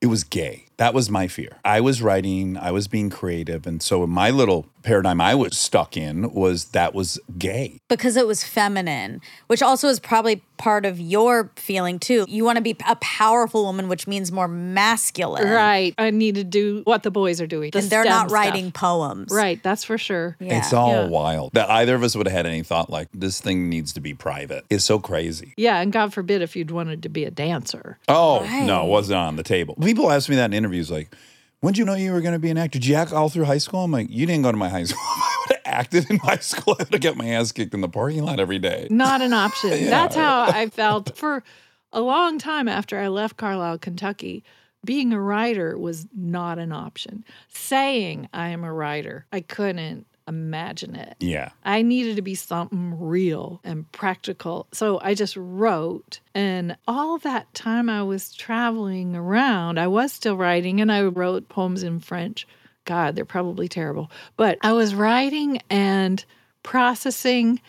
it 0.00 0.06
was 0.06 0.24
gay. 0.24 0.66
That 0.82 0.94
was 0.94 1.08
my 1.08 1.28
fear. 1.28 1.58
I 1.64 1.80
was 1.80 2.02
writing, 2.02 2.56
I 2.56 2.72
was 2.72 2.88
being 2.88 3.08
creative. 3.08 3.68
And 3.68 3.80
so 3.80 4.04
my 4.04 4.30
little 4.30 4.66
paradigm 4.82 5.20
I 5.20 5.32
was 5.36 5.56
stuck 5.56 5.96
in 5.96 6.32
was 6.32 6.64
that 6.72 6.92
was 6.92 7.20
gay. 7.38 7.78
because 7.88 8.16
it 8.16 8.26
was 8.26 8.42
feminine, 8.42 9.20
which 9.46 9.62
also 9.62 9.86
is 9.86 10.00
probably 10.00 10.42
part 10.58 10.84
of 10.84 10.98
your 10.98 11.52
feeling 11.54 12.00
too. 12.00 12.24
You 12.28 12.44
want 12.44 12.56
to 12.56 12.62
be 12.62 12.76
a 12.88 12.96
powerful 12.96 13.62
woman, 13.64 13.86
which 13.86 14.08
means 14.08 14.32
more 14.32 14.48
masculine. 14.48 15.48
Right. 15.48 15.94
I 15.98 16.10
need 16.10 16.34
to 16.34 16.42
do 16.42 16.82
what 16.84 17.04
the 17.04 17.12
boys 17.12 17.40
are 17.40 17.46
doing. 17.46 17.70
the 17.70 17.78
And 17.78 17.88
they're 17.90 18.02
STEM 18.02 18.10
not 18.10 18.28
stuff. 18.30 18.32
writing 18.32 18.72
poems. 18.72 19.30
Right. 19.32 19.62
That's 19.62 19.84
for 19.84 19.96
sure. 19.98 20.36
Yeah. 20.40 20.58
It's 20.58 20.72
all 20.72 20.90
Yeah. 21.04 21.06
wild. 21.06 21.52
That 21.52 21.70
either 21.70 21.94
of 21.94 22.02
us 22.02 22.16
would 22.16 22.26
have 22.26 22.34
had 22.34 22.46
any 22.46 22.64
thought 22.64 22.90
like 22.90 23.06
this 23.14 23.40
thing 23.40 23.68
needs 23.68 23.92
to 23.92 24.00
be 24.00 24.14
private. 24.14 24.64
It's 24.68 24.84
so 24.84 24.98
crazy. 24.98 25.54
Yeah. 25.56 25.80
And 25.80 25.92
God 25.92 26.12
forbid 26.12 26.42
if 26.42 26.56
you'd 26.56 26.72
wanted 26.72 27.04
to 27.04 27.08
be 27.08 27.24
a 27.24 27.30
dancer. 27.30 27.98
Oh, 28.08 28.40
Right. 28.40 28.64
no, 28.64 28.84
it 28.84 28.88
wasn't 28.88 29.18
on 29.18 29.36
the 29.36 29.44
table. 29.44 29.76
People 29.80 30.10
ask 30.10 30.28
me 30.28 30.34
that 30.36 30.46
in 30.46 30.54
interviews 30.54 30.71
like, 30.80 31.14
when 31.60 31.74
did 31.74 31.78
you 31.78 31.84
know 31.84 31.94
you 31.94 32.12
were 32.12 32.20
going 32.20 32.32
to 32.32 32.38
be 32.40 32.50
an 32.50 32.58
actor? 32.58 32.78
Did 32.78 32.86
you 32.86 32.96
act 32.96 33.12
all 33.12 33.28
through 33.28 33.44
high 33.44 33.58
school? 33.58 33.84
I'm 33.84 33.92
like, 33.92 34.08
you 34.10 34.26
didn't 34.26 34.42
go 34.42 34.50
to 34.50 34.58
my 34.58 34.68
high 34.68 34.84
school. 34.84 35.00
I 35.04 35.36
would 35.40 35.56
have 35.56 35.74
acted 35.74 36.10
in 36.10 36.18
high 36.18 36.36
school, 36.36 36.74
I 36.80 36.82
would 36.84 36.92
have 36.92 37.00
got 37.00 37.16
my 37.16 37.28
ass 37.28 37.52
kicked 37.52 37.74
in 37.74 37.80
the 37.80 37.88
parking 37.88 38.24
lot 38.24 38.40
every 38.40 38.58
day. 38.58 38.88
Not 38.90 39.20
an 39.20 39.32
option. 39.32 39.70
That's 39.86 40.16
how 40.16 40.42
I 40.42 40.68
felt 40.68 41.16
for 41.16 41.44
a 41.92 42.00
long 42.00 42.38
time 42.38 42.68
after 42.68 42.98
I 42.98 43.08
left 43.08 43.36
Carlisle, 43.36 43.78
Kentucky. 43.78 44.44
Being 44.84 45.12
a 45.12 45.20
writer 45.20 45.78
was 45.78 46.08
not 46.12 46.58
an 46.58 46.72
option. 46.72 47.24
Saying 47.48 48.28
I 48.32 48.48
am 48.48 48.64
a 48.64 48.72
writer, 48.72 49.26
I 49.30 49.40
couldn't 49.40 50.06
imagine 50.28 50.94
it. 50.94 51.16
Yeah. 51.20 51.50
I 51.64 51.82
needed 51.82 52.16
to 52.16 52.22
be 52.22 52.34
something 52.34 52.98
real 52.98 53.60
and 53.64 53.90
practical. 53.92 54.66
So 54.72 55.00
I 55.02 55.14
just 55.14 55.36
wrote. 55.36 56.20
And 56.34 56.76
all 56.86 57.18
that 57.18 57.52
time 57.54 57.88
I 57.88 58.02
was 58.02 58.32
traveling 58.34 59.16
around, 59.16 59.78
I 59.78 59.86
was 59.86 60.12
still 60.12 60.36
writing 60.36 60.80
and 60.80 60.90
I 60.90 61.02
wrote 61.02 61.48
poems 61.48 61.82
in 61.82 62.00
French. 62.00 62.46
God, 62.84 63.14
they're 63.14 63.24
probably 63.24 63.68
terrible. 63.68 64.10
But 64.36 64.58
I 64.62 64.72
was 64.72 64.94
writing 64.94 65.60
and 65.70 66.24
processing. 66.62 67.60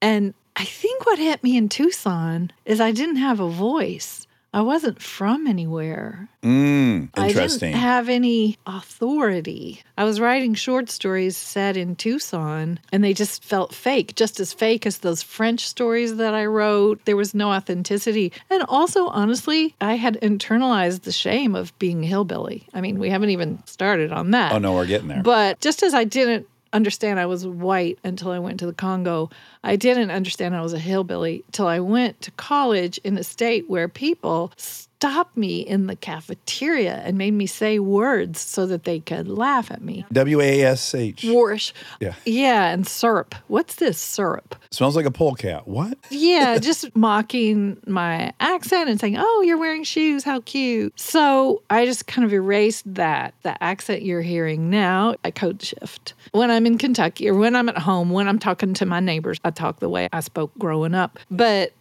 And 0.00 0.34
I 0.56 0.64
think 0.64 1.06
what 1.06 1.18
hit 1.18 1.42
me 1.42 1.56
in 1.56 1.68
Tucson 1.68 2.52
is 2.64 2.80
I 2.80 2.92
didn't 2.92 3.16
have 3.16 3.40
a 3.40 3.48
voice. 3.48 4.26
I 4.54 4.60
wasn't 4.60 5.00
from 5.00 5.46
anywhere. 5.46 6.28
Mm, 6.42 7.08
I 7.14 7.32
didn't 7.32 7.72
have 7.72 8.08
any 8.10 8.58
authority. 8.66 9.82
I 9.96 10.04
was 10.04 10.20
writing 10.20 10.54
short 10.54 10.90
stories 10.90 11.36
set 11.36 11.76
in 11.76 11.96
Tucson, 11.96 12.78
and 12.92 13.02
they 13.02 13.14
just 13.14 13.42
felt 13.42 13.74
fake, 13.74 14.14
just 14.14 14.40
as 14.40 14.52
fake 14.52 14.84
as 14.84 14.98
those 14.98 15.22
French 15.22 15.66
stories 15.66 16.16
that 16.16 16.34
I 16.34 16.44
wrote. 16.44 17.04
There 17.06 17.16
was 17.16 17.34
no 17.34 17.50
authenticity. 17.50 18.32
And 18.50 18.62
also, 18.68 19.06
honestly, 19.08 19.74
I 19.80 19.94
had 19.94 20.20
internalized 20.20 21.02
the 21.02 21.12
shame 21.12 21.54
of 21.54 21.76
being 21.78 22.02
hillbilly. 22.02 22.66
I 22.74 22.80
mean, 22.82 22.98
we 22.98 23.08
haven't 23.08 23.30
even 23.30 23.64
started 23.66 24.12
on 24.12 24.32
that. 24.32 24.52
oh, 24.52 24.58
no, 24.58 24.74
we're 24.74 24.86
getting 24.86 25.08
there. 25.08 25.22
But 25.22 25.60
just 25.60 25.82
as 25.82 25.94
I 25.94 26.04
didn't 26.04 26.46
understand 26.72 27.20
I 27.20 27.26
was 27.26 27.46
white 27.46 27.98
until 28.04 28.30
I 28.30 28.38
went 28.38 28.58
to 28.60 28.66
the 28.66 28.72
Congo, 28.72 29.30
I 29.62 29.76
didn't 29.76 30.10
understand 30.10 30.54
I 30.54 30.62
was 30.62 30.72
a 30.72 30.78
hillbilly 30.78 31.44
till 31.52 31.66
I 31.66 31.80
went 31.80 32.20
to 32.22 32.30
college 32.32 32.98
in 33.04 33.16
a 33.18 33.24
state 33.24 33.68
where 33.68 33.88
people 33.88 34.52
stopped 35.02 35.36
me 35.36 35.58
in 35.58 35.88
the 35.88 35.96
cafeteria 35.96 37.02
and 37.04 37.18
made 37.18 37.32
me 37.32 37.44
say 37.44 37.80
words 37.80 38.40
so 38.40 38.66
that 38.66 38.84
they 38.84 39.00
could 39.00 39.26
laugh 39.26 39.68
at 39.68 39.82
me. 39.82 40.06
W 40.12 40.40
A 40.40 40.62
S 40.62 40.94
H. 40.94 41.22
Warish. 41.22 41.72
Yeah. 41.98 42.14
Yeah, 42.24 42.70
and 42.70 42.86
syrup. 42.86 43.34
What's 43.48 43.74
this 43.74 43.98
syrup? 43.98 44.54
Smells 44.70 44.94
like 44.94 45.04
a 45.04 45.10
polecat. 45.10 45.66
What? 45.66 45.98
Yeah, 46.10 46.58
just 46.62 46.94
mocking 46.94 47.78
my 47.84 48.32
accent 48.38 48.90
and 48.90 49.00
saying, 49.00 49.16
"Oh, 49.18 49.42
you're 49.44 49.58
wearing 49.58 49.82
shoes. 49.82 50.22
How 50.22 50.38
cute." 50.42 50.98
So 51.00 51.62
I 51.68 51.84
just 51.84 52.06
kind 52.06 52.24
of 52.24 52.32
erased 52.32 52.94
that. 52.94 53.34
The 53.42 53.60
accent 53.60 54.02
you're 54.02 54.22
hearing 54.22 54.70
now, 54.70 55.16
I 55.24 55.32
code 55.32 55.60
shift. 55.60 56.14
When 56.30 56.48
I'm 56.48 56.64
in 56.64 56.78
Kentucky 56.78 57.28
or 57.28 57.34
when 57.34 57.56
I'm 57.56 57.68
at 57.68 57.78
home, 57.78 58.10
when 58.10 58.28
I'm 58.28 58.38
talking 58.38 58.72
to 58.74 58.86
my 58.86 59.00
neighbors, 59.00 59.40
I 59.42 59.50
talk 59.50 59.80
the 59.80 59.88
way 59.88 60.08
I 60.12 60.20
spoke 60.20 60.52
growing 60.58 60.94
up. 60.94 61.18
But 61.28 61.72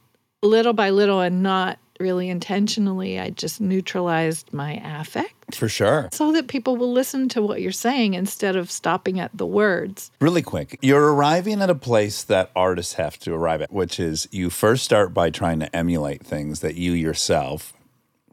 little 0.41 0.73
by 0.73 0.89
little 0.89 1.21
and 1.21 1.43
not 1.43 1.77
really 2.01 2.29
intentionally, 2.29 3.19
I 3.19 3.29
just 3.29 3.61
neutralized 3.61 4.51
my 4.53 4.81
affect 4.83 5.55
For 5.55 5.69
sure. 5.69 6.09
so 6.11 6.31
that 6.31 6.47
people 6.47 6.77
will 6.77 6.91
listen 6.91 7.29
to 7.29 7.41
what 7.41 7.61
you're 7.61 7.71
saying 7.71 8.13
instead 8.13 8.55
of 8.55 8.71
stopping 8.71 9.19
at 9.19 9.31
the 9.33 9.45
words. 9.45 10.11
Really 10.19 10.41
quick, 10.41 10.77
you're 10.81 11.13
arriving 11.13 11.61
at 11.61 11.69
a 11.69 11.75
place 11.75 12.23
that 12.23 12.51
artists 12.55 12.93
have 12.93 13.17
to 13.19 13.33
arrive 13.33 13.61
at, 13.61 13.71
which 13.71 13.99
is 13.99 14.27
you 14.31 14.49
first 14.49 14.83
start 14.83 15.13
by 15.13 15.29
trying 15.29 15.59
to 15.59 15.75
emulate 15.75 16.25
things 16.25 16.59
that 16.61 16.75
you 16.75 16.93
yourself 16.93 17.73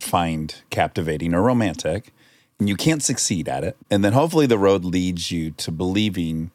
find 0.01 0.63
captivating 0.71 1.35
or 1.35 1.43
romantic, 1.43 2.13
and 2.59 2.69
you 2.69 2.77
can't 2.77 3.03
succeed 3.03 3.49
at 3.49 3.65
it. 3.65 3.77
And 3.91 4.05
then 4.05 4.13
hopefully 4.13 4.47
the 4.47 4.59
road 4.59 4.85
leads 4.85 5.31
you 5.31 5.51
to 5.53 5.71
believing 5.71 6.51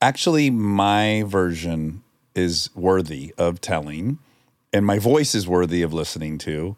actually, 0.00 0.50
my 0.50 1.24
version 1.26 2.02
is 2.34 2.70
worthy 2.74 3.34
of 3.38 3.60
telling, 3.60 4.18
and 4.72 4.84
my 4.84 4.98
voice 4.98 5.34
is 5.34 5.46
worthy 5.48 5.82
of 5.82 5.92
listening 5.92 6.38
to. 6.38 6.76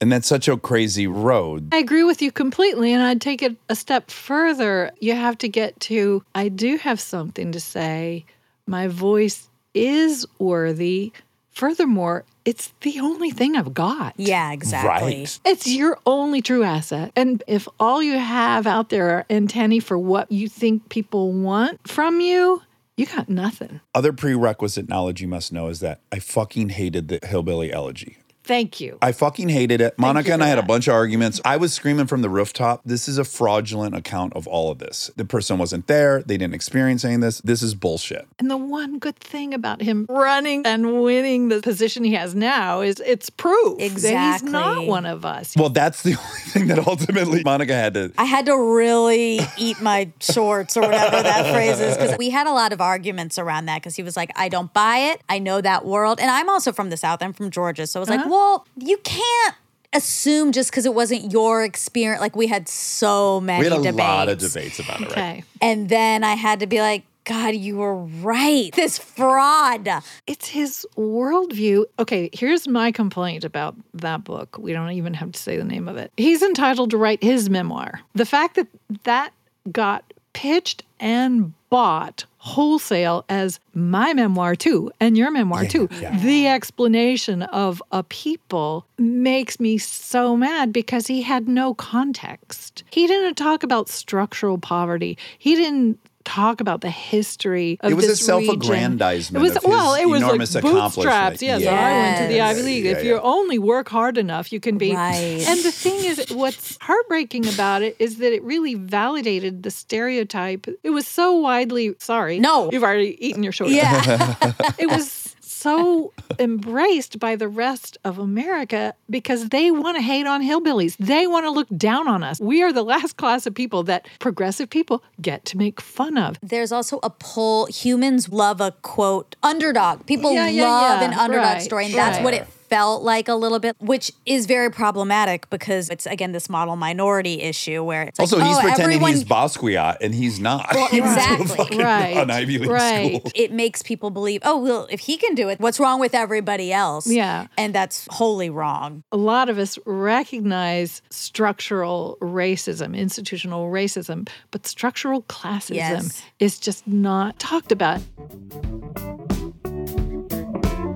And 0.00 0.10
that's 0.10 0.26
such 0.26 0.48
a 0.48 0.56
crazy 0.56 1.06
road. 1.06 1.74
I 1.74 1.78
agree 1.78 2.04
with 2.04 2.22
you 2.22 2.32
completely. 2.32 2.92
And 2.94 3.02
I'd 3.02 3.20
take 3.20 3.42
it 3.42 3.56
a 3.68 3.76
step 3.76 4.10
further. 4.10 4.92
You 4.98 5.14
have 5.14 5.36
to 5.38 5.48
get 5.48 5.78
to, 5.80 6.24
I 6.34 6.48
do 6.48 6.78
have 6.78 6.98
something 6.98 7.52
to 7.52 7.60
say. 7.60 8.24
My 8.66 8.88
voice 8.88 9.50
is 9.74 10.26
worthy. 10.38 11.12
Furthermore, 11.50 12.24
it's 12.46 12.72
the 12.80 13.00
only 13.00 13.30
thing 13.30 13.56
I've 13.56 13.74
got. 13.74 14.14
Yeah, 14.16 14.52
exactly. 14.52 15.18
Right. 15.18 15.40
It's 15.44 15.66
your 15.66 15.98
only 16.06 16.40
true 16.40 16.64
asset. 16.64 17.12
And 17.14 17.42
if 17.46 17.68
all 17.78 18.02
you 18.02 18.16
have 18.18 18.66
out 18.66 18.88
there 18.88 19.10
are 19.10 19.26
antennae 19.28 19.80
for 19.80 19.98
what 19.98 20.32
you 20.32 20.48
think 20.48 20.88
people 20.88 21.32
want 21.32 21.86
from 21.86 22.20
you, 22.20 22.62
you 23.00 23.06
got 23.06 23.30
nothing. 23.30 23.80
Other 23.94 24.12
prerequisite 24.12 24.86
knowledge 24.86 25.22
you 25.22 25.28
must 25.28 25.52
know 25.52 25.68
is 25.68 25.80
that 25.80 26.00
I 26.12 26.18
fucking 26.18 26.68
hated 26.68 27.08
the 27.08 27.18
hillbilly 27.26 27.72
elegy. 27.72 28.18
Thank 28.50 28.80
you. 28.80 28.98
I 29.00 29.12
fucking 29.12 29.48
hated 29.48 29.80
it. 29.80 29.96
Monica 29.96 30.32
and 30.32 30.42
I 30.42 30.46
for 30.46 30.48
had 30.48 30.58
a 30.58 30.64
bunch 30.64 30.88
of 30.88 30.94
arguments. 30.94 31.40
I 31.44 31.56
was 31.56 31.72
screaming 31.72 32.08
from 32.08 32.22
the 32.22 32.28
rooftop, 32.28 32.80
this 32.84 33.06
is 33.06 33.16
a 33.16 33.22
fraudulent 33.22 33.94
account 33.94 34.32
of 34.34 34.48
all 34.48 34.72
of 34.72 34.80
this. 34.80 35.08
The 35.14 35.24
person 35.24 35.56
wasn't 35.56 35.86
there. 35.86 36.20
They 36.24 36.36
didn't 36.36 36.54
experience 36.54 37.04
any 37.04 37.14
of 37.14 37.20
this. 37.20 37.40
This 37.42 37.62
is 37.62 37.76
bullshit. 37.76 38.26
And 38.40 38.50
the 38.50 38.56
one 38.56 38.98
good 38.98 39.14
thing 39.14 39.54
about 39.54 39.80
him 39.80 40.04
running 40.08 40.66
and 40.66 41.00
winning 41.00 41.48
the 41.48 41.60
position 41.60 42.02
he 42.02 42.14
has 42.14 42.34
now 42.34 42.80
is 42.80 42.98
it's 43.06 43.30
proof 43.30 43.78
that 43.78 44.40
he's 44.40 44.42
not 44.42 44.84
one 44.84 45.06
of 45.06 45.24
us. 45.24 45.54
Well, 45.56 45.68
that's 45.68 46.02
the 46.02 46.16
only 46.20 46.40
thing 46.40 46.66
that 46.66 46.84
ultimately 46.88 47.44
Monica 47.44 47.74
had 47.74 47.94
to. 47.94 48.12
I 48.18 48.24
had 48.24 48.46
to 48.46 48.58
really 48.58 49.38
eat 49.58 49.80
my 49.80 50.10
shorts 50.18 50.76
or 50.76 50.80
whatever 50.80 51.22
that 51.22 51.52
phrase 51.54 51.78
is 51.78 51.96
because 51.96 52.18
we 52.18 52.30
had 52.30 52.48
a 52.48 52.52
lot 52.52 52.72
of 52.72 52.80
arguments 52.80 53.38
around 53.38 53.66
that 53.66 53.80
because 53.80 53.94
he 53.94 54.02
was 54.02 54.16
like, 54.16 54.32
I 54.34 54.48
don't 54.48 54.72
buy 54.72 55.12
it. 55.12 55.22
I 55.28 55.38
know 55.38 55.60
that 55.60 55.84
world. 55.84 56.18
And 56.18 56.28
I'm 56.28 56.48
also 56.48 56.72
from 56.72 56.90
the 56.90 56.96
South. 56.96 57.22
I'm 57.22 57.32
from 57.32 57.52
Georgia. 57.52 57.86
So 57.86 58.00
I 58.00 58.02
was 58.02 58.08
like, 58.08 58.18
uh-huh. 58.18 58.28
well, 58.28 58.39
you 58.76 58.96
can't 58.98 59.54
assume 59.92 60.52
just 60.52 60.70
because 60.70 60.86
it 60.86 60.94
wasn't 60.94 61.32
your 61.32 61.64
experience. 61.64 62.20
Like 62.20 62.36
we 62.36 62.46
had 62.46 62.68
so 62.68 63.40
many 63.40 63.64
We 63.64 63.70
had 63.70 63.72
a 63.80 63.82
debates. 63.82 63.98
lot 63.98 64.28
of 64.28 64.38
debates 64.38 64.78
about 64.78 65.00
it, 65.00 65.08
right? 65.08 65.12
Okay. 65.12 65.44
And 65.60 65.88
then 65.88 66.22
I 66.24 66.34
had 66.34 66.60
to 66.60 66.66
be 66.66 66.80
like, 66.80 67.02
God, 67.24 67.54
you 67.54 67.76
were 67.76 67.94
right. 67.96 68.72
This 68.74 68.98
fraud. 68.98 69.88
It's 70.26 70.48
his 70.48 70.86
worldview. 70.96 71.84
Okay, 71.98 72.30
here's 72.32 72.66
my 72.66 72.90
complaint 72.92 73.44
about 73.44 73.74
that 73.94 74.24
book. 74.24 74.56
We 74.58 74.72
don't 74.72 74.90
even 74.92 75.14
have 75.14 75.32
to 75.32 75.38
say 75.38 75.56
the 75.56 75.64
name 75.64 75.86
of 75.86 75.96
it. 75.96 76.12
He's 76.16 76.42
entitled 76.42 76.90
to 76.90 76.96
write 76.96 77.22
his 77.22 77.50
memoir. 77.50 78.00
The 78.14 78.24
fact 78.26 78.56
that 78.56 78.68
that 79.04 79.32
got 79.70 80.12
pitched 80.32 80.82
and 80.98 81.52
bought 81.68 82.24
wholesale 82.42 83.22
as 83.28 83.60
my 83.74 84.14
memoir 84.14 84.56
too 84.56 84.90
and 84.98 85.16
your 85.16 85.30
memoir 85.30 85.66
too. 85.66 85.88
the 86.22 86.48
explanation 86.48 87.42
of 87.42 87.82
a 87.92 88.02
people 88.04 88.86
makes 88.98 89.60
me 89.60 89.76
so 89.76 90.34
mad 90.36 90.72
because 90.72 91.06
he 91.06 91.20
had 91.20 91.48
no 91.48 91.74
context. 91.74 92.82
He 92.90 93.06
didn't 93.06 93.34
talk 93.34 93.62
about 93.62 93.90
structural 93.90 94.56
poverty. 94.56 95.18
He 95.38 95.54
didn't 95.54 95.98
talk 96.24 96.60
about 96.60 96.80
the 96.82 96.90
history 96.90 97.78
of 97.80 97.90
It 97.90 97.94
was 97.94 98.04
a 98.04 98.08
this 98.08 98.22
region. 98.28 98.44
self-aggrandizement 98.46 99.42
It 99.42 99.48
was 99.48 99.56
of 99.56 99.64
well, 99.64 99.94
his 99.94 100.02
it 100.04 100.08
was 100.08 100.22
enormous 100.22 100.54
like 100.54 100.64
accomplishment. 100.64 101.04
bootstraps. 101.06 101.42
Yes, 101.42 101.66
I 101.66 101.72
went 101.72 102.18
to 102.18 102.26
the 102.34 102.40
Ivy 102.40 102.62
League. 102.62 102.84
Yeah, 102.84 102.92
if 102.92 103.04
you 103.04 103.20
only 103.20 103.58
work 103.58 103.88
hard 103.88 104.18
enough, 104.18 104.52
you 104.52 104.60
can 104.60 104.78
be. 104.78 104.94
Right. 104.94 105.42
And 105.46 105.60
the 105.60 105.72
thing 105.72 106.04
is, 106.04 106.30
what's 106.30 106.76
heartbreaking 106.80 107.48
about 107.48 107.82
it 107.82 107.96
is 107.98 108.18
that 108.18 108.32
it 108.32 108.42
really 108.42 108.74
validated 108.74 109.62
the 109.62 109.70
stereotype. 109.70 110.66
It 110.82 110.90
was 110.90 111.06
so 111.06 111.32
widely. 111.38 111.94
Sorry, 111.98 112.38
No. 112.38 112.70
you've 112.70 112.84
already 112.84 113.16
eaten 113.26 113.42
your 113.42 113.52
shorts. 113.52 113.72
Yeah. 113.72 114.36
it 114.78 114.88
was 114.90 115.10
so 115.60 116.12
embraced 116.38 117.18
by 117.18 117.36
the 117.36 117.48
rest 117.48 117.98
of 118.04 118.18
America 118.18 118.94
because 119.08 119.48
they 119.50 119.70
want 119.70 119.96
to 119.96 120.02
hate 120.02 120.26
on 120.26 120.42
hillbillies. 120.42 120.96
They 120.98 121.26
want 121.26 121.44
to 121.46 121.50
look 121.50 121.68
down 121.76 122.08
on 122.08 122.22
us. 122.22 122.40
We 122.40 122.62
are 122.62 122.72
the 122.72 122.82
last 122.82 123.16
class 123.16 123.46
of 123.46 123.54
people 123.54 123.82
that 123.84 124.06
progressive 124.18 124.70
people 124.70 125.02
get 125.20 125.44
to 125.46 125.56
make 125.56 125.80
fun 125.80 126.16
of. 126.18 126.36
There's 126.42 126.72
also 126.72 126.98
a 127.02 127.10
pull. 127.10 127.66
Humans 127.66 128.30
love 128.30 128.60
a 128.60 128.72
quote 128.82 129.36
underdog. 129.42 130.06
People 130.06 130.32
Yeah, 130.32 130.48
yeah, 130.48 130.64
love 130.68 131.00
yeah. 131.00 131.08
an 131.08 131.14
underdog 131.14 131.44
Right, 131.54 131.62
story, 131.62 131.86
and 131.86 131.94
that's 131.94 132.16
right. 132.18 132.24
what 132.24 132.34
it 132.34 132.46
felt 132.70 133.02
like 133.02 133.28
a 133.28 133.34
little 133.34 133.58
bit, 133.58 133.76
which 133.80 134.12
is 134.24 134.46
very 134.46 134.70
problematic 134.70 135.50
because 135.50 135.90
it's 135.90 136.06
again 136.06 136.32
this 136.32 136.48
model 136.48 136.76
minority 136.76 137.42
issue 137.42 137.82
where 137.82 138.02
it's 138.02 138.18
Also, 138.20 138.38
like, 138.38 138.46
he's 138.46 138.56
oh, 138.56 138.60
pretending 138.60 138.84
everyone- 138.94 139.10
he's 139.12 139.24
Basquiat 139.24 139.96
and 140.00 140.14
he's 140.14 140.38
not. 140.40 140.68
Well, 140.72 140.86
He 140.88 141.00
went 141.00 141.14
to 141.20 141.20
a 141.20 141.40
exactly. 141.42 141.78
Right, 141.78 142.14
non-Ivy 142.14 142.58
League 142.58 142.70
right. 142.70 143.16
school. 143.20 143.32
it 143.34 143.52
makes 143.52 143.82
people 143.82 144.10
believe, 144.10 144.40
oh, 144.44 144.58
well, 144.58 144.86
if 144.90 145.00
he 145.00 145.16
can 145.16 145.34
do 145.34 145.48
it, 145.48 145.58
what's 145.60 145.80
wrong 145.80 145.98
with 146.00 146.14
everybody 146.14 146.72
else? 146.72 147.06
Yeah. 147.06 147.48
And 147.58 147.74
that's 147.74 148.06
wholly 148.10 148.50
wrong. 148.50 149.02
a 149.12 149.16
lot 149.16 149.48
of 149.48 149.58
us 149.58 149.78
recognize 149.84 151.02
structural 151.10 152.16
racism, 152.20 152.96
institutional 152.96 153.70
racism, 153.70 154.28
but 154.52 154.66
structural 154.66 155.22
classism 155.22 155.74
Yes. 155.74 156.22
is 156.38 156.58
just 156.60 156.86
not 156.86 157.38
talked 157.38 157.72
about. 157.72 158.00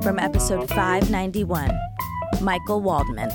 From 0.05 0.19
episode 0.19 0.69
591, 0.69 1.81
Michael 2.43 2.83
Waldman. 2.83 3.31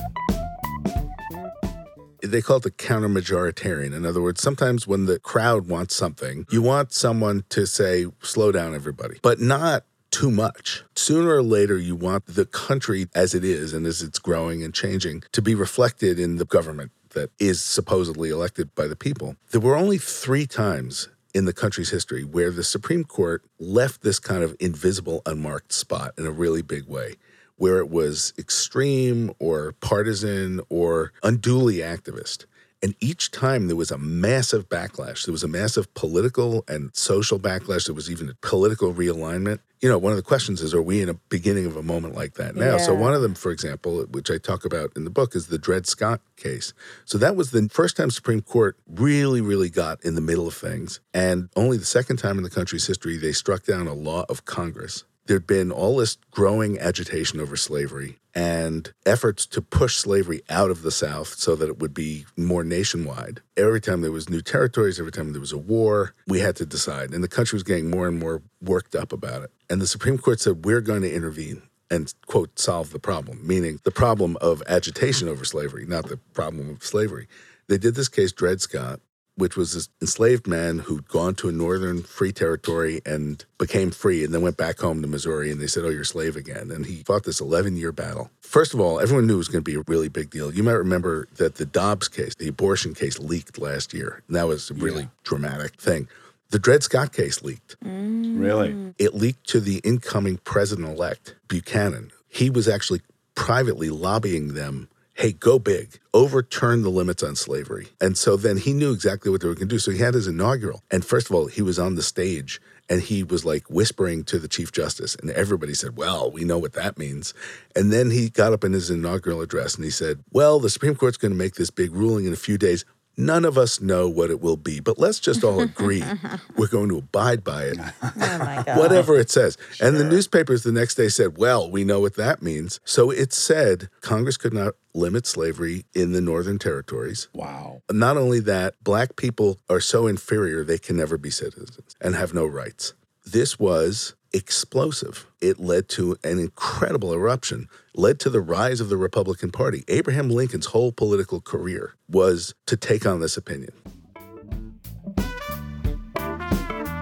They 2.22 2.44
call 2.44 2.58
it 2.58 2.64
the 2.64 2.70
counter 2.70 3.10
majoritarian. 3.10 3.92
In 3.92 4.06
other 4.06 4.22
words, 4.22 4.40
sometimes 4.44 4.86
when 4.86 5.08
the 5.08 5.18
crowd 5.18 5.68
wants 5.68 5.96
something, 5.96 6.46
you 6.52 6.62
want 6.62 6.94
someone 6.94 7.44
to 7.50 7.66
say, 7.66 8.06
slow 8.22 8.52
down, 8.52 8.76
everybody, 8.76 9.18
but 9.24 9.40
not 9.40 9.86
too 10.12 10.30
much. 10.30 10.84
Sooner 10.96 11.38
or 11.38 11.42
later, 11.42 11.76
you 11.76 11.96
want 11.96 12.28
the 12.28 12.46
country 12.46 13.08
as 13.16 13.34
it 13.34 13.44
is 13.44 13.74
and 13.74 13.88
as 13.88 14.04
it's 14.04 14.20
growing 14.20 14.64
and 14.64 14.72
changing 14.72 15.24
to 15.32 15.42
be 15.42 15.56
reflected 15.56 16.20
in 16.20 16.36
the 16.36 16.46
government 16.46 16.92
that 17.16 17.32
is 17.40 17.64
supposedly 17.64 18.30
elected 18.30 18.76
by 18.76 18.86
the 18.86 18.96
people. 18.96 19.36
There 19.50 19.60
were 19.60 19.76
only 19.76 19.98
three 19.98 20.46
times 20.46 21.10
in 21.34 21.46
the 21.46 21.54
country's 21.54 21.90
history 21.90 22.24
where 22.24 22.52
the 22.52 22.64
Supreme 22.64 23.04
Court 23.04 23.44
left 23.60 24.02
this 24.02 24.20
kind 24.20 24.44
of 24.44 24.56
invisible, 24.60 25.22
unmarked 25.26 25.72
spot 25.74 26.14
in 26.18 26.26
a 26.26 26.32
really 26.32 26.62
big 26.62 26.88
way 26.88 27.16
where 27.60 27.80
it 27.80 27.90
was 27.90 28.34
extreme 28.38 29.32
or 29.38 29.74
partisan 29.82 30.62
or 30.70 31.12
unduly 31.24 31.78
activist. 31.78 32.46
And 32.82 32.96
each 33.02 33.32
time 33.32 33.68
there 33.68 33.76
was 33.76 33.92
a 33.92 33.98
massive 33.98 34.70
backlash. 34.70 35.26
There 35.26 35.34
was 35.34 35.44
a 35.44 35.50
massive 35.50 35.94
political 35.94 36.64
and 36.68 36.96
social 36.96 37.38
backlash. 37.38 37.88
There 37.88 37.96
was 37.96 38.10
even 38.10 38.30
a 38.30 38.36
political 38.36 38.94
realignment. 38.94 39.60
You 39.82 39.90
know, 39.90 39.98
one 39.98 40.12
of 40.12 40.18
the 40.18 40.24
questions 40.24 40.62
is 40.62 40.74
are 40.74 40.82
we 40.82 41.02
in 41.02 41.10
a 41.10 41.14
beginning 41.14 41.66
of 41.66 41.76
a 41.76 41.84
moment 41.84 42.16
like 42.16 42.36
that 42.36 42.56
now? 42.56 42.78
So, 42.78 42.94
one 42.94 43.14
of 43.14 43.22
them, 43.22 43.34
for 43.34 43.52
example, 43.52 44.06
which 44.12 44.30
I 44.30 44.38
talk 44.38 44.66
about 44.66 44.92
in 44.96 45.04
the 45.04 45.10
book, 45.10 45.36
is 45.36 45.48
the 45.48 45.58
Dred 45.58 45.88
Scott 45.88 46.22
case. 46.36 46.74
So, 47.06 47.18
that 47.18 47.36
was 47.36 47.52
the 47.52 47.70
first 47.70 47.96
time 47.96 48.12
Supreme 48.12 48.42
Court 48.42 48.78
really, 48.88 49.40
really 49.40 49.70
got 49.70 50.04
in 50.04 50.16
the 50.16 50.22
middle 50.22 50.48
of 50.48 50.54
things. 50.54 51.00
And 51.14 51.50
only 51.56 51.78
the 51.78 51.86
second 51.86 52.18
time 52.18 52.38
in 52.38 52.44
the 52.44 52.50
country's 52.50 52.88
history 52.88 53.18
they 53.18 53.32
struck 53.32 53.64
down 53.64 53.88
a 53.88 53.94
law 53.94 54.26
of 54.28 54.46
Congress 54.46 55.06
there'd 55.30 55.46
been 55.46 55.72
all 55.72 55.98
this 55.98 56.18
growing 56.32 56.80
agitation 56.80 57.40
over 57.40 57.56
slavery 57.56 58.18
and 58.34 58.92
efforts 59.06 59.46
to 59.46 59.62
push 59.62 59.96
slavery 59.96 60.42
out 60.50 60.72
of 60.72 60.82
the 60.82 60.92
South 60.92 61.36
so 61.36 61.56
that 61.56 61.70
it 61.70 61.78
would 61.78 61.94
be 61.94 62.26
more 62.36 62.64
nationwide. 62.64 63.42
Every 63.56 63.80
time 63.80 64.02
there 64.02 64.12
was 64.12 64.28
new 64.28 64.42
territories, 64.42 65.00
every 65.00 65.12
time 65.12 65.32
there 65.32 65.40
was 65.40 65.52
a 65.52 65.58
war, 65.58 66.16
we 66.28 66.40
had 66.40 66.56
to 66.56 66.66
decide. 66.66 67.14
And 67.14 67.24
the 67.24 67.28
country 67.28 67.56
was 67.56 67.64
getting 67.64 67.92
more 67.92 68.08
and 68.08 68.18
more 68.18 68.42
worked 68.60 68.96
up 68.96 69.14
about 69.14 69.44
it. 69.44 69.52
And 69.70 69.80
the 69.80 69.88
Supreme 69.88 70.18
Court 70.18 70.40
said, 70.40 70.66
we're 70.66 70.82
going 70.82 71.04
to 71.04 71.14
intervene 71.14 71.62
and, 71.92 72.12
quote, 72.26 72.58
solve 72.58 72.92
the 72.92 73.00
problem, 73.00 73.46
meaning 73.46 73.80
the 73.84 73.92
problem 73.92 74.36
of 74.42 74.64
agitation 74.68 75.28
over 75.28 75.46
slavery, 75.46 75.86
not 75.86 76.08
the 76.08 76.18
problem 76.34 76.72
of 76.72 76.84
slavery. 76.84 77.28
They 77.68 77.78
did 77.78 77.94
this 77.94 78.10
case, 78.10 78.32
Dred 78.32 78.62
Scott, 78.62 79.00
which 79.40 79.56
was 79.56 79.74
this 79.74 79.90
enslaved 80.02 80.48
man 80.48 80.80
who'd 80.80 81.08
gone 81.08 81.34
to 81.36 81.50
a 81.50 81.52
northern 81.52 82.04
free 82.04 82.32
territory 82.32 83.02
and 83.06 83.46
became 83.58 83.90
free 83.90 84.24
and 84.24 84.34
then 84.34 84.42
went 84.42 84.58
back 84.58 84.80
home 84.80 85.02
to 85.02 85.08
Missouri 85.08 85.52
and 85.52 85.62
they 85.62 85.68
said, 85.68 85.84
Oh, 85.84 85.90
you're 85.90 86.02
a 86.02 86.06
slave 86.06 86.36
again. 86.36 86.70
And 86.72 86.86
he 86.86 87.04
fought 87.04 87.24
this 87.24 87.40
11 87.40 87.78
year 87.78 87.92
battle. 87.92 88.30
First 88.42 88.74
of 88.74 88.80
all, 88.80 89.00
everyone 89.00 89.28
knew 89.28 89.36
it 89.36 89.38
was 89.38 89.48
going 89.48 89.64
to 89.64 89.72
be 89.72 89.78
a 89.78 89.84
really 89.88 90.10
big 90.10 90.30
deal. 90.30 90.54
You 90.54 90.64
might 90.64 90.74
remember 90.74 91.28
that 91.38 91.56
the 91.56 91.66
Dobbs 91.66 92.08
case, 92.08 92.36
the 92.36 92.48
abortion 92.50 92.94
case, 92.94 93.18
leaked 93.20 93.58
last 93.60 93.94
year. 93.94 94.22
And 94.28 94.36
that 94.36 94.48
was 94.48 94.70
a 94.70 94.74
really 94.74 95.10
dramatic 95.24 95.76
thing. 95.76 96.08
The 96.50 96.60
Dred 96.60 96.84
Scott 96.84 97.14
case 97.14 97.44
leaked. 97.44 97.80
Mm. 97.82 98.40
Really? 98.40 98.94
It 98.98 99.14
leaked 99.14 99.48
to 99.50 99.60
the 99.60 99.78
incoming 99.84 100.38
president 100.38 100.90
elect, 100.90 101.36
Buchanan. 101.48 102.12
He 102.28 102.50
was 102.50 102.68
actually 102.68 103.02
privately 103.36 103.90
lobbying 103.90 104.54
them 104.56 104.90
hey, 105.20 105.34
go 105.34 105.60
big, 105.60 106.00
overturn 106.14 106.82
the 106.82 106.90
limits 106.90 107.22
on 107.22 107.36
slavery. 107.36 107.90
And 108.00 108.18
so 108.18 108.38
then 108.38 108.56
he 108.56 108.72
knew 108.72 108.94
exactly 108.94 109.30
what 109.30 109.42
they 109.42 109.50
were 109.50 109.54
going 109.54 109.68
to 109.68 109.76
do. 109.76 109.78
So 109.78 109.92
he 109.92 109.98
had 109.98 110.14
his 110.14 110.28
inaugural. 110.28 110.82
And 110.90 111.04
first 111.04 111.30
of 111.30 111.36
all, 111.36 111.48
he 111.48 111.62
was 111.62 111.78
on 111.78 111.96
the 111.96 112.02
stage 112.02 112.62
and 112.90 113.02
he 113.02 113.22
was 113.22 113.44
like 113.44 113.70
whispering 113.70 114.24
to 114.24 114.40
the 114.40 114.48
Chief 114.48 114.72
Justice. 114.72 115.16
And 115.16 115.30
everybody 115.32 115.74
said, 115.74 115.98
well, 115.98 116.32
we 116.32 116.46
know 116.46 116.58
what 116.58 116.72
that 116.74 116.98
means. 116.98 117.34
And 117.76 117.92
then 117.92 118.12
he 118.12 118.30
got 118.30 118.54
up 118.54 118.64
in 118.64 118.72
his 118.72 118.90
inaugural 118.90 119.42
address 119.42 119.76
and 119.76 119.84
he 119.84 119.92
said, 119.92 120.24
well, 120.32 120.58
the 120.58 120.70
Supreme 120.70 120.96
Court's 120.96 121.18
going 121.18 121.34
to 121.34 121.38
make 121.38 121.56
this 121.56 121.70
big 121.70 121.94
ruling 121.94 122.24
in 122.24 122.32
a 122.32 122.38
few 122.38 122.58
days. 122.58 122.86
None 123.20 123.44
of 123.44 123.58
us 123.58 123.82
know 123.82 124.08
what 124.08 124.32
it 124.32 124.40
will 124.40 124.56
be, 124.56 124.80
but 124.80 124.98
let's 124.98 125.20
just 125.20 125.44
all 125.44 125.60
agree 125.60 126.02
we're 126.56 126.68
going 126.70 126.88
to 126.88 127.00
abide 127.00 127.44
by 127.44 127.64
it 127.66 127.78
oh 128.02 128.64
whatever 128.78 129.18
it 129.18 129.30
says. 129.30 129.58
And 129.82 129.98
the 129.98 130.06
newspapers 130.06 130.64
the 130.64 130.72
next 130.72 130.96
day 130.96 131.10
said, 131.10 131.38
well, 131.38 131.70
we 131.70 131.84
know 131.84 132.00
what 132.00 132.16
that 132.16 132.42
means. 132.42 132.80
So 132.86 133.12
it 133.12 133.34
said 133.34 133.90
Congress 134.00 134.38
could 134.38 134.54
not 134.54 134.76
limit 134.94 135.28
slavery 135.28 135.84
in 135.94 136.14
the 136.14 136.22
Northern 136.22 136.60
Territories. 136.60 137.28
Wow. 137.34 137.82
Not 137.92 138.16
only 138.16 138.40
that, 138.40 138.82
black 138.86 139.18
people 139.18 139.60
are 139.70 139.82
so 139.82 140.08
inferior 140.08 140.64
they 140.64 140.78
can 140.78 140.96
never 140.96 141.18
be 141.18 141.30
citizens 141.30 141.98
and 142.00 142.16
have 142.16 142.34
no 142.34 142.46
rights. 142.46 142.94
This 143.26 143.60
was 143.60 144.16
explosive. 144.34 145.26
It 145.42 145.60
led 145.60 145.90
to 145.90 146.18
an 146.24 146.40
incredible 146.40 147.14
eruption, 147.14 147.68
led 147.96 148.20
to 148.22 148.30
the 148.30 148.42
rise 148.42 148.80
of 148.80 148.90
the 148.90 148.98
Republican 148.98 149.52
Party. 149.52 149.84
Abraham 149.88 150.30
Lincoln's 150.30 150.68
whole 150.68 150.92
political 150.92 151.42
career 151.42 151.96
was 152.08 152.54
to 152.68 152.78
take 152.78 153.06
on 153.06 153.20
this 153.20 153.38
opinion. 153.38 153.72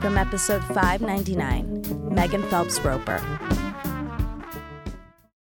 From 0.02 0.18
episode 0.18 0.64
599, 0.64 2.14
Megan 2.14 2.44
Phelps 2.44 2.80
Roper. 2.80 3.22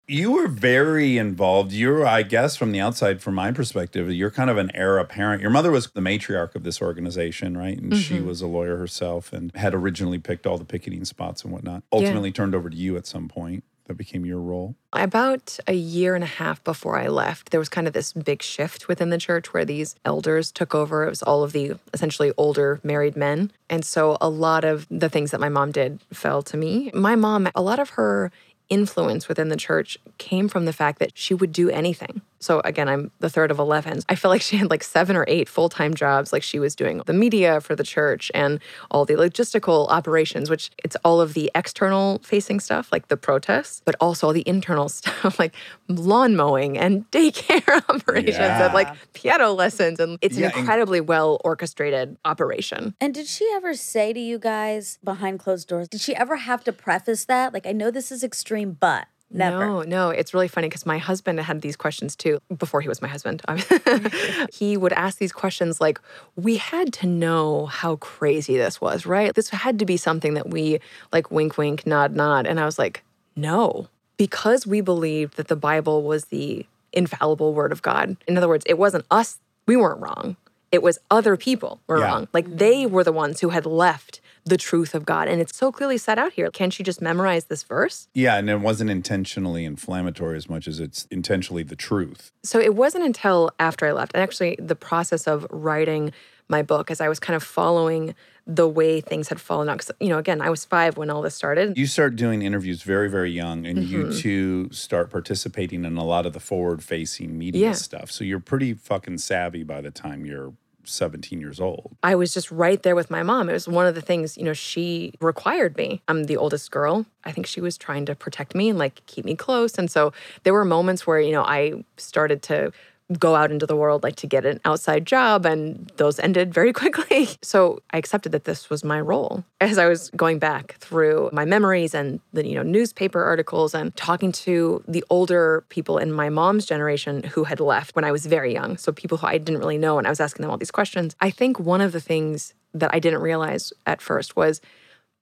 You 0.07 0.33
were 0.33 0.49
very 0.49 1.17
involved. 1.17 1.73
You're, 1.73 2.07
I 2.07 2.23
guess, 2.23 2.57
from 2.57 2.73
the 2.73 2.81
outside, 2.81 3.23
from 3.23 3.35
my 3.35 3.53
perspective, 3.53 4.13
you're 4.13 4.31
kind 4.31 4.51
of 4.51 4.59
an 4.59 4.71
heir 4.75 4.99
apparent. 4.99 5.41
Your 5.41 5.51
mother 5.51 5.71
was 5.71 5.89
the 5.91 6.03
matriarch 6.03 6.55
of 6.55 6.63
this 6.63 6.83
organization, 6.83 7.57
right? 7.57 7.79
And 7.79 7.97
she 7.97 8.19
Mhm. 8.19 8.27
was 8.27 8.43
a 8.43 8.47
lawyer 8.47 8.77
herself 8.77 9.33
and 9.33 9.51
had 9.55 9.73
originally 9.73 10.19
picked 10.19 10.47
all 10.47 10.59
the 10.59 10.65
picketing 10.67 11.07
spots 11.07 11.43
and 11.43 11.53
whatnot. 11.53 11.85
Ultimately 11.91 12.33
turned 12.33 12.55
over 12.55 12.69
to 12.69 12.77
you 12.77 12.97
at 12.99 13.07
some 13.07 13.29
point. 13.29 13.65
That 13.87 13.99
became 13.99 14.25
your 14.25 14.41
role. 14.41 14.77
About 14.95 15.59
a 15.67 15.75
year 15.75 16.15
and 16.15 16.25
a 16.25 16.27
half 16.27 16.65
before 16.65 16.99
I 16.99 17.07
left, 17.09 17.51
there 17.51 17.61
was 17.61 17.69
kind 17.69 17.87
of 17.87 17.93
this 17.93 18.15
big 18.15 18.41
shift 18.43 18.89
within 18.89 19.11
the 19.11 19.19
church 19.19 19.53
where 19.53 19.67
these 19.67 19.95
elders 20.07 20.51
took 20.51 20.75
over. 20.75 21.05
It 21.05 21.11
was 21.11 21.23
all 21.23 21.43
of 21.43 21.53
the 21.53 21.75
essentially 21.93 22.33
older 22.39 22.81
married 22.83 23.15
men. 23.15 23.51
And 23.69 23.85
so 23.85 24.17
a 24.23 24.29
lot 24.31 24.65
of 24.65 24.87
the 24.91 25.11
things 25.11 25.33
that 25.33 25.41
my 25.41 25.51
mom 25.51 25.71
did 25.71 26.01
fell 26.15 26.43
to 26.45 26.57
me. 26.57 26.91
My 26.95 27.15
mom, 27.15 27.49
a 27.55 27.61
lot 27.61 27.79
of 27.79 27.91
her 27.91 28.33
influence 28.69 29.29
within 29.29 29.49
the 29.49 29.57
church 29.57 29.99
came 30.19 30.49
from 30.49 30.65
the 30.65 30.73
fact 30.73 30.99
that 30.99 31.13
she 31.15 31.35
would 31.35 31.53
do 31.53 31.71
anything. 31.71 32.23
So 32.45 32.61
again, 32.65 32.89
I'm 32.91 33.11
the 33.21 33.31
third 33.31 33.51
of 33.51 33.59
11. 33.59 34.01
I 34.09 34.15
feel 34.17 34.31
like 34.31 34.43
she 34.43 34.57
had 34.59 34.69
like 34.69 34.85
seven 34.85 35.17
or 35.17 35.25
eight 35.29 35.49
full-time 35.49 35.95
jobs. 35.95 36.31
Like 36.31 36.43
she 36.43 36.59
was 36.59 36.75
doing 36.77 36.99
the 37.07 37.15
media 37.15 37.61
for 37.61 37.75
the 37.75 37.83
church 37.85 38.31
and 38.35 38.61
all 38.91 39.07
the 39.07 39.15
logistical 39.15 39.89
operations, 39.89 40.51
which 40.51 40.71
it's 40.85 40.95
all 41.05 41.23
of 41.23 41.33
the 41.33 41.51
external 41.55 42.19
facing 42.23 42.61
stuff, 42.61 42.93
like 42.93 43.09
the 43.09 43.17
protests, 43.17 43.81
but 43.87 43.95
also 43.99 44.27
all 44.27 44.33
the 44.35 44.47
internal 44.47 44.89
stuff, 44.99 45.39
like 45.39 45.55
lawn 45.89 46.37
mowing 46.37 46.77
and 46.77 47.11
daycare 47.11 47.83
operations 47.89 48.37
and 48.39 48.75
like 48.75 48.89
piano 49.15 49.53
lessons. 49.53 49.99
And 49.99 50.19
it's 50.21 50.37
Yeah, 50.37 50.47
an 50.49 50.53
and- 50.53 50.61
incredibly 50.61 51.01
well 51.01 51.41
orchestrated 51.45 52.17
operation. 52.27 52.95
And 53.01 53.15
did 53.15 53.27
she 53.27 53.49
ever 53.55 53.73
say 53.73 54.13
to 54.13 54.21
you 54.21 54.39
guys 54.39 54.99
behind 55.03 55.39
closed 55.41 55.67
doors, 55.69 55.89
did 55.89 56.03
she 56.03 56.15
ever 56.15 56.37
have 56.37 56.63
to 56.65 56.73
preface 56.75 57.25
that? 57.25 57.55
Like, 57.55 57.67
I 57.67 57.73
know 57.73 57.91
this 57.91 58.13
is 58.13 58.23
extreme, 58.23 58.73
but 58.79 59.07
never. 59.31 59.67
No, 59.67 59.83
no, 59.83 60.11
it's 60.11 60.33
really 60.35 60.49
funny 60.49 60.69
because 60.69 60.87
my 60.87 60.99
husband 60.99 61.41
had 61.41 61.61
these 61.63 61.77
questions 61.77 62.15
too 62.17 62.39
before 62.57 62.81
he 62.81 62.89
was 62.89 63.01
my 63.03 63.09
husband. 63.09 63.43
he 64.53 64.77
would 64.77 64.93
ask 64.93 65.19
these 65.19 65.33
questions 65.33 65.81
like, 65.81 66.01
"We 66.37 66.57
had 66.57 66.93
to 66.95 67.07
know 67.07 67.67
how 67.67 67.97
crazy 67.97 68.57
this 68.57 68.81
was, 68.81 69.07
right? 69.07 69.35
This 69.35 69.51
had 69.51 69.79
to 69.79 69.87
be 69.87 69.97
something 69.97 70.35
that 70.35 70.51
we 70.51 70.79
like, 71.13 71.31
wink, 71.31 71.59
wink, 71.59 71.87
nod, 71.87 72.15
nod." 72.15 72.47
And 72.47 72.61
I 72.61 72.65
was 72.65 72.79
like, 72.79 73.03
"No," 73.37 73.89
because 74.17 74.67
we 74.67 74.81
believed 74.81 75.37
that 75.37 75.49
the 75.49 75.57
Bible 75.57 76.03
was 76.03 76.27
the 76.27 76.67
infallible 76.93 77.55
Word 77.55 77.73
of 77.73 77.83
God. 77.83 78.17
In 78.29 78.37
other 78.37 78.49
words, 78.49 78.65
it 78.69 78.79
wasn't 78.79 79.05
us; 79.11 79.39
we 79.67 79.77
weren't 79.77 80.01
wrong. 80.01 80.37
It 80.73 80.83
was 80.83 80.99
other 81.11 81.37
people 81.37 81.81
were 81.87 81.99
Yeah. 82.01 82.07
wrong. 82.07 82.29
Like 82.33 82.57
they 82.57 82.85
were 82.87 83.05
the 83.05 83.13
ones 83.13 83.41
who 83.41 83.51
had 83.51 83.65
left 83.67 84.21
the 84.45 84.57
truth 84.57 84.95
of 84.95 85.07
God, 85.07 85.27
and 85.29 85.41
it's 85.41 85.57
so 85.57 85.73
clearly 85.73 85.97
set 85.97 86.19
out 86.19 86.33
here. 86.35 86.51
Can't 86.51 86.79
you 86.79 86.85
just 86.85 87.01
memorize 87.01 87.47
this 87.47 87.63
verse? 87.63 88.09
Yeah, 88.15 88.37
and 88.37 88.51
it 88.51 88.61
wasn't 88.61 88.91
intentionally 88.91 89.65
inflammatory 89.65 90.37
as 90.37 90.49
much 90.51 90.69
as 90.69 90.81
it's 90.81 91.07
intentionally 91.11 91.63
the 91.63 91.77
truth. 91.77 92.31
So 92.43 92.61
it 92.61 92.75
wasn't 92.75 93.05
until 93.05 93.51
after 93.59 93.87
I 93.87 93.93
left, 93.93 94.13
and 94.15 94.23
actually 94.23 94.57
the 94.59 94.77
process 94.77 95.27
of 95.27 95.47
writing 95.51 96.13
my 96.49 96.63
book, 96.63 96.91
as 96.91 97.01
I 97.01 97.09
was 97.09 97.19
kind 97.19 97.35
of 97.35 97.43
following 97.43 98.15
the 98.47 98.69
way 98.69 99.01
things 99.01 99.29
had 99.29 99.41
fallen 99.41 99.71
out. 99.71 99.79
Because, 99.79 99.93
you 99.99 100.11
know, 100.11 100.19
again, 100.19 100.43
I 100.43 100.51
was 100.51 100.63
five 100.67 100.99
when 100.99 101.09
all 101.09 101.23
this 101.23 101.35
started. 101.35 101.79
You 101.79 101.87
start 101.87 102.15
doing 102.17 102.43
interviews 102.43 102.83
very, 102.83 103.09
very 103.09 103.31
young, 103.31 103.65
and 103.65 103.83
you 103.83 104.05
Mhm. 104.05 104.19
two 104.21 104.69
start 104.71 105.09
participating 105.11 105.87
in 105.87 105.97
a 105.97 106.05
lot 106.05 106.27
of 106.27 106.35
the 106.35 106.41
forward 106.41 106.85
facing 106.85 107.39
media 107.39 107.69
Yeah. 107.69 107.73
stuff. 107.73 108.11
So 108.11 108.25
you're 108.25 108.41
pretty 108.41 108.75
fucking 108.75 109.17
savvy 109.19 109.63
by 109.63 109.81
the 109.81 109.91
time 109.91 110.27
you're 110.27 110.53
17 110.85 111.41
years 111.41 111.61
old. 111.61 111.97
I 112.03 112.15
was 112.15 112.33
just 112.35 112.51
right 112.51 112.83
there 112.83 112.95
with 112.95 113.11
my 113.11 113.23
mom. 113.23 113.49
It 113.49 113.53
was 113.53 113.69
one 113.69 113.87
of 113.87 113.95
the 113.95 114.01
things, 114.01 114.37
you 114.37 114.45
know, 114.45 114.53
she 114.53 115.13
required 115.21 115.77
me. 115.77 116.03
I'm 116.09 116.25
the 116.25 116.37
oldest 116.37 116.71
girl. 116.71 117.07
I 117.25 117.33
think 117.33 117.47
she 117.47 117.61
was 117.61 117.77
trying 117.77 118.07
to 118.07 118.15
protect 118.15 118.55
me 118.55 118.69
and 118.69 118.79
like 118.79 119.05
keep 119.07 119.25
me 119.25 119.35
close. 119.35 119.79
And 119.79 119.91
so 119.91 120.13
there 120.43 120.53
were 120.53 120.65
moments 120.65 121.07
where, 121.07 121.21
you 121.21 121.33
know, 121.33 121.43
I 121.43 121.85
started 121.97 122.43
to 122.45 122.73
go 123.19 123.35
out 123.35 123.53
into 123.53 123.67
the 123.67 123.77
world 123.77 124.03
like 124.03 124.17
to 124.17 124.27
get 124.27 124.47
an 124.47 124.59
outside 124.65 125.07
job 125.07 125.45
and 125.45 125.93
those 125.97 126.19
ended 126.19 126.55
very 126.55 126.73
quickly. 126.81 127.29
So 127.43 127.81
I 127.91 127.99
accepted 127.99 128.33
that 128.33 128.45
this 128.45 128.71
was 128.71 128.83
my 128.83 129.01
role. 129.01 129.45
As 129.61 129.79
I 129.79 129.87
was 129.87 130.11
going 130.11 130.39
back 130.39 130.75
through 130.79 131.29
my 131.33 131.45
memories 131.45 131.95
and 131.95 132.21
the 132.33 132.47
you 132.47 132.55
know 132.55 132.63
newspaper 132.63 133.23
articles 133.23 133.75
and 133.75 133.95
talking 133.97 134.33
to 134.33 134.83
the 134.89 135.05
older 135.11 135.65
people 135.69 135.99
in 135.99 136.13
my 136.13 136.29
mom's 136.29 136.67
generation 136.67 137.23
who 137.25 137.45
had 137.45 137.61
left 137.61 137.95
when 137.95 138.05
I 138.05 138.13
was 138.13 138.27
very 138.27 138.53
young. 138.53 138.77
So 138.77 138.93
people 138.93 139.19
who 139.19 139.27
I 139.27 139.39
didn't 139.39 139.59
really 139.59 139.79
know 139.79 139.99
and 139.99 140.07
I 140.07 140.11
was 140.11 140.21
asking 140.21 140.43
them 140.43 140.51
all 140.51 140.59
these 140.59 140.71
questions. 140.71 141.15
I 141.21 141.31
think 141.31 141.59
one 141.61 141.81
of 141.81 141.93
the 141.93 142.01
things 142.01 142.55
that 142.73 142.91
I 142.93 142.99
didn't 142.99 143.21
realize 143.21 143.73
at 143.87 144.01
first 144.01 144.37
was 144.37 144.61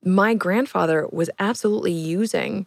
my 0.05 0.35
grandfather 0.35 1.07
was 1.13 1.31
absolutely 1.39 1.93
using 1.93 2.67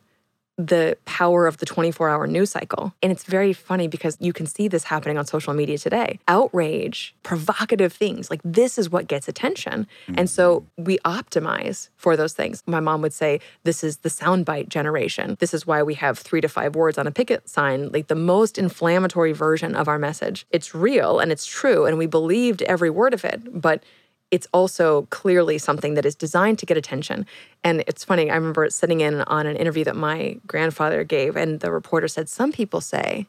the 0.57 0.97
power 1.05 1.47
of 1.47 1.57
the 1.57 1.65
24 1.65 2.09
hour 2.09 2.27
news 2.27 2.51
cycle. 2.51 2.93
And 3.03 3.11
it's 3.11 3.25
very 3.25 3.51
funny 3.51 3.87
because 3.87 4.17
you 4.19 4.31
can 4.31 4.45
see 4.45 4.67
this 4.67 4.85
happening 4.85 5.17
on 5.17 5.25
social 5.25 5.53
media 5.53 5.77
today. 5.77 6.19
Outrage, 6.27 7.13
provocative 7.23 7.91
things, 7.91 8.29
like 8.29 8.41
this 8.43 8.77
is 8.77 8.89
what 8.89 9.07
gets 9.07 9.27
attention. 9.27 9.87
And 10.15 10.29
so 10.29 10.61
mm-hmm. 10.61 10.83
we 10.85 10.97
optimize 10.99 11.89
for 11.97 12.15
those 12.15 12.33
things. 12.33 12.63
My 12.65 12.79
mom 12.79 13.01
would 13.01 13.13
say, 13.13 13.41
This 13.63 13.83
is 13.83 13.97
the 13.97 14.09
soundbite 14.09 14.69
generation. 14.69 15.35
This 15.39 15.53
is 15.53 15.67
why 15.67 15.83
we 15.83 15.95
have 15.95 16.17
three 16.17 16.41
to 16.41 16.47
five 16.47 16.75
words 16.75 16.97
on 16.97 17.07
a 17.07 17.11
picket 17.11 17.49
sign, 17.49 17.89
like 17.91 18.07
the 18.07 18.15
most 18.15 18.57
inflammatory 18.57 19.33
version 19.33 19.75
of 19.75 19.87
our 19.87 19.99
message. 19.99 20.45
It's 20.51 20.73
real 20.73 21.19
and 21.19 21.31
it's 21.31 21.45
true, 21.45 21.85
and 21.85 21.97
we 21.97 22.05
believed 22.05 22.61
every 22.63 22.89
word 22.89 23.13
of 23.13 23.25
it. 23.25 23.61
But 23.61 23.83
it's 24.31 24.47
also 24.53 25.03
clearly 25.11 25.57
something 25.57 25.93
that 25.93 26.05
is 26.05 26.15
designed 26.15 26.59
to 26.59 26.65
get 26.65 26.77
attention. 26.77 27.25
And 27.63 27.83
it's 27.87 28.03
funny, 28.03 28.29
I 28.29 28.35
remember 28.35 28.69
sitting 28.69 29.01
in 29.01 29.21
on 29.21 29.45
an 29.47 29.55
interview 29.55 29.83
that 29.85 29.95
my 29.95 30.39
grandfather 30.47 31.03
gave, 31.03 31.35
and 31.35 31.59
the 31.59 31.71
reporter 31.71 32.07
said, 32.07 32.29
Some 32.29 32.51
people 32.51 32.81
say 32.81 33.27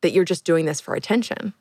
that 0.00 0.12
you're 0.12 0.24
just 0.24 0.44
doing 0.44 0.64
this 0.64 0.80
for 0.80 0.94
attention. 0.94 1.54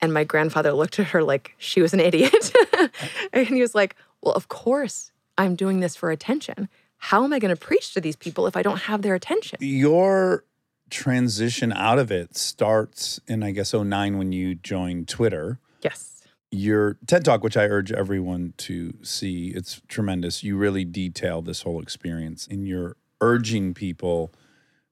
And 0.00 0.14
my 0.14 0.22
grandfather 0.22 0.72
looked 0.72 1.00
at 1.00 1.08
her 1.08 1.22
like 1.22 1.54
she 1.58 1.82
was 1.82 1.92
an 1.92 2.00
idiot. 2.00 2.52
and 3.32 3.46
he 3.48 3.60
was 3.60 3.74
like, 3.74 3.96
Well, 4.22 4.34
of 4.34 4.48
course 4.48 5.10
I'm 5.36 5.54
doing 5.54 5.80
this 5.80 5.96
for 5.96 6.10
attention. 6.10 6.68
How 6.98 7.24
am 7.24 7.32
I 7.32 7.38
going 7.38 7.54
to 7.54 7.60
preach 7.60 7.94
to 7.94 8.00
these 8.00 8.16
people 8.16 8.46
if 8.46 8.56
I 8.56 8.62
don't 8.62 8.82
have 8.82 9.02
their 9.02 9.14
attention? 9.14 9.58
Your 9.60 10.44
transition 10.90 11.72
out 11.72 11.98
of 11.98 12.10
it 12.10 12.36
starts 12.36 13.20
in, 13.26 13.42
I 13.42 13.52
guess, 13.52 13.72
09 13.72 14.18
when 14.18 14.32
you 14.32 14.54
joined 14.54 15.08
Twitter. 15.08 15.58
Yes. 15.82 16.17
Your 16.50 16.96
TED 17.06 17.24
Talk, 17.24 17.42
which 17.42 17.56
I 17.56 17.64
urge 17.64 17.92
everyone 17.92 18.54
to 18.58 18.94
see, 19.02 19.48
it's 19.48 19.82
tremendous. 19.88 20.42
You 20.42 20.56
really 20.56 20.84
detail 20.84 21.42
this 21.42 21.62
whole 21.62 21.80
experience 21.80 22.46
and 22.46 22.66
you're 22.66 22.96
urging 23.20 23.74
people 23.74 24.32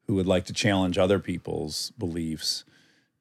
who 0.06 0.14
would 0.14 0.26
like 0.26 0.44
to 0.46 0.52
challenge 0.52 0.98
other 0.98 1.18
people's 1.18 1.92
beliefs 1.98 2.64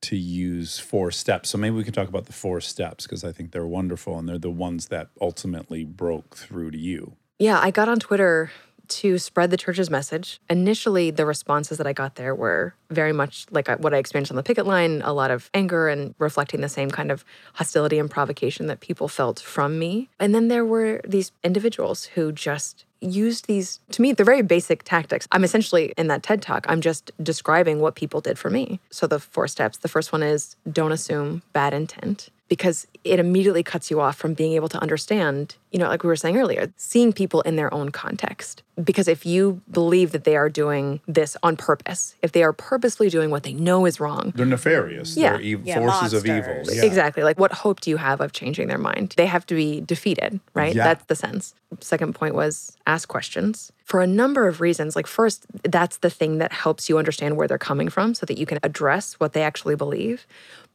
to 0.01 0.15
use 0.15 0.77
four 0.77 1.11
steps. 1.11 1.49
So 1.49 1.57
maybe 1.57 1.75
we 1.75 1.83
can 1.83 1.93
talk 1.93 2.09
about 2.09 2.25
the 2.25 2.33
four 2.33 2.61
steps 2.61 3.05
because 3.05 3.23
I 3.23 3.31
think 3.31 3.51
they're 3.51 3.65
wonderful 3.65 4.19
and 4.19 4.27
they're 4.29 4.37
the 4.37 4.49
ones 4.49 4.89
that 4.89 5.09
ultimately 5.19 5.83
broke 5.83 6.35
through 6.35 6.71
to 6.71 6.77
you. 6.77 7.15
Yeah, 7.39 7.59
I 7.59 7.71
got 7.71 7.89
on 7.89 7.99
Twitter 7.99 8.51
to 8.89 9.17
spread 9.17 9.51
the 9.51 9.57
church's 9.57 9.89
message. 9.89 10.39
Initially, 10.49 11.11
the 11.11 11.25
responses 11.25 11.77
that 11.77 11.87
I 11.87 11.93
got 11.93 12.15
there 12.15 12.35
were 12.35 12.73
very 12.89 13.13
much 13.13 13.45
like 13.51 13.69
uh, 13.69 13.77
what 13.77 13.93
I 13.93 13.97
experienced 13.97 14.31
on 14.31 14.35
the 14.35 14.43
picket 14.43 14.65
line 14.65 15.01
a 15.03 15.13
lot 15.13 15.31
of 15.31 15.49
anger 15.53 15.87
and 15.87 16.13
reflecting 16.19 16.61
the 16.61 16.69
same 16.69 16.91
kind 16.91 17.11
of 17.11 17.25
hostility 17.53 17.99
and 17.99 18.09
provocation 18.09 18.67
that 18.67 18.79
people 18.79 19.07
felt 19.07 19.39
from 19.39 19.79
me. 19.79 20.09
And 20.19 20.33
then 20.33 20.47
there 20.47 20.65
were 20.65 21.01
these 21.07 21.31
individuals 21.43 22.05
who 22.05 22.31
just 22.31 22.85
used 23.01 23.47
these, 23.47 23.79
to 23.91 24.01
me, 24.01 24.13
they're 24.13 24.25
very 24.25 24.41
basic 24.41 24.83
tactics. 24.83 25.27
I'm 25.31 25.43
essentially 25.43 25.93
in 25.97 26.07
that 26.07 26.23
TED 26.23 26.41
talk, 26.41 26.65
I'm 26.67 26.81
just 26.81 27.11
describing 27.21 27.79
what 27.79 27.95
people 27.95 28.21
did 28.21 28.39
for 28.39 28.49
me. 28.49 28.79
So 28.89 29.07
the 29.07 29.19
four 29.19 29.47
steps 29.47 29.77
the 29.77 29.87
first 29.87 30.11
one 30.11 30.23
is 30.23 30.55
don't 30.71 30.91
assume 30.91 31.43
bad 31.53 31.73
intent 31.73 32.29
because 32.47 32.87
it 33.03 33.19
immediately 33.19 33.63
cuts 33.63 33.89
you 33.89 33.99
off 33.99 34.15
from 34.15 34.33
being 34.33 34.53
able 34.53 34.69
to 34.69 34.79
understand, 34.79 35.55
you 35.75 35.79
know, 35.79 35.89
like 35.89 36.03
we 36.03 36.07
were 36.07 36.15
saying 36.15 36.37
earlier, 36.37 36.71
seeing 36.77 37.11
people 37.11 37.41
in 37.41 37.57
their 37.57 37.71
own 37.73 37.89
context. 37.89 38.63
Because 38.81 39.09
if 39.09 39.25
you 39.25 39.61
believe 39.69 40.13
that 40.13 40.23
they 40.23 40.37
are 40.37 40.47
doing 40.49 41.01
this 41.05 41.35
on 41.43 41.57
purpose, 41.57 42.15
if 42.21 42.31
they 42.31 42.43
are 42.43 42.53
purposely 42.53 43.09
doing 43.09 43.29
what 43.29 43.43
they 43.43 43.51
know 43.51 43.85
is 43.85 43.99
wrong, 43.99 44.31
They're 44.37 44.45
nefarious. 44.45 45.17
Yeah. 45.17 45.31
They're 45.35 45.55
ev- 45.57 45.67
Yeah, 45.67 45.79
forces 45.79 46.13
of 46.13 46.25
evil. 46.25 46.63
Yeah. 46.71 46.85
Exactly. 46.85 47.23
Like, 47.23 47.37
what 47.37 47.51
hope 47.51 47.81
do 47.81 47.89
you 47.89 47.97
have 47.97 48.21
of 48.21 48.31
changing 48.31 48.69
their 48.69 48.77
mind? 48.77 49.15
They 49.17 49.25
have 49.25 49.45
to 49.47 49.53
be 49.55 49.81
defeated, 49.81 50.39
right? 50.53 50.73
Yeah. 50.73 50.85
That's 50.85 51.05
the 51.07 51.15
sense. 51.15 51.53
Second 51.81 52.15
point 52.15 52.35
was 52.35 52.77
ask 52.87 53.09
questions 53.09 53.73
for 53.83 54.01
a 54.01 54.07
number 54.07 54.47
of 54.47 54.61
reasons. 54.61 54.95
Like, 54.95 55.07
first, 55.07 55.45
that's 55.63 55.97
the 55.97 56.09
thing 56.09 56.37
that 56.37 56.53
helps 56.53 56.87
you 56.87 56.97
understand 56.97 57.35
where 57.35 57.49
they're 57.49 57.57
coming 57.57 57.89
from 57.89 58.13
so 58.15 58.25
that 58.25 58.37
you 58.37 58.45
can 58.45 58.59
address 58.63 59.15
what 59.15 59.33
they 59.33 59.41
actually 59.41 59.75
believe. 59.75 60.25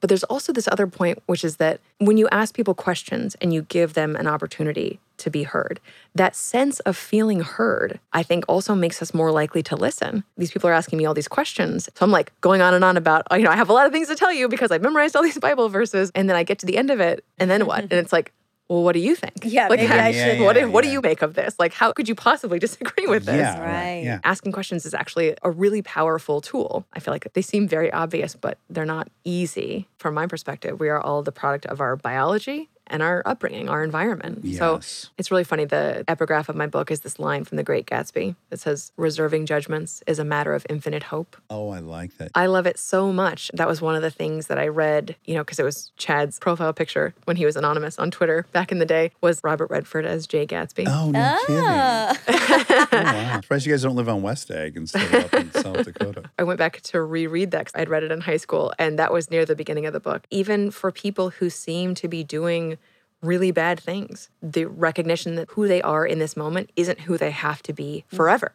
But 0.00 0.08
there's 0.08 0.24
also 0.24 0.52
this 0.52 0.66
other 0.68 0.86
point, 0.86 1.22
which 1.26 1.44
is 1.44 1.56
that 1.56 1.80
when 1.98 2.16
you 2.16 2.26
ask 2.30 2.54
people 2.54 2.72
questions 2.74 3.34
and 3.42 3.52
you 3.52 3.62
give 3.62 3.92
them 3.92 4.16
an 4.16 4.26
opportunity 4.26 4.89
to 5.20 5.30
be 5.30 5.44
heard, 5.44 5.80
that 6.14 6.34
sense 6.36 6.80
of 6.80 6.96
feeling 6.96 7.40
heard, 7.40 8.00
I 8.12 8.22
think 8.22 8.44
also 8.48 8.74
makes 8.74 9.00
us 9.00 9.14
more 9.14 9.30
likely 9.32 9.62
to 9.64 9.76
listen. 9.76 10.24
These 10.36 10.50
people 10.50 10.68
are 10.68 10.72
asking 10.74 10.98
me 10.98 11.06
all 11.06 11.14
these 11.14 11.28
questions. 11.28 11.88
So 11.94 12.04
I'm 12.04 12.10
like 12.10 12.32
going 12.40 12.60
on 12.60 12.74
and 12.74 12.84
on 12.84 12.96
about, 12.96 13.22
oh, 13.30 13.36
you 13.36 13.44
know, 13.44 13.50
I 13.50 13.56
have 13.56 13.70
a 13.70 13.72
lot 13.72 13.86
of 13.86 13.92
things 13.92 14.08
to 14.08 14.14
tell 14.16 14.32
you 14.32 14.48
because 14.48 14.70
I've 14.70 14.82
memorized 14.82 15.16
all 15.16 15.22
these 15.22 15.38
Bible 15.48 15.68
verses. 15.68 16.10
And 16.14 16.28
then 16.28 16.36
I 16.36 16.42
get 16.42 16.58
to 16.60 16.66
the 16.66 16.76
end 16.76 16.90
of 16.90 17.00
it, 17.00 17.24
and 17.38 17.50
then 17.50 17.66
what? 17.66 17.80
and 17.90 17.92
it's 17.92 18.12
like, 18.12 18.32
well, 18.68 18.84
what 18.84 18.92
do 18.92 19.00
you 19.00 19.16
think? 19.16 19.32
Yeah, 19.42 19.66
like, 19.66 19.80
maybe 19.80 19.88
how- 19.88 19.96
I 20.04 20.08
Yeah, 20.10 20.42
what, 20.42 20.54
yeah, 20.54 20.62
do- 20.62 20.70
what 20.70 20.84
do 20.84 20.90
you 20.90 21.00
make 21.00 21.22
of 21.22 21.34
this? 21.34 21.56
Like, 21.58 21.72
how 21.72 21.90
could 21.92 22.08
you 22.08 22.14
possibly 22.14 22.58
disagree 22.66 23.08
with 23.08 23.24
this? 23.24 23.34
Yeah, 23.34 23.60
right, 23.60 24.04
yeah. 24.04 24.20
Asking 24.22 24.52
questions 24.52 24.86
is 24.86 24.94
actually 24.94 25.34
a 25.42 25.50
really 25.50 25.82
powerful 25.82 26.40
tool. 26.40 26.86
I 26.92 27.00
feel 27.00 27.12
like 27.12 27.26
they 27.32 27.42
seem 27.42 27.66
very 27.66 27.92
obvious, 27.92 28.36
but 28.36 28.58
they're 28.68 28.84
not 28.86 29.08
easy. 29.24 29.88
From 29.98 30.14
my 30.14 30.28
perspective, 30.28 30.78
we 30.78 30.88
are 30.88 31.00
all 31.00 31.22
the 31.24 31.32
product 31.32 31.66
of 31.66 31.80
our 31.80 31.96
biology 31.96 32.68
and 32.90 33.02
our 33.02 33.22
upbringing, 33.24 33.68
our 33.68 33.82
environment. 33.82 34.44
So 34.56 34.80
it's 35.16 35.30
really 35.30 35.44
funny. 35.44 35.64
The 35.64 36.04
epigraph 36.08 36.48
of 36.48 36.56
my 36.56 36.66
book 36.66 36.90
is 36.90 37.00
this 37.00 37.18
line 37.18 37.44
from 37.44 37.56
The 37.56 37.62
Great 37.62 37.86
Gatsby 37.86 38.34
that 38.50 38.60
says, 38.60 38.92
Reserving 38.96 39.46
judgments 39.46 40.02
is 40.06 40.18
a 40.18 40.24
matter 40.24 40.52
of 40.54 40.66
infinite 40.68 41.04
hope. 41.04 41.36
Oh, 41.48 41.70
I 41.70 41.78
like 41.78 42.16
that. 42.18 42.30
I 42.34 42.46
love 42.46 42.66
it 42.66 42.78
so 42.78 43.12
much. 43.12 43.50
That 43.54 43.68
was 43.68 43.80
one 43.80 43.94
of 43.94 44.02
the 44.02 44.10
things 44.10 44.48
that 44.48 44.58
I 44.58 44.68
read, 44.68 45.16
you 45.24 45.34
know, 45.34 45.42
because 45.42 45.58
it 45.58 45.64
was 45.64 45.92
Chad's 45.96 46.38
profile 46.38 46.72
picture 46.72 47.14
when 47.24 47.36
he 47.36 47.46
was 47.46 47.56
anonymous 47.56 47.98
on 47.98 48.10
Twitter 48.10 48.44
back 48.52 48.70
in 48.72 48.78
the 48.78 48.84
day 48.86 49.12
was 49.20 49.40
Robert 49.44 49.70
Redford 49.70 50.04
as 50.04 50.26
Jay 50.26 50.46
Gatsby. 50.46 50.84
Oh, 50.88 51.10
no 51.10 51.38
kidding. 51.46 51.62
Ah. 51.64 52.18
Oh, 52.30 52.86
wow. 52.92 53.40
Surprised 53.40 53.66
you 53.66 53.72
guys 53.72 53.82
don't 53.82 53.94
live 53.96 54.08
on 54.08 54.22
West 54.22 54.50
Egg 54.50 54.76
instead 54.76 55.02
of 55.14 55.24
up 55.26 55.34
in 55.34 55.52
South 55.62 55.84
Dakota. 55.84 56.24
I 56.38 56.42
went 56.42 56.58
back 56.58 56.80
to 56.82 57.00
reread 57.02 57.50
that 57.52 57.66
'cause 57.66 57.72
I'd 57.74 57.88
read 57.88 58.02
it 58.02 58.10
in 58.10 58.20
high 58.22 58.36
school, 58.36 58.72
and 58.78 58.98
that 58.98 59.12
was 59.12 59.30
near 59.30 59.44
the 59.44 59.54
beginning 59.54 59.86
of 59.86 59.92
the 59.92 60.00
book. 60.00 60.22
Even 60.30 60.70
for 60.70 60.90
people 60.90 61.30
who 61.30 61.50
seem 61.50 61.94
to 61.96 62.08
be 62.08 62.24
doing 62.24 62.78
really 63.22 63.50
bad 63.50 63.78
things, 63.78 64.30
the 64.42 64.64
recognition 64.64 65.34
that 65.34 65.50
who 65.50 65.68
they 65.68 65.82
are 65.82 66.06
in 66.06 66.18
this 66.18 66.36
moment 66.36 66.70
isn't 66.76 67.00
who 67.00 67.18
they 67.18 67.30
have 67.30 67.62
to 67.64 67.72
be 67.72 68.04
forever. 68.08 68.52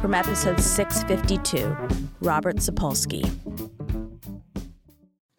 From 0.00 0.14
episode 0.14 0.60
652, 0.60 1.76
Robert 2.20 2.56
Sapolsky. 2.56 3.28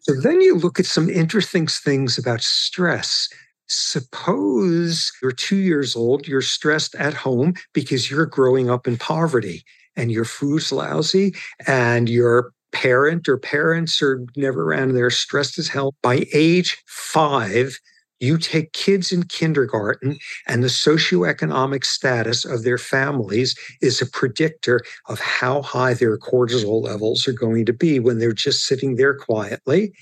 So 0.00 0.14
then 0.14 0.40
you 0.40 0.56
look 0.56 0.80
at 0.80 0.86
some 0.86 1.08
interesting 1.08 1.66
things 1.66 2.18
about 2.18 2.42
stress. 2.42 3.28
Suppose 3.68 5.12
you're 5.22 5.32
two 5.32 5.56
years 5.56 5.94
old, 5.94 6.26
you're 6.26 6.40
stressed 6.40 6.94
at 6.96 7.14
home 7.14 7.54
because 7.72 8.10
you're 8.10 8.26
growing 8.26 8.68
up 8.68 8.88
in 8.88 8.96
poverty 8.96 9.64
and 9.96 10.10
your 10.10 10.24
food's 10.24 10.72
lousy 10.72 11.34
and 11.66 12.08
your 12.08 12.52
parent 12.72 13.28
or 13.28 13.38
parents 13.38 14.00
are 14.02 14.24
never 14.36 14.64
around 14.64 14.90
and 14.90 14.96
they're 14.96 15.10
stressed 15.10 15.58
as 15.58 15.68
hell. 15.68 15.94
By 16.02 16.26
age 16.32 16.82
five, 16.86 17.78
you 18.20 18.36
take 18.36 18.74
kids 18.74 19.12
in 19.12 19.24
kindergarten 19.24 20.18
and 20.46 20.62
the 20.62 20.68
socioeconomic 20.68 21.84
status 21.84 22.44
of 22.44 22.62
their 22.62 22.78
families 22.78 23.56
is 23.80 24.02
a 24.02 24.06
predictor 24.06 24.82
of 25.08 25.18
how 25.18 25.62
high 25.62 25.94
their 25.94 26.18
cortisol 26.18 26.82
levels 26.84 27.26
are 27.26 27.32
going 27.32 27.64
to 27.64 27.72
be 27.72 27.98
when 27.98 28.18
they're 28.18 28.32
just 28.32 28.66
sitting 28.66 28.96
there 28.96 29.14
quietly 29.14 29.92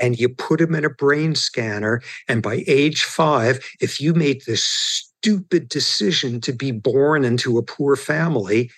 and 0.00 0.18
you 0.18 0.28
put 0.28 0.60
them 0.60 0.74
in 0.74 0.84
a 0.84 0.90
brain 0.90 1.34
scanner. 1.34 2.02
And 2.28 2.42
by 2.42 2.64
age 2.66 3.04
five, 3.04 3.60
if 3.80 4.00
you 4.00 4.14
made 4.14 4.42
this 4.46 4.64
stupid 4.64 5.68
decision 5.68 6.40
to 6.42 6.52
be 6.52 6.72
born 6.72 7.24
into 7.24 7.58
a 7.58 7.62
poor 7.62 7.96
family, 7.96 8.70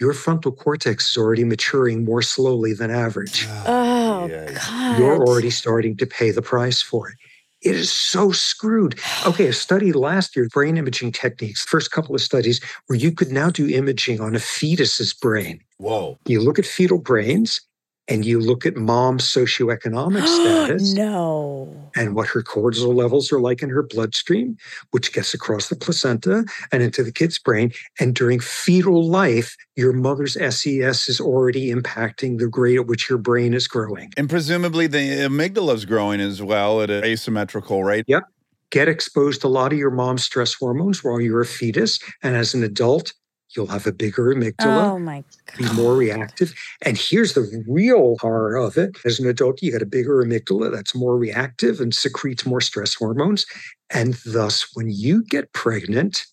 your 0.00 0.12
frontal 0.12 0.52
cortex 0.52 1.10
is 1.10 1.16
already 1.16 1.44
maturing 1.44 2.04
more 2.04 2.22
slowly 2.22 2.72
than 2.72 2.90
average. 2.90 3.46
Oh, 3.66 4.28
God. 4.28 4.98
You're 4.98 5.26
already 5.26 5.50
starting 5.50 5.96
to 5.96 6.06
pay 6.06 6.30
the 6.30 6.42
price 6.42 6.80
for 6.80 7.08
it. 7.08 7.16
It 7.60 7.74
is 7.74 7.92
so 7.92 8.30
screwed. 8.30 9.00
Okay, 9.26 9.48
a 9.48 9.52
study 9.52 9.92
last 9.92 10.36
year, 10.36 10.48
brain 10.52 10.76
imaging 10.76 11.10
techniques, 11.10 11.64
first 11.64 11.90
couple 11.90 12.14
of 12.14 12.20
studies 12.20 12.60
where 12.86 12.98
you 12.98 13.10
could 13.10 13.32
now 13.32 13.50
do 13.50 13.68
imaging 13.68 14.20
on 14.20 14.36
a 14.36 14.38
fetus's 14.38 15.12
brain. 15.12 15.60
Whoa. 15.78 16.18
You 16.26 16.40
look 16.40 16.60
at 16.60 16.66
fetal 16.66 16.98
brains 16.98 17.60
and 18.08 18.24
you 18.24 18.40
look 18.40 18.64
at 18.64 18.76
mom's 18.76 19.24
socioeconomic 19.24 20.26
status 20.26 20.94
no. 20.94 21.68
and 21.94 22.14
what 22.14 22.26
her 22.28 22.42
cortisol 22.42 22.94
levels 22.94 23.30
are 23.32 23.40
like 23.40 23.62
in 23.62 23.68
her 23.68 23.82
bloodstream, 23.82 24.56
which 24.90 25.12
gets 25.12 25.34
across 25.34 25.68
the 25.68 25.76
placenta 25.76 26.44
and 26.72 26.82
into 26.82 27.02
the 27.02 27.12
kid's 27.12 27.38
brain. 27.38 27.70
And 28.00 28.14
during 28.14 28.40
fetal 28.40 29.06
life, 29.06 29.56
your 29.76 29.92
mother's 29.92 30.34
SES 30.34 31.08
is 31.08 31.20
already 31.20 31.72
impacting 31.72 32.38
the 32.38 32.48
rate 32.48 32.76
at 32.76 32.86
which 32.86 33.08
your 33.08 33.18
brain 33.18 33.54
is 33.54 33.68
growing. 33.68 34.12
And 34.16 34.28
presumably 34.28 34.86
the 34.86 34.98
amygdala 34.98 35.74
is 35.74 35.84
growing 35.84 36.20
as 36.20 36.42
well 36.42 36.80
at 36.82 36.90
an 36.90 37.04
asymmetrical 37.04 37.84
rate. 37.84 38.04
Yep. 38.08 38.24
Get 38.70 38.88
exposed 38.88 39.40
to 39.42 39.46
a 39.46 39.48
lot 39.48 39.72
of 39.72 39.78
your 39.78 39.90
mom's 39.90 40.24
stress 40.24 40.52
hormones 40.52 41.02
while 41.02 41.20
you're 41.20 41.40
a 41.40 41.46
fetus. 41.46 41.98
And 42.22 42.36
as 42.36 42.52
an 42.52 42.62
adult, 42.62 43.14
you'll 43.56 43.66
have 43.66 43.86
a 43.86 43.92
bigger 43.92 44.34
amygdala. 44.34 44.90
Oh 44.90 44.98
my 44.98 45.24
be 45.56 45.72
more 45.72 45.94
reactive. 45.94 46.54
And 46.82 46.98
here's 46.98 47.34
the 47.34 47.64
real 47.66 48.16
horror 48.20 48.56
of 48.56 48.76
it. 48.76 48.96
As 49.04 49.18
an 49.18 49.28
adult, 49.28 49.62
you 49.62 49.72
got 49.72 49.82
a 49.82 49.86
bigger 49.86 50.22
amygdala 50.24 50.72
that's 50.72 50.94
more 50.94 51.16
reactive 51.16 51.80
and 51.80 51.94
secretes 51.94 52.46
more 52.46 52.60
stress 52.60 52.94
hormones. 52.94 53.46
And 53.90 54.14
thus, 54.26 54.68
when 54.74 54.90
you 54.90 55.24
get 55.24 55.52
pregnant, 55.52 56.26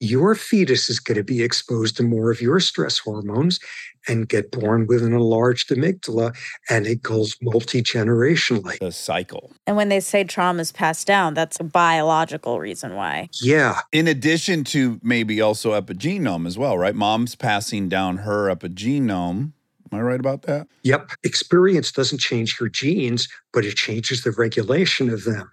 your 0.00 0.34
fetus 0.34 0.90
is 0.90 0.98
going 0.98 1.16
to 1.16 1.24
be 1.24 1.42
exposed 1.42 1.96
to 1.96 2.02
more 2.02 2.30
of 2.30 2.40
your 2.40 2.58
stress 2.58 2.98
hormones 2.98 3.60
and 4.08 4.28
get 4.28 4.50
born 4.50 4.86
with 4.86 5.02
an 5.02 5.12
enlarged 5.12 5.70
amygdala, 5.70 6.36
and 6.68 6.86
it 6.86 7.02
goes 7.02 7.36
multi 7.42 7.82
generationally. 7.82 8.78
The 8.78 8.92
cycle. 8.92 9.52
And 9.66 9.76
when 9.76 9.88
they 9.88 10.00
say 10.00 10.24
trauma 10.24 10.60
is 10.60 10.72
passed 10.72 11.06
down, 11.06 11.34
that's 11.34 11.60
a 11.60 11.64
biological 11.64 12.60
reason 12.60 12.94
why. 12.94 13.28
Yeah. 13.40 13.80
In 13.92 14.08
addition 14.08 14.64
to 14.64 15.00
maybe 15.02 15.40
also 15.40 15.80
epigenome 15.80 16.46
as 16.46 16.58
well, 16.58 16.78
right? 16.78 16.94
Mom's 16.94 17.34
passing 17.34 17.88
down 17.88 18.18
her 18.18 18.54
epigenome. 18.54 19.52
Am 19.90 19.98
I 19.98 20.00
right 20.00 20.20
about 20.20 20.42
that? 20.42 20.68
Yep. 20.84 21.10
Experience 21.22 21.92
doesn't 21.92 22.18
change 22.18 22.58
your 22.58 22.68
genes, 22.70 23.28
but 23.52 23.64
it 23.64 23.76
changes 23.76 24.22
the 24.22 24.30
regulation 24.32 25.10
of 25.10 25.24
them. 25.24 25.50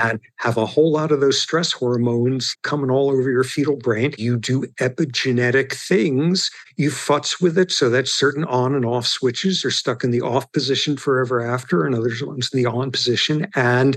And 0.00 0.20
have 0.36 0.56
a 0.56 0.66
whole 0.66 0.92
lot 0.92 1.10
of 1.10 1.20
those 1.20 1.40
stress 1.40 1.72
hormones 1.72 2.54
coming 2.62 2.90
all 2.90 3.10
over 3.10 3.30
your 3.30 3.42
fetal 3.42 3.76
brain. 3.76 4.14
You 4.16 4.36
do 4.36 4.62
epigenetic 4.80 5.72
things. 5.72 6.50
You 6.76 6.90
futz 6.90 7.40
with 7.42 7.58
it 7.58 7.72
so 7.72 7.90
that 7.90 8.06
certain 8.06 8.44
on 8.44 8.76
and 8.76 8.84
off 8.84 9.06
switches 9.06 9.64
are 9.64 9.72
stuck 9.72 10.04
in 10.04 10.12
the 10.12 10.20
off 10.20 10.50
position 10.52 10.96
forever 10.96 11.44
after, 11.44 11.84
and 11.84 11.94
other 11.94 12.12
ones 12.22 12.50
in 12.52 12.62
the 12.62 12.66
on 12.66 12.92
position. 12.92 13.48
And 13.56 13.96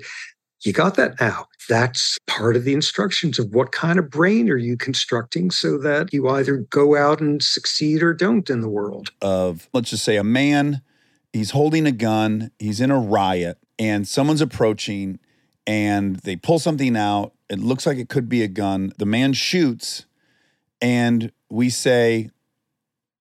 you 0.64 0.74
got 0.74 0.96
that 0.96 1.20
now. 1.20 1.48
That's 1.70 2.18
part 2.28 2.56
of 2.56 2.64
the 2.64 2.74
instructions 2.74 3.38
of 3.38 3.54
what 3.54 3.72
kind 3.72 4.00
of 4.00 4.10
brain 4.10 4.50
are 4.50 4.58
you 4.58 4.78
constructing 4.78 5.52
so 5.52 5.78
that 5.80 6.14
you 6.14 6.28
either 6.30 6.58
go 6.70 6.96
out 6.96 7.20
and 7.20 7.42
succeed 7.42 8.02
or 8.02 8.14
don't 8.14 8.50
in 8.50 8.62
the 8.62 8.70
world. 8.70 9.12
Of, 9.22 9.70
let's 9.74 9.92
just 9.92 10.04
say, 10.04 10.18
a 10.18 10.24
man, 10.24 10.82
he's 11.34 11.52
holding 11.52 11.86
a 11.86 11.92
gun, 11.92 12.52
he's 12.60 12.82
in 12.82 12.92
a 12.92 13.00
riot, 13.00 13.58
and 13.78 14.08
someone's 14.08 14.42
approaching 14.42 15.20
and 15.68 16.18
they 16.18 16.36
pull 16.36 16.60
something 16.60 16.96
out. 16.96 17.34
It 17.50 17.60
looks 17.60 17.86
like 17.86 17.98
it 17.98 18.10
could 18.10 18.30
be 18.30 18.44
a 18.44 18.48
gun. 18.48 18.94
The 18.98 19.06
man 19.06 19.34
shoots, 19.34 20.06
and 20.82 21.32
we 21.50 21.70
say, 21.70 22.30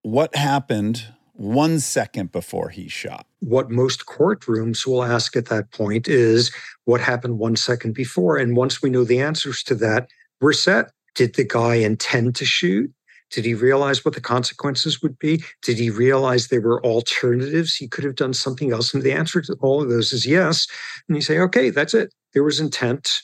What 0.02 0.34
happened 0.36 1.06
one 1.32 1.80
second 1.80 2.32
before 2.32 2.68
he 2.68 2.88
shot? 2.88 3.26
What 3.40 3.70
most 3.70 4.06
courtrooms 4.06 4.86
will 4.86 5.02
ask 5.02 5.36
at 5.36 5.46
that 5.46 5.70
point 5.70 6.06
is 6.06 6.52
what 6.84 7.00
happened 7.00 7.38
one 7.38 7.56
second 7.56 7.94
before. 7.94 8.36
And 8.36 8.56
once 8.56 8.82
we 8.82 8.90
know 8.90 9.04
the 9.04 9.20
answers 9.20 9.62
to 9.64 9.74
that, 9.76 10.08
we're 10.40 10.52
set. 10.52 10.90
Did 11.14 11.34
the 11.34 11.44
guy 11.44 11.76
intend 11.76 12.36
to 12.36 12.44
shoot? 12.44 12.92
Did 13.30 13.44
he 13.44 13.54
realize 13.54 14.04
what 14.04 14.14
the 14.14 14.20
consequences 14.20 15.02
would 15.02 15.18
be? 15.18 15.42
Did 15.62 15.78
he 15.78 15.90
realize 15.90 16.48
there 16.48 16.60
were 16.60 16.84
alternatives? 16.84 17.76
He 17.76 17.88
could 17.88 18.04
have 18.04 18.16
done 18.16 18.34
something 18.34 18.72
else. 18.72 18.92
And 18.92 19.02
the 19.02 19.12
answer 19.12 19.40
to 19.42 19.56
all 19.60 19.82
of 19.82 19.88
those 19.88 20.12
is 20.12 20.26
yes. 20.26 20.66
And 21.08 21.16
you 21.16 21.22
say, 21.22 21.38
okay, 21.38 21.70
that's 21.70 21.94
it. 21.94 22.12
There 22.34 22.44
was 22.44 22.60
intent. 22.60 23.22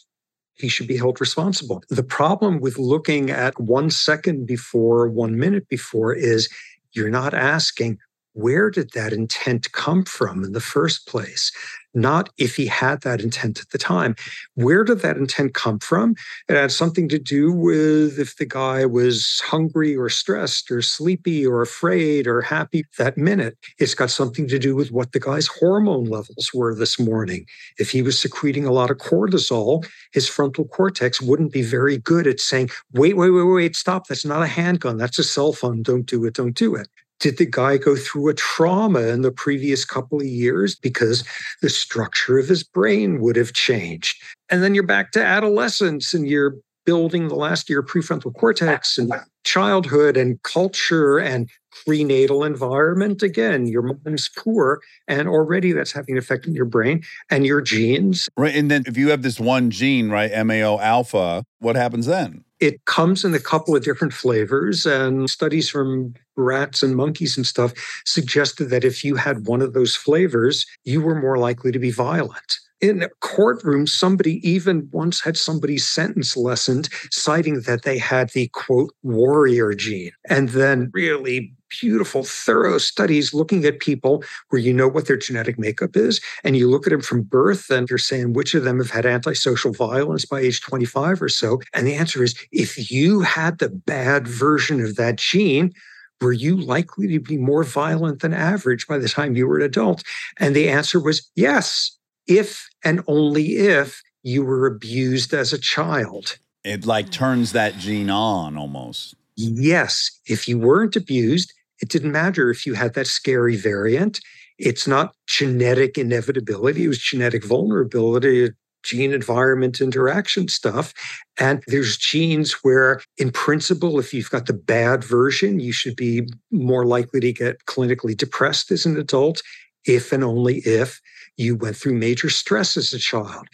He 0.54 0.68
should 0.68 0.86
be 0.86 0.96
held 0.96 1.20
responsible. 1.20 1.82
The 1.90 2.02
problem 2.02 2.60
with 2.60 2.78
looking 2.78 3.30
at 3.30 3.60
one 3.60 3.90
second 3.90 4.46
before, 4.46 5.08
one 5.08 5.38
minute 5.38 5.68
before 5.68 6.14
is 6.14 6.48
you're 6.92 7.10
not 7.10 7.34
asking, 7.34 7.98
where 8.36 8.70
did 8.70 8.92
that 8.92 9.14
intent 9.14 9.72
come 9.72 10.04
from 10.04 10.44
in 10.44 10.52
the 10.52 10.60
first 10.60 11.06
place? 11.06 11.50
Not 11.94 12.28
if 12.36 12.56
he 12.56 12.66
had 12.66 13.00
that 13.00 13.22
intent 13.22 13.58
at 13.58 13.70
the 13.70 13.78
time. 13.78 14.14
Where 14.54 14.84
did 14.84 14.98
that 14.98 15.16
intent 15.16 15.54
come 15.54 15.78
from? 15.78 16.14
It 16.46 16.54
had 16.54 16.70
something 16.70 17.08
to 17.08 17.18
do 17.18 17.50
with 17.50 18.18
if 18.18 18.36
the 18.36 18.44
guy 18.44 18.84
was 18.84 19.40
hungry 19.42 19.96
or 19.96 20.10
stressed 20.10 20.70
or 20.70 20.82
sleepy 20.82 21.46
or 21.46 21.62
afraid 21.62 22.26
or 22.26 22.42
happy 22.42 22.84
that 22.98 23.16
minute. 23.16 23.56
It's 23.78 23.94
got 23.94 24.10
something 24.10 24.46
to 24.48 24.58
do 24.58 24.76
with 24.76 24.92
what 24.92 25.12
the 25.12 25.20
guy's 25.20 25.46
hormone 25.46 26.04
levels 26.04 26.50
were 26.52 26.74
this 26.74 26.98
morning. 26.98 27.46
If 27.78 27.90
he 27.90 28.02
was 28.02 28.20
secreting 28.20 28.66
a 28.66 28.72
lot 28.72 28.90
of 28.90 28.98
cortisol, 28.98 29.88
his 30.12 30.28
frontal 30.28 30.66
cortex 30.66 31.22
wouldn't 31.22 31.52
be 31.52 31.62
very 31.62 31.96
good 31.96 32.26
at 32.26 32.40
saying, 32.40 32.68
wait, 32.92 33.16
wait, 33.16 33.30
wait, 33.30 33.44
wait, 33.44 33.76
stop. 33.76 34.08
That's 34.08 34.26
not 34.26 34.42
a 34.42 34.46
handgun. 34.46 34.98
That's 34.98 35.18
a 35.18 35.24
cell 35.24 35.54
phone. 35.54 35.82
Don't 35.82 36.04
do 36.04 36.26
it. 36.26 36.34
Don't 36.34 36.54
do 36.54 36.74
it. 36.74 36.88
Did 37.18 37.38
the 37.38 37.46
guy 37.46 37.78
go 37.78 37.96
through 37.96 38.28
a 38.28 38.34
trauma 38.34 39.00
in 39.08 39.22
the 39.22 39.32
previous 39.32 39.84
couple 39.84 40.20
of 40.20 40.26
years 40.26 40.74
because 40.74 41.24
the 41.62 41.70
structure 41.70 42.38
of 42.38 42.48
his 42.48 42.62
brain 42.62 43.20
would 43.20 43.36
have 43.36 43.52
changed? 43.52 44.22
And 44.50 44.62
then 44.62 44.74
you're 44.74 44.84
back 44.84 45.12
to 45.12 45.24
adolescence 45.24 46.12
and 46.12 46.28
you're 46.28 46.56
building 46.84 47.28
the 47.28 47.34
last 47.34 47.68
year 47.68 47.82
prefrontal 47.82 48.32
cortex 48.34 48.96
and 48.96 49.12
childhood 49.44 50.16
and 50.16 50.40
culture 50.42 51.18
and 51.18 51.50
prenatal 51.84 52.44
environment. 52.44 53.22
Again, 53.22 53.66
your 53.66 53.82
mom's 53.82 54.30
poor, 54.36 54.80
and 55.08 55.28
already 55.28 55.72
that's 55.72 55.92
having 55.92 56.14
an 56.14 56.18
effect 56.18 56.46
on 56.46 56.54
your 56.54 56.64
brain 56.64 57.02
and 57.28 57.44
your 57.44 57.60
genes. 57.60 58.28
Right. 58.36 58.54
And 58.54 58.70
then 58.70 58.84
if 58.86 58.96
you 58.96 59.10
have 59.10 59.22
this 59.22 59.40
one 59.40 59.70
gene, 59.70 60.10
right, 60.10 60.32
MAO 60.46 60.78
alpha, 60.78 61.44
what 61.58 61.76
happens 61.76 62.06
then? 62.06 62.44
It 62.60 62.82
comes 62.86 63.24
in 63.24 63.34
a 63.34 63.40
couple 63.40 63.76
of 63.76 63.84
different 63.84 64.14
flavors, 64.14 64.86
and 64.86 65.28
studies 65.28 65.68
from 65.68 66.14
rats 66.36 66.82
and 66.82 66.96
monkeys 66.96 67.36
and 67.36 67.46
stuff 67.46 67.72
suggested 68.04 68.70
that 68.70 68.84
if 68.84 69.04
you 69.04 69.16
had 69.16 69.46
one 69.46 69.62
of 69.62 69.72
those 69.72 69.96
flavors, 69.96 70.66
you 70.84 71.00
were 71.00 71.20
more 71.20 71.38
likely 71.38 71.72
to 71.72 71.78
be 71.78 71.90
violent. 71.90 72.58
In 72.82 73.02
a 73.02 73.08
courtroom, 73.20 73.86
somebody 73.86 74.46
even 74.46 74.88
once 74.92 75.22
had 75.22 75.38
somebody's 75.38 75.88
sentence 75.88 76.36
lessened, 76.36 76.90
citing 77.10 77.62
that 77.62 77.84
they 77.84 77.96
had 77.96 78.30
the 78.30 78.48
quote 78.48 78.92
warrior 79.02 79.72
gene. 79.72 80.12
And 80.28 80.50
then 80.50 80.90
really 80.92 81.54
beautiful, 81.80 82.22
thorough 82.22 82.78
studies 82.78 83.32
looking 83.32 83.64
at 83.64 83.80
people 83.80 84.22
where 84.50 84.60
you 84.60 84.72
know 84.72 84.88
what 84.88 85.06
their 85.06 85.16
genetic 85.16 85.58
makeup 85.58 85.96
is, 85.96 86.20
and 86.44 86.56
you 86.56 86.68
look 86.68 86.86
at 86.86 86.90
them 86.90 87.00
from 87.00 87.22
birth 87.22 87.70
and 87.70 87.88
you're 87.88 87.98
saying 87.98 88.34
which 88.34 88.54
of 88.54 88.64
them 88.64 88.78
have 88.78 88.90
had 88.90 89.06
antisocial 89.06 89.72
violence 89.72 90.26
by 90.26 90.40
age 90.40 90.60
25 90.60 91.22
or 91.22 91.28
so. 91.28 91.60
And 91.72 91.86
the 91.86 91.94
answer 91.94 92.22
is 92.22 92.34
if 92.52 92.90
you 92.90 93.20
had 93.20 93.58
the 93.58 93.70
bad 93.70 94.28
version 94.28 94.80
of 94.82 94.96
that 94.96 95.16
gene, 95.16 95.72
were 96.20 96.32
you 96.32 96.56
likely 96.56 97.06
to 97.08 97.20
be 97.20 97.36
more 97.36 97.64
violent 97.64 98.20
than 98.20 98.32
average 98.32 98.86
by 98.86 98.98
the 98.98 99.08
time 99.08 99.36
you 99.36 99.46
were 99.46 99.58
an 99.58 99.64
adult? 99.64 100.02
And 100.38 100.54
the 100.54 100.68
answer 100.68 101.00
was 101.00 101.30
yes, 101.34 101.96
if 102.26 102.68
and 102.84 103.02
only 103.06 103.56
if 103.56 104.02
you 104.22 104.44
were 104.44 104.66
abused 104.66 105.32
as 105.32 105.52
a 105.52 105.58
child. 105.58 106.38
It 106.64 106.84
like 106.84 107.10
turns 107.10 107.52
that 107.52 107.78
gene 107.78 108.10
on 108.10 108.56
almost. 108.56 109.14
Yes, 109.36 110.10
if 110.26 110.48
you 110.48 110.58
weren't 110.58 110.96
abused, 110.96 111.52
it 111.80 111.88
didn't 111.90 112.12
matter 112.12 112.50
if 112.50 112.66
you 112.66 112.74
had 112.74 112.94
that 112.94 113.06
scary 113.06 113.56
variant. 113.56 114.20
It's 114.58 114.86
not 114.86 115.14
genetic 115.26 115.98
inevitability, 115.98 116.84
it 116.84 116.88
was 116.88 116.98
genetic 116.98 117.44
vulnerability, 117.44 118.50
gene 118.86 119.12
environment 119.12 119.80
interaction 119.80 120.48
stuff. 120.48 120.94
And 121.38 121.62
there's 121.66 121.96
genes 121.96 122.52
where, 122.62 123.00
in 123.18 123.30
principle, 123.30 123.98
if 123.98 124.14
you've 124.14 124.30
got 124.30 124.46
the 124.46 124.52
bad 124.52 125.04
version, 125.04 125.60
you 125.60 125.72
should 125.72 125.96
be 125.96 126.28
more 126.50 126.86
likely 126.86 127.20
to 127.20 127.32
get 127.32 127.64
clinically 127.66 128.16
depressed 128.16 128.70
as 128.70 128.86
an 128.86 128.96
adult, 128.96 129.42
if 129.84 130.12
and 130.12 130.24
only 130.24 130.58
if 130.58 131.00
you 131.36 131.56
went 131.56 131.76
through 131.76 131.94
major 131.94 132.30
stress 132.30 132.76
as 132.76 132.92
a 132.92 132.98
child. 132.98 133.46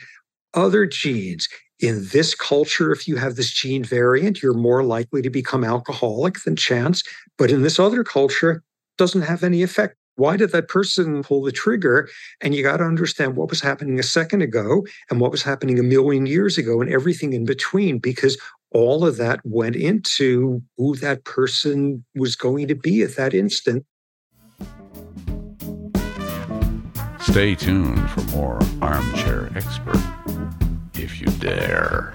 Other 0.54 0.86
genes, 0.86 1.48
in 1.80 2.06
this 2.12 2.34
culture, 2.34 2.92
if 2.92 3.08
you 3.08 3.16
have 3.16 3.34
this 3.34 3.50
gene 3.50 3.82
variant, 3.82 4.42
you're 4.42 4.54
more 4.54 4.84
likely 4.84 5.22
to 5.22 5.30
become 5.30 5.64
alcoholic 5.64 6.42
than 6.44 6.54
chance. 6.54 7.02
But 7.38 7.50
in 7.50 7.62
this 7.62 7.78
other 7.78 8.04
culture, 8.04 8.62
doesn't 8.98 9.22
have 9.22 9.42
any 9.42 9.62
effect. 9.62 9.96
Why 10.16 10.36
did 10.36 10.52
that 10.52 10.68
person 10.68 11.22
pull 11.22 11.42
the 11.42 11.52
trigger? 11.52 12.08
And 12.40 12.54
you 12.54 12.62
got 12.62 12.78
to 12.78 12.84
understand 12.84 13.36
what 13.36 13.48
was 13.48 13.60
happening 13.60 13.98
a 13.98 14.02
second 14.02 14.42
ago 14.42 14.86
and 15.10 15.20
what 15.20 15.30
was 15.30 15.42
happening 15.42 15.78
a 15.78 15.82
million 15.82 16.26
years 16.26 16.58
ago 16.58 16.80
and 16.80 16.92
everything 16.92 17.32
in 17.32 17.44
between, 17.44 17.98
because 17.98 18.38
all 18.72 19.06
of 19.06 19.16
that 19.16 19.40
went 19.44 19.76
into 19.76 20.62
who 20.76 20.96
that 20.96 21.24
person 21.24 22.04
was 22.14 22.36
going 22.36 22.68
to 22.68 22.74
be 22.74 23.02
at 23.02 23.16
that 23.16 23.32
instant. 23.34 23.84
Stay 27.20 27.54
tuned 27.54 28.10
for 28.10 28.22
more 28.36 28.58
Armchair 28.82 29.50
Expert. 29.56 29.96
If 30.94 31.20
you 31.20 31.26
dare. 31.38 32.12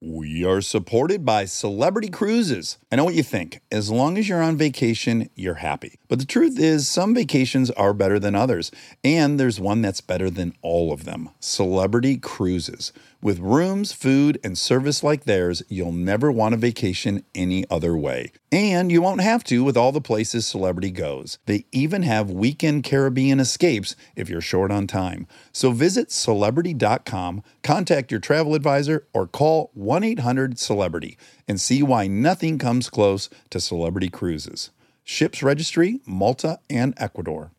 We 0.00 0.44
are 0.44 0.60
supported 0.60 1.24
by 1.24 1.46
Celebrity 1.46 2.08
Cruises. 2.08 2.78
I 2.92 2.94
know 2.94 3.02
what 3.02 3.16
you 3.16 3.24
think. 3.24 3.62
As 3.72 3.90
long 3.90 4.16
as 4.16 4.28
you're 4.28 4.40
on 4.40 4.56
vacation, 4.56 5.28
you're 5.34 5.54
happy. 5.54 5.98
But 6.06 6.20
the 6.20 6.24
truth 6.24 6.56
is, 6.56 6.86
some 6.86 7.16
vacations 7.16 7.68
are 7.72 7.92
better 7.92 8.20
than 8.20 8.36
others. 8.36 8.70
And 9.02 9.40
there's 9.40 9.58
one 9.58 9.82
that's 9.82 10.00
better 10.00 10.30
than 10.30 10.54
all 10.62 10.92
of 10.92 11.04
them 11.04 11.30
Celebrity 11.40 12.16
Cruises. 12.16 12.92
With 13.20 13.40
rooms, 13.40 13.92
food, 13.92 14.38
and 14.44 14.56
service 14.56 15.02
like 15.02 15.24
theirs, 15.24 15.64
you'll 15.68 15.90
never 15.90 16.30
want 16.30 16.54
a 16.54 16.56
vacation 16.56 17.24
any 17.34 17.64
other 17.68 17.96
way. 17.96 18.30
And 18.52 18.92
you 18.92 19.02
won't 19.02 19.22
have 19.22 19.42
to 19.44 19.64
with 19.64 19.76
all 19.76 19.90
the 19.90 20.00
places 20.00 20.46
Celebrity 20.46 20.92
goes. 20.92 21.38
They 21.46 21.64
even 21.72 22.04
have 22.04 22.30
weekend 22.30 22.84
Caribbean 22.84 23.40
escapes 23.40 23.96
if 24.14 24.30
you're 24.30 24.40
short 24.40 24.70
on 24.70 24.86
time. 24.86 25.26
So 25.50 25.72
visit 25.72 26.12
celebrity.com, 26.12 27.42
contact 27.64 28.12
your 28.12 28.20
travel 28.20 28.54
advisor, 28.54 29.08
or 29.12 29.26
call 29.26 29.72
1 29.74 30.04
800 30.04 30.56
Celebrity 30.56 31.18
and 31.48 31.60
see 31.60 31.82
why 31.82 32.06
nothing 32.06 32.56
comes 32.56 32.88
close 32.88 33.28
to 33.50 33.58
Celebrity 33.58 34.10
Cruises. 34.10 34.70
Ships 35.02 35.42
registry, 35.42 36.00
Malta 36.06 36.60
and 36.70 36.94
Ecuador. 36.98 37.50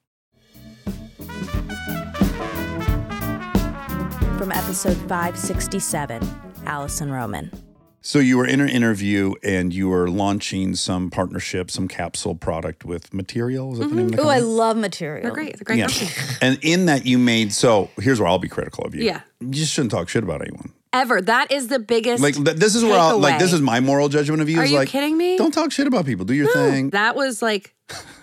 From 4.39 4.53
episode 4.53 4.95
567, 5.09 6.25
Alison 6.65 7.11
Roman. 7.11 7.51
So 7.99 8.19
you 8.19 8.37
were 8.37 8.45
in 8.45 8.61
an 8.61 8.69
interview 8.69 9.33
and 9.43 9.73
you 9.73 9.89
were 9.89 10.09
launching 10.09 10.75
some 10.75 11.09
partnership, 11.09 11.69
some 11.69 11.89
capsule 11.89 12.35
product 12.35 12.85
with 12.85 13.13
Material. 13.13 13.73
Is 13.73 13.79
that 13.79 13.83
the 13.83 13.89
mm-hmm. 13.89 13.97
name 13.97 14.05
of 14.05 14.11
the 14.15 14.21
Oh, 14.21 14.29
I 14.29 14.39
love 14.39 14.77
material. 14.77 15.23
They're 15.23 15.33
great. 15.33 15.57
They're 15.57 15.65
great. 15.65 15.79
yeah. 15.79 15.87
company. 15.87 16.37
and 16.41 16.57
in 16.61 16.85
that 16.85 17.05
you 17.05 17.17
made 17.17 17.51
so 17.51 17.89
here's 17.99 18.21
where 18.21 18.29
I'll 18.29 18.39
be 18.39 18.47
critical 18.47 18.85
of 18.85 18.95
you. 18.95 19.03
Yeah. 19.03 19.23
You 19.41 19.49
just 19.49 19.73
shouldn't 19.73 19.91
talk 19.91 20.07
shit 20.07 20.23
about 20.23 20.39
anyone. 20.39 20.71
Ever. 20.93 21.21
That 21.21 21.51
is 21.51 21.67
the 21.67 21.79
biggest. 21.79 22.23
Like 22.23 22.35
th- 22.35 22.55
this 22.55 22.75
is 22.75 22.83
where 22.85 22.97
I'll, 22.97 23.19
like 23.19 23.39
this 23.39 23.51
is 23.51 23.59
my 23.59 23.81
moral 23.81 24.07
judgment 24.07 24.41
of 24.41 24.47
you. 24.47 24.61
Are 24.61 24.63
is 24.63 24.71
you 24.71 24.77
like, 24.77 24.87
kidding 24.87 25.17
me? 25.17 25.37
Don't 25.37 25.53
talk 25.53 25.73
shit 25.73 25.85
about 25.85 26.05
people. 26.05 26.23
Do 26.23 26.33
your 26.33 26.49
thing. 26.53 26.91
That 26.91 27.17
was 27.17 27.41
like 27.41 27.75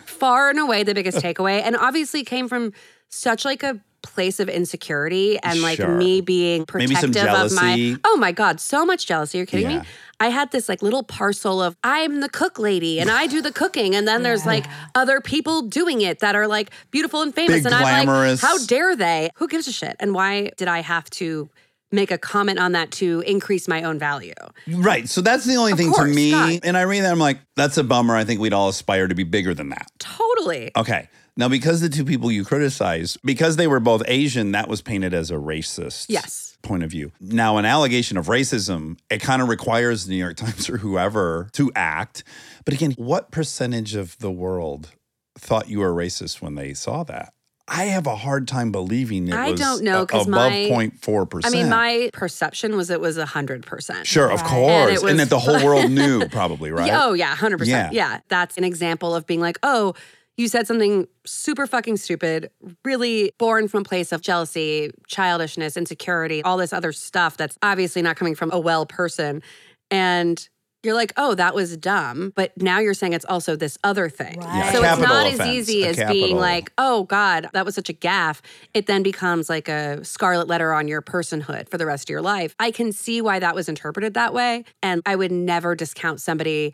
far 0.07 0.49
and 0.49 0.59
away 0.59 0.83
the 0.83 0.95
biggest 0.95 1.19
takeaway, 1.19 1.61
and 1.61 1.77
obviously 1.77 2.25
came 2.25 2.49
from 2.49 2.73
such 3.11 3.45
like 3.45 3.63
a 3.63 3.83
place 4.07 4.41
of 4.41 4.49
insecurity 4.49 5.39
and 5.43 5.61
like 5.63 5.77
Sure. 5.77 5.89
me 5.97 6.21
being 6.21 6.65
Maybe 6.75 6.95
some 6.95 7.13
protective 7.13 7.35
of 7.47 7.53
my. 7.53 7.97
Oh 8.05 8.17
my 8.17 8.33
god, 8.33 8.61
so 8.61 8.85
much 8.87 9.07
jealousy. 9.07 9.39
You're 9.39 9.47
kidding 9.47 9.71
Yeah. 9.71 9.81
me? 9.81 9.87
I 10.19 10.29
had 10.31 10.51
this 10.51 10.69
like 10.69 10.81
little 10.81 11.03
parcel 11.03 11.61
of 11.63 11.77
I'm 11.85 12.21
the 12.21 12.29
cook 12.31 12.59
lady 12.59 12.99
and 13.01 13.11
I 13.11 13.27
do 13.27 13.43
the 13.43 13.53
cooking, 13.53 13.95
and 13.95 14.09
then 14.09 14.23
there's 14.23 14.47
like 14.47 14.65
other 14.95 15.21
people 15.21 15.63
doing 15.63 16.01
it 16.01 16.21
that 16.21 16.35
are 16.35 16.47
like 16.47 16.71
beautiful 16.91 17.21
and 17.23 17.35
famous, 17.35 17.57
Big, 17.57 17.67
and 17.67 17.75
I'm 17.75 18.07
like, 18.07 18.39
how 18.41 18.57
dare 18.65 18.97
they? 18.97 19.31
Who 19.37 19.47
gives 19.49 19.69
a 19.69 19.73
shit? 19.73 19.95
And 20.01 20.15
why 20.15 20.51
did 20.57 20.69
I 20.69 20.81
have 20.81 21.11
to? 21.11 21.49
Make 21.93 22.11
a 22.11 22.19
comment 22.19 22.59
on 22.59 22.73
that 22.73 22.91
to 22.91 23.23
increase 23.25 23.69
my 23.69 23.85
own 23.85 23.97
value. 23.97 24.35
Right. 24.67 25.09
So 25.09 25.21
that's 25.21 25.45
the 25.45 25.55
only 25.55 25.71
Of 25.71 25.79
thing 25.79 25.93
course, 25.93 26.11
to 26.11 26.15
me. 26.15 26.33
God. 26.33 26.59
And 26.65 26.77
I 26.77 26.83
read 26.83 27.03
that 27.03 27.13
I'm 27.13 27.21
like, 27.21 27.39
that's 27.55 27.77
a 27.79 27.85
bummer. 27.85 28.17
I 28.17 28.25
think 28.25 28.41
we'd 28.41 28.53
all 28.53 28.69
aspire 28.69 29.07
to 29.07 29.15
be 29.15 29.23
bigger 29.23 29.55
than 29.55 29.69
that. 29.69 29.87
Totally. 30.01 30.73
Okay. 30.77 31.09
Now, 31.37 31.49
because 31.49 31.81
the 31.83 31.89
two 31.91 32.05
people 32.05 32.33
you 32.33 32.45
criticized, 32.45 33.19
because 33.25 33.57
they 33.57 33.67
were 33.67 33.81
both 33.81 34.03
Asian, 34.07 34.53
that 34.53 34.69
was 34.69 34.81
painted 34.81 35.13
as 35.13 35.31
a 35.31 35.35
racist 35.35 36.07
Yes. 36.09 36.57
point 36.63 36.83
of 36.83 36.91
view. 36.91 37.13
Now, 37.21 37.59
an 37.59 37.67
allegation 37.67 38.17
of 38.17 38.27
racism, 38.27 38.97
it 39.11 39.21
kind 39.21 39.43
of 39.43 39.49
requires 39.49 40.07
the 40.07 40.13
New 40.13 40.19
York 40.19 40.37
Times 40.45 40.71
or 40.71 40.79
whoever 40.79 41.49
to 41.53 41.71
act. 41.77 42.25
But 42.65 42.73
again, 42.75 42.93
what 42.97 43.31
percentage 43.31 43.95
of 43.95 44.17
the 44.19 44.31
world 44.31 44.91
thought 45.39 45.69
you 45.69 45.81
were 45.81 45.93
racist 45.93 46.41
when 46.41 46.55
they 46.55 46.73
saw 46.73 47.05
that? 47.05 47.33
I 47.69 47.87
have 47.87 48.07
a 48.07 48.15
hard 48.15 48.47
time 48.47 48.71
believing 48.71 49.27
it 49.27 49.35
I 49.35 49.51
was 49.51 49.59
don't 49.61 49.83
know 49.83 50.03
a- 50.03 50.07
because 50.07 50.29
above 50.29 50.53
my 50.53 50.69
0.4%. 50.71 51.45
I 51.45 51.51
mean, 51.51 51.69
my 51.69 52.11
perception 52.13 52.77
was 52.77 52.91
it 52.91 53.01
was 53.01 53.19
hundred 53.19 53.67
percent. 53.67 54.07
Sure, 54.07 54.31
of 54.31 54.39
And 54.39 54.49
course. 54.49 54.93
And, 55.01 55.03
was- 55.03 55.17
that 55.17 55.29
the 55.31 55.39
whole 55.41 55.63
world 55.65 55.91
knew, 56.01 56.29
probably, 56.29 56.71
right? 56.71 56.93
Oh 56.95 57.13
yeah, 57.13 57.35
hundred 57.35 57.59
percent. 57.59 57.93
Yeah. 57.93 58.13
Yeah, 58.13 58.21
that's 58.29 58.57
an 58.57 58.63
example 58.63 59.17
of 59.17 59.27
being 59.27 59.41
like, 59.41 59.59
oh, 59.65 59.95
you 60.37 60.49
said 60.49 60.67
something 60.67 61.07
super 61.25 61.67
fucking 61.67 61.97
stupid, 61.97 62.51
really 62.85 63.33
born 63.39 63.69
from 63.69 63.81
a 63.81 63.85
place 63.85 64.13
of 64.13 64.21
jealousy, 64.21 64.91
childishness, 65.07 65.77
insecurity, 65.77 66.43
all 66.43 66.57
this 66.57 66.73
other 66.73 66.93
stuff 66.93 67.37
that's 67.37 67.59
obviously 67.63 68.03
not 68.03 68.17
coming 68.17 68.35
from 68.35 68.51
a 68.53 68.59
well 68.59 68.87
person, 68.87 69.43
and. 69.91 70.49
You're 70.83 70.95
like, 70.95 71.15
oh, 71.17 71.35
that 71.35 71.53
was 71.53 71.77
dumb. 71.77 72.33
But 72.37 72.53
now 72.63 72.79
you're 72.79 72.95
saying 72.95 73.13
it's 73.13 73.25
also 73.25 73.57
this 73.57 73.77
other 73.83 74.09
thing. 74.09 74.41
Yeah, 74.41 74.69
a 74.69 74.73
so 74.73 74.85
it's 74.85 75.01
not 75.01 75.27
offense, 75.27 75.41
as 75.41 75.47
easy 75.49 75.85
as 75.85 75.97
capital- 75.97 76.15
being 76.15 76.37
like, 76.37 76.71
oh, 76.79 77.05
God, 77.05 77.49
that 77.55 77.65
was 77.65 77.75
such 77.75 77.89
a 77.89 77.93
gaffe. 77.93 78.41
It 78.73 78.87
then 78.87 79.03
becomes 79.03 79.49
like 79.49 79.69
a 79.69 80.05
scarlet 80.05 80.47
letter 80.47 80.73
on 80.73 80.87
your 80.87 81.03
personhood 81.03 81.69
for 81.71 81.77
the 81.77 81.87
rest 81.87 82.09
of 82.09 82.13
your 82.13 82.23
life. 82.23 82.55
I 82.61 82.71
can 82.71 82.93
see 82.93 83.21
why 83.21 83.41
that 83.41 83.53
was 83.57 83.69
interpreted 83.69 84.15
that 84.15 84.33
way. 84.33 84.65
And 84.81 85.03
I 85.07 85.17
would 85.17 85.33
never 85.33 85.75
discount 85.75 86.21
somebody 86.21 86.73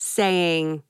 saying 0.00 0.82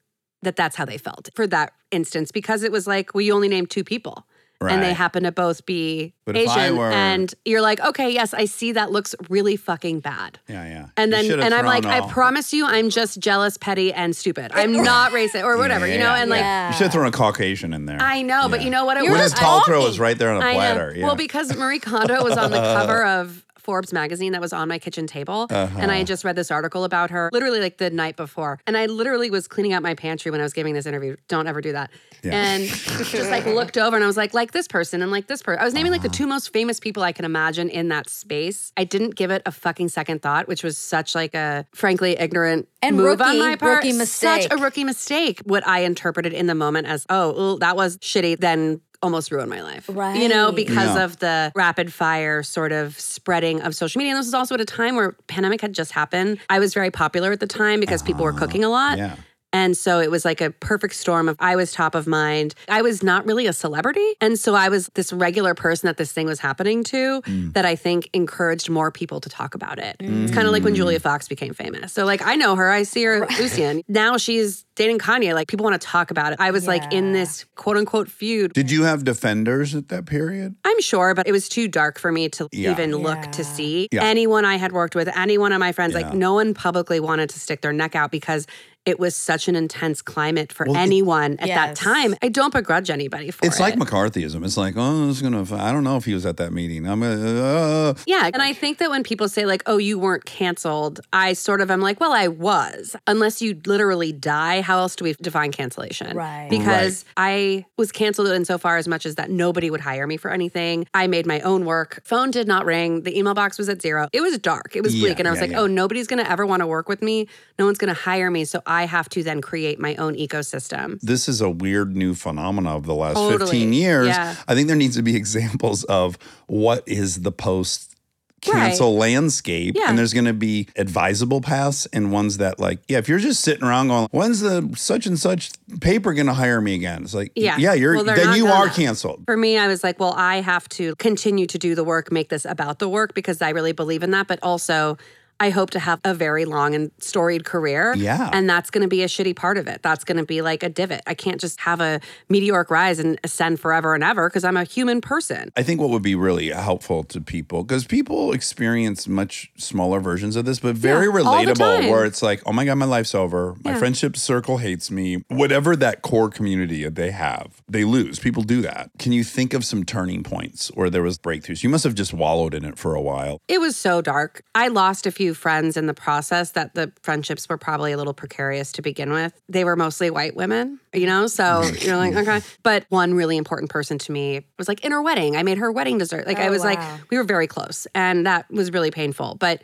that 0.47 0.57
that's 0.57 0.76
how 0.76 0.84
they 0.84 0.99
felt 0.99 1.28
for 1.34 1.47
that 1.49 1.72
instance 1.90 2.32
because 2.32 2.62
it 2.62 2.72
was 2.72 2.86
like, 2.86 3.14
well, 3.14 3.22
you 3.22 3.34
only 3.34 3.49
named 3.49 3.70
two 3.70 3.84
people. 3.84 4.26
And 4.59 4.82
they 4.82 4.94
happen 4.94 5.24
to 5.24 5.32
both 5.32 5.66
be 5.66 6.14
But 6.24 6.34
Asian. 6.34 6.76
were- 6.78 6.90
And 6.90 7.32
you're 7.44 7.61
like, 7.61 7.78
okay, 7.78 8.11
yes, 8.11 8.32
I 8.32 8.47
see 8.47 8.72
that 8.72 8.90
looks 8.90 9.14
really 9.28 9.55
fucking 9.57 10.01
bad. 10.01 10.38
Yeah, 10.49 10.64
yeah. 10.66 10.86
And 10.97 11.12
then, 11.12 11.30
and 11.40 11.53
I'm 11.53 11.66
like, 11.66 11.82
thrown 11.82 11.94
I 11.94 12.09
promise 12.11 12.55
you, 12.55 12.64
I'm 12.64 12.88
just 12.88 13.20
jealous, 13.20 13.59
petty, 13.59 13.92
and 13.92 14.16
stupid. 14.16 14.53
I'm 14.55 14.72
not 14.82 15.12
racist 15.12 15.44
or 15.44 15.59
whatever, 15.59 15.86
you 15.86 15.99
know? 15.99 16.09
And 16.09 16.30
like, 16.30 16.40
you 16.72 16.78
should 16.78 16.84
have 16.84 16.92
thrown 16.92 17.07
a 17.07 17.11
Caucasian 17.12 17.74
in 17.74 17.84
there. 17.84 17.99
I 18.01 18.22
know, 18.22 18.49
but 18.49 18.62
you 18.62 18.70
know 18.70 18.86
what? 18.86 18.97
It 18.97 19.05
Gwyneth 19.05 19.22
was 19.24 19.34
Paltrow 19.34 19.82
was 19.84 20.01
right 20.01 20.16
there 20.18 20.30
on 20.30 20.40
a 20.42 20.44
I 20.47 20.53
know. 20.55 20.59
platter. 20.59 20.94
Yeah. 20.97 21.05
Well, 21.05 21.16
because 21.16 21.55
Marie 21.55 21.78
Kondo 21.78 22.24
was 22.24 22.38
on 22.38 22.51
the 22.51 22.57
cover 22.78 23.05
of 23.05 23.44
Forbes 23.67 23.93
magazine 23.93 24.31
that 24.31 24.41
was 24.41 24.53
on 24.53 24.69
my 24.69 24.79
kitchen 24.79 25.09
table. 25.09 25.49
Uh-huh. 25.51 25.77
And 25.81 25.91
I 25.91 25.97
had 25.97 26.07
just 26.07 26.23
read 26.25 26.37
this 26.37 26.53
article 26.53 26.85
about 26.85 27.11
her 27.11 27.29
literally 27.33 27.59
like 27.61 27.79
the 27.79 27.91
night 27.91 28.17
before. 28.17 28.61
And 28.64 28.77
I 28.77 28.87
literally 28.87 29.29
was 29.29 29.49
cleaning 29.49 29.73
out 29.73 29.83
my 29.83 29.95
pantry 29.95 30.31
when 30.31 30.41
I 30.41 30.45
was 30.45 30.53
giving 30.53 30.73
this 30.73 30.87
interview. 30.87 31.17
Don't 31.27 31.49
ever 31.49 31.61
do 31.61 31.73
that. 31.73 31.91
Yeah. 32.23 32.33
And 32.41 32.64
just 32.64 33.29
like 33.31 33.45
looked 33.61 33.77
over 33.77 33.97
and 33.97 34.05
I 34.05 34.07
was 34.07 34.17
like, 34.17 34.33
like 34.35 34.53
this 34.53 34.69
person 34.69 35.03
and 35.03 35.11
like 35.11 35.27
this 35.27 35.43
person. 35.43 35.61
I 35.61 35.64
was 35.64 35.75
naming 35.75 35.91
like 35.91 35.99
Uh-huh. 36.01 36.09
the 36.09 36.14
two 36.17 36.27
most 36.29 36.53
famous 36.53 36.79
people 36.79 37.03
I 37.03 37.11
can 37.11 37.25
imagine 37.25 37.69
in 37.69 37.89
that 37.89 38.09
space. 38.09 38.73
I 38.77 38.85
didn't 38.85 39.17
give 39.17 39.33
it 39.33 39.43
a 39.47 39.51
fucking 39.51 39.89
second 39.89 40.23
thought, 40.23 40.47
which 40.47 40.62
was 40.62 40.79
such 40.79 41.17
like 41.17 41.35
a 41.35 41.67
frankly 41.75 42.12
ignorant 42.19 42.69
And 42.83 42.97
move 42.97 43.21
on 43.21 43.37
my 43.41 43.57
part. 43.57 43.79
rookie 43.85 43.93
mistake. 43.99 44.43
Such 44.43 44.53
a 44.53 44.62
rookie 44.62 44.85
mistake. 44.85 45.41
What 45.45 45.67
I 45.67 45.81
interpreted 45.81 46.33
in 46.33 46.47
the 46.47 46.55
moment 46.55 46.87
as, 46.87 47.05
oh, 47.11 47.55
ooh, 47.55 47.59
that 47.59 47.75
was 47.75 47.99
shitty, 47.99 48.39
then 48.39 48.81
almost 49.03 49.30
ruined 49.30 49.51
my 49.51 49.62
life. 49.62 49.88
Right. 49.92 50.20
You 50.20 50.28
know, 50.28 50.53
because 50.53 50.94
Yeah. 50.97 51.05
of 51.05 51.18
the 51.18 51.53
rapid 51.55 51.92
fire 51.92 52.42
sort 52.42 52.72
of 52.72 52.99
spreading 52.99 53.61
of 53.62 53.74
social 53.74 53.99
media. 53.99 54.12
And 54.12 54.18
this 54.18 54.26
was 54.26 54.34
also 54.34 54.55
at 54.55 54.61
a 54.61 54.64
time 54.64 54.97
where 54.97 55.12
pandemic 55.26 55.61
had 55.61 55.72
just 55.72 55.92
happened. 55.92 56.38
I 56.49 56.59
was 56.59 56.74
very 56.74 56.90
popular 56.90 57.32
at 57.32 57.40
the 57.40 57.47
time 57.47 57.80
because 57.80 58.03
people 58.03 58.24
were 58.24 58.32
cooking 58.32 58.64
a 58.64 58.68
lot. 58.68 58.99
yeah. 58.99 59.16
And 59.57 59.75
so 59.77 60.01
it 60.01 60.11
was 60.11 60.25
like 60.25 60.41
a 60.43 60.51
perfect 60.51 60.95
storm 60.95 61.29
of 61.31 61.37
I 61.41 61.57
was 61.57 61.73
top 61.73 61.95
of 61.95 62.07
mind. 62.07 62.55
I 62.69 62.83
was 62.83 63.03
not 63.03 63.25
really 63.25 63.47
a 63.47 63.53
celebrity. 63.55 64.07
And 64.21 64.39
so 64.39 64.55
I 64.55 64.69
was 64.69 64.91
this 64.95 65.13
regular 65.15 65.55
person 65.55 65.87
that 65.87 65.97
this 65.97 66.13
thing 66.13 66.27
was 66.27 66.41
happening 66.41 66.85
to 66.85 67.23
Mm. 67.23 67.55
that 67.55 67.65
I 67.65 67.75
think 67.77 68.11
encouraged 68.13 68.69
more 68.69 68.91
people 68.91 69.19
to 69.21 69.29
talk 69.31 69.55
about 69.55 69.79
it. 69.79 69.97
It's 70.01 70.33
kind 70.33 70.47
of 70.47 70.53
like 70.53 70.63
when 70.63 70.75
Mm. 70.75 70.77
Julia 70.83 71.01
Fox 71.01 71.27
became 71.27 71.55
famous. 71.55 71.93
So 71.95 72.05
like 72.05 72.21
I 72.33 72.37
know 72.37 72.55
her, 72.57 72.69
I 72.71 72.83
see 72.83 73.03
her 73.05 73.25
at 73.25 73.39
Lucien. 73.41 73.83
Now 73.89 74.19
she's 74.19 74.65
dating 74.77 74.99
Kanye. 74.99 75.33
Like 75.33 75.49
people 75.49 75.65
want 75.65 75.81
to 75.81 75.87
talk 75.87 76.11
about 76.11 76.33
it. 76.35 76.39
I 76.41 76.51
was 76.51 76.67
like 76.67 76.93
in 76.93 77.13
this 77.13 77.47
quote 77.55 77.79
unquote 77.79 78.09
feud. 78.11 78.53
Did 78.53 78.71
you 78.71 78.83
have 78.85 79.05
defenders 79.05 79.75
at 79.75 79.89
that 79.89 80.05
period? 80.05 80.55
I'm 80.65 80.81
sure, 80.83 81.15
but 81.15 81.27
it 81.27 81.33
was 81.33 81.49
too 81.49 81.67
dark 81.67 81.99
for 81.99 82.13
me 82.13 82.29
to 82.37 82.49
Yeah. 82.53 82.73
even 82.73 82.95
look 83.09 83.23
to 83.39 83.43
see. 83.43 83.89
Yeah. 83.91 84.05
Anyone 84.05 84.45
I 84.45 84.57
had 84.57 84.73
worked 84.73 84.95
with, 84.95 85.09
any 85.17 85.39
one 85.39 85.53
of 85.53 85.61
my 85.61 85.73
friends, 85.73 85.95
Yeah. 85.95 86.01
like 86.03 86.15
no 86.15 86.35
one 86.35 86.53
publicly 86.53 87.01
wanted 87.01 87.31
to 87.31 87.39
stick 87.41 87.63
their 87.63 87.73
neck 87.73 87.95
out 87.97 88.11
because 88.11 88.47
it 88.87 89.01
was 89.01 89.16
such 89.16 89.49
an 89.49 89.57
intense 89.57 90.01
climate 90.01 90.53
for 90.53 90.64
Well, 90.66 90.76
it- 90.76 90.78
anyone 90.78 91.37
at 91.41 91.49
that 91.49 91.74
time. 91.76 92.14
I 92.22 92.28
don't 92.28 92.53
begrudge 92.55 92.89
anybody 92.89 93.30
for 93.32 93.45
It's 93.45 93.47
it. 93.47 93.49
It's 93.49 93.61
like 93.61 93.74
McCarthyism. 93.74 94.45
It's 94.45 94.57
like, 94.57 94.74
oh, 94.76 95.11
it's 95.11 95.20
gonna. 95.20 95.45
I 95.57 95.72
don't 95.72 95.84
know 95.84 95.97
if 95.97 96.05
he 96.05 96.14
was 96.14 96.24
at 96.24 96.37
that 96.39 96.53
meeting. 96.53 96.87
I'm. 96.87 97.03
Uh, 97.03 97.95
Yeah. 98.07 98.30
And 98.32 98.41
I 98.43 98.53
think 98.53 98.78
that 98.78 98.89
when 98.91 99.03
people 99.03 99.28
say, 99.28 99.45
like, 99.45 99.62
oh, 99.66 99.76
you 99.78 99.99
weren't 99.99 100.24
canceled, 100.24 101.01
I 101.12 101.32
sort 101.32 101.61
of 101.61 101.70
am 101.70 101.80
like, 101.80 101.99
well, 102.01 102.12
I 102.12 102.28
was. 102.28 102.95
Unless 103.07 103.43
you 103.43 103.61
literally 103.66 104.12
die, 104.12 104.61
how 104.61 104.78
else 104.78 104.95
do 104.95 105.05
we 105.05 105.14
define 105.14 105.51
cancellation? 105.53 106.16
Right. 106.16 106.49
Because 106.49 107.05
I 107.16 107.64
was 107.76 107.91
canceled 107.91 108.28
insofar 108.28 108.76
as 108.76 108.87
much 108.87 109.05
as 109.05 109.16
that 109.16 109.30
nobody 109.30 109.68
would 109.70 109.80
hire 109.80 110.07
me 110.07 110.16
for 110.16 110.30
anything. 110.30 110.87
I 110.95 111.09
made 111.09 111.26
my 111.26 111.41
own 111.41 111.64
work. 111.64 112.03
Phone 112.05 112.30
did 112.30 112.47
not 112.47 112.64
ring. 112.64 113.03
The 113.03 113.18
email 113.18 113.34
box 113.34 113.59
was 113.59 113.68
at 113.68 113.82
zero. 113.82 114.09
It 114.12 114.20
was 114.20 114.39
dark. 114.39 114.76
It 114.76 114.82
was 114.82 114.95
bleak. 114.95 115.14
Yeah, 115.14 115.18
and 115.20 115.28
I 115.28 115.30
was 115.32 115.39
yeah, 115.39 115.47
like, 115.47 115.51
yeah. 115.53 115.61
oh, 115.61 115.66
nobody's 115.66 116.07
going 116.07 116.22
to 116.22 116.30
ever 116.30 116.47
want 116.47 116.61
to 116.61 116.66
work 116.66 116.89
with 116.89 117.03
me. 117.03 117.26
No 117.59 117.65
one's 117.67 117.79
going 117.79 117.95
to 117.95 118.01
hire 118.01 118.31
me. 118.31 118.45
So 118.45 118.61
I 118.67 118.87
have 118.87 119.09
to 119.11 119.23
then 119.23 119.41
create 119.41 119.79
my 119.81 119.95
own 119.97 120.15
ecosystem. 120.15 120.99
this 121.01 121.29
is 121.29 121.41
a 121.41 121.51
weird 121.51 121.97
new 121.97 122.15
phenomena 122.15 122.77
of 122.77 122.85
the 122.87 122.95
last 122.95 123.15
Totally. 123.15 123.51
15 123.51 123.73
years. 123.73 124.09
Yeah. 124.09 124.35
I 124.47 124.55
think 124.55 124.69
there 124.69 124.77
needs 124.77 124.97
to 124.97 125.03
be 125.03 125.17
examples 125.23 125.85
of 125.85 126.19
what 126.47 126.83
is 126.87 127.23
the 127.23 127.33
post 127.33 127.95
cancel 128.43 128.95
landscape 128.97 129.75
Yeah. 129.77 129.89
and 129.89 129.99
there's 129.99 130.13
going 130.13 130.27
to 130.27 130.33
be 130.35 130.69
advisable 130.77 131.41
paths 131.41 131.87
and 131.87 132.13
ones 132.13 132.37
that 132.37 132.61
like 132.61 132.79
yeah 132.87 132.99
if 132.99 133.09
you're 133.09 133.19
just 133.19 133.41
sitting 133.41 133.65
around 133.65 133.89
going 133.89 134.07
when's 134.13 134.41
the 134.41 134.73
such 134.77 135.07
and 135.07 135.19
such 135.19 135.51
paper 135.81 136.13
going 136.13 136.27
to 136.27 136.35
hire 136.35 136.61
me 136.61 136.75
again 136.77 137.03
it's 137.03 137.15
like 137.15 137.33
Yeah. 137.35 137.57
yeah 137.59 137.73
you're 137.73 137.97
Well, 137.97 138.05
then 138.05 138.37
you 138.37 138.47
are 138.47 138.69
canceled 138.69 139.25
For 139.25 139.37
me, 139.37 139.59
I 139.59 139.67
was 139.67 139.83
like, 139.83 139.99
well, 139.99 140.13
I 140.17 140.43
have 140.43 140.69
to 140.71 140.95
continue 140.97 141.47
to 141.47 141.59
do 141.59 141.75
the 141.75 141.83
work, 141.83 142.13
make 142.13 142.29
this 142.29 142.45
about 142.45 142.79
the 142.79 142.89
work 142.89 143.15
because 143.15 143.43
I 143.43 143.49
really 143.51 143.73
believe 143.73 144.03
in 144.05 144.11
that. 144.13 144.29
But 144.29 144.39
also, 144.43 144.97
I 145.39 145.51
hope 145.51 145.70
to 145.70 145.78
have 145.78 146.01
a 146.05 146.14
very 146.14 146.45
long 146.45 146.74
and 146.74 146.91
storied 146.99 147.45
career. 147.45 147.95
Yeah. 147.97 148.30
And 148.32 148.49
that's 148.49 148.70
going 148.70 148.82
to 148.82 148.89
be 148.89 149.03
a 149.03 149.07
shitty 149.07 149.37
part 149.37 149.59
of 149.59 149.66
it. 149.68 149.82
That's 149.82 150.05
going 150.05 150.16
to 150.16 150.24
be 150.24 150.41
like 150.41 150.62
a 150.62 150.68
divot. 150.68 151.03
I 151.07 151.14
can't 151.14 151.41
just 151.41 151.61
have 151.61 151.80
a 151.80 152.01
meteoric 152.28 152.70
rise 152.70 152.99
and 152.99 153.18
ascend 153.22 153.61
forever 153.61 153.95
and 153.95 154.03
ever 154.03 154.28
because 154.28 154.45
I'm 154.45 154.57
a 154.57 154.64
human 154.64 155.01
person. 155.01 155.53
I 155.57 155.62
think 155.62 155.80
what 155.80 155.91
would 155.91 156.03
be 156.03 156.14
really 156.14 156.49
helpful 156.49 157.05
to 157.05 157.20
people, 157.20 157.64
because 157.64 157.84
people 157.87 158.32
experience 158.32 159.07
much 159.07 159.51
smaller 159.57 160.01
versions 160.01 160.37
of 160.37 160.45
this, 160.47 160.61
but 160.61 160.74
very 160.74 161.07
Yeah, 161.07 161.12
relatable, 161.12 161.91
where 161.91 162.05
it's 162.05 162.22
like, 162.22 162.43
oh 162.47 162.53
my 162.53 162.64
God, 162.64 162.76
my 162.76 162.87
life's 162.87 163.14
over. 163.14 163.57
My 163.62 163.72
Yeah. 163.72 163.78
friendship 163.78 164.16
circle 164.16 164.59
hates 164.59 164.91
me. 164.91 165.24
Whatever 165.28 165.76
that 165.76 166.03
core 166.03 166.30
community 166.30 166.82
that 166.84 166.95
they 166.95 167.11
have, 167.11 167.62
they 167.68 167.84
lose. 167.84 168.18
People 168.18 168.43
do 168.43 168.62
that. 168.62 168.91
Can 168.99 169.12
you 169.12 169.22
think 169.22 169.53
of 169.53 169.64
some 169.64 169.84
turning 169.84 170.22
points 170.22 170.68
where 170.74 170.89
there 170.89 171.03
was 171.03 171.18
breakthroughs? 171.18 171.62
You 171.62 171.68
must 171.68 171.84
have 171.84 171.95
just 171.95 172.14
wallowed 172.14 172.55
in 172.55 172.64
it 172.64 172.78
for 172.78 172.95
a 172.95 173.03
while. 173.03 173.41
It 173.49 173.61
was 173.61 173.76
so 173.76 174.01
dark. 174.01 174.43
I 174.55 174.68
lost 174.68 175.07
a 175.07 175.11
few 175.11 175.26
friends 175.35 175.77
in 175.77 175.87
the 175.87 175.95
process 175.95 176.53
that 176.53 176.74
the 176.74 176.93
friendships 177.03 177.49
were 177.49 177.59
probably 177.59 177.93
a 177.93 177.97
little 177.97 178.14
precarious 178.14 178.72
to 178.72 178.83
begin 178.83 179.12
with. 179.12 179.33
They 179.49 179.64
were 179.64 179.77
mostly 179.77 180.11
white 180.11 180.37
women, 180.37 180.81
you 180.95 181.07
know? 181.07 181.27
So 181.27 181.62
you're 181.81 181.97
like, 181.97 182.14
okay. 182.14 182.41
But 182.62 182.85
one 182.89 183.14
really 183.14 183.37
important 183.37 183.70
person 183.70 183.99
to 183.99 184.12
me 184.12 184.45
was 184.59 184.68
like 184.68 184.85
in 184.85 184.93
her 184.93 185.03
wedding. 185.03 185.37
I 185.37 185.43
made 185.43 185.59
her 185.59 185.70
wedding 185.72 185.99
dessert. 185.99 186.27
Like 186.27 186.39
I 186.39 186.49
Oh, 186.49 186.51
was 186.51 186.62
like, 186.64 186.81
we 187.11 187.16
were 187.18 187.24
very 187.24 187.47
close. 187.47 187.87
And 187.95 188.27
that 188.27 188.51
was 188.51 188.72
really 188.72 188.91
painful. 188.91 189.37
But 189.39 189.62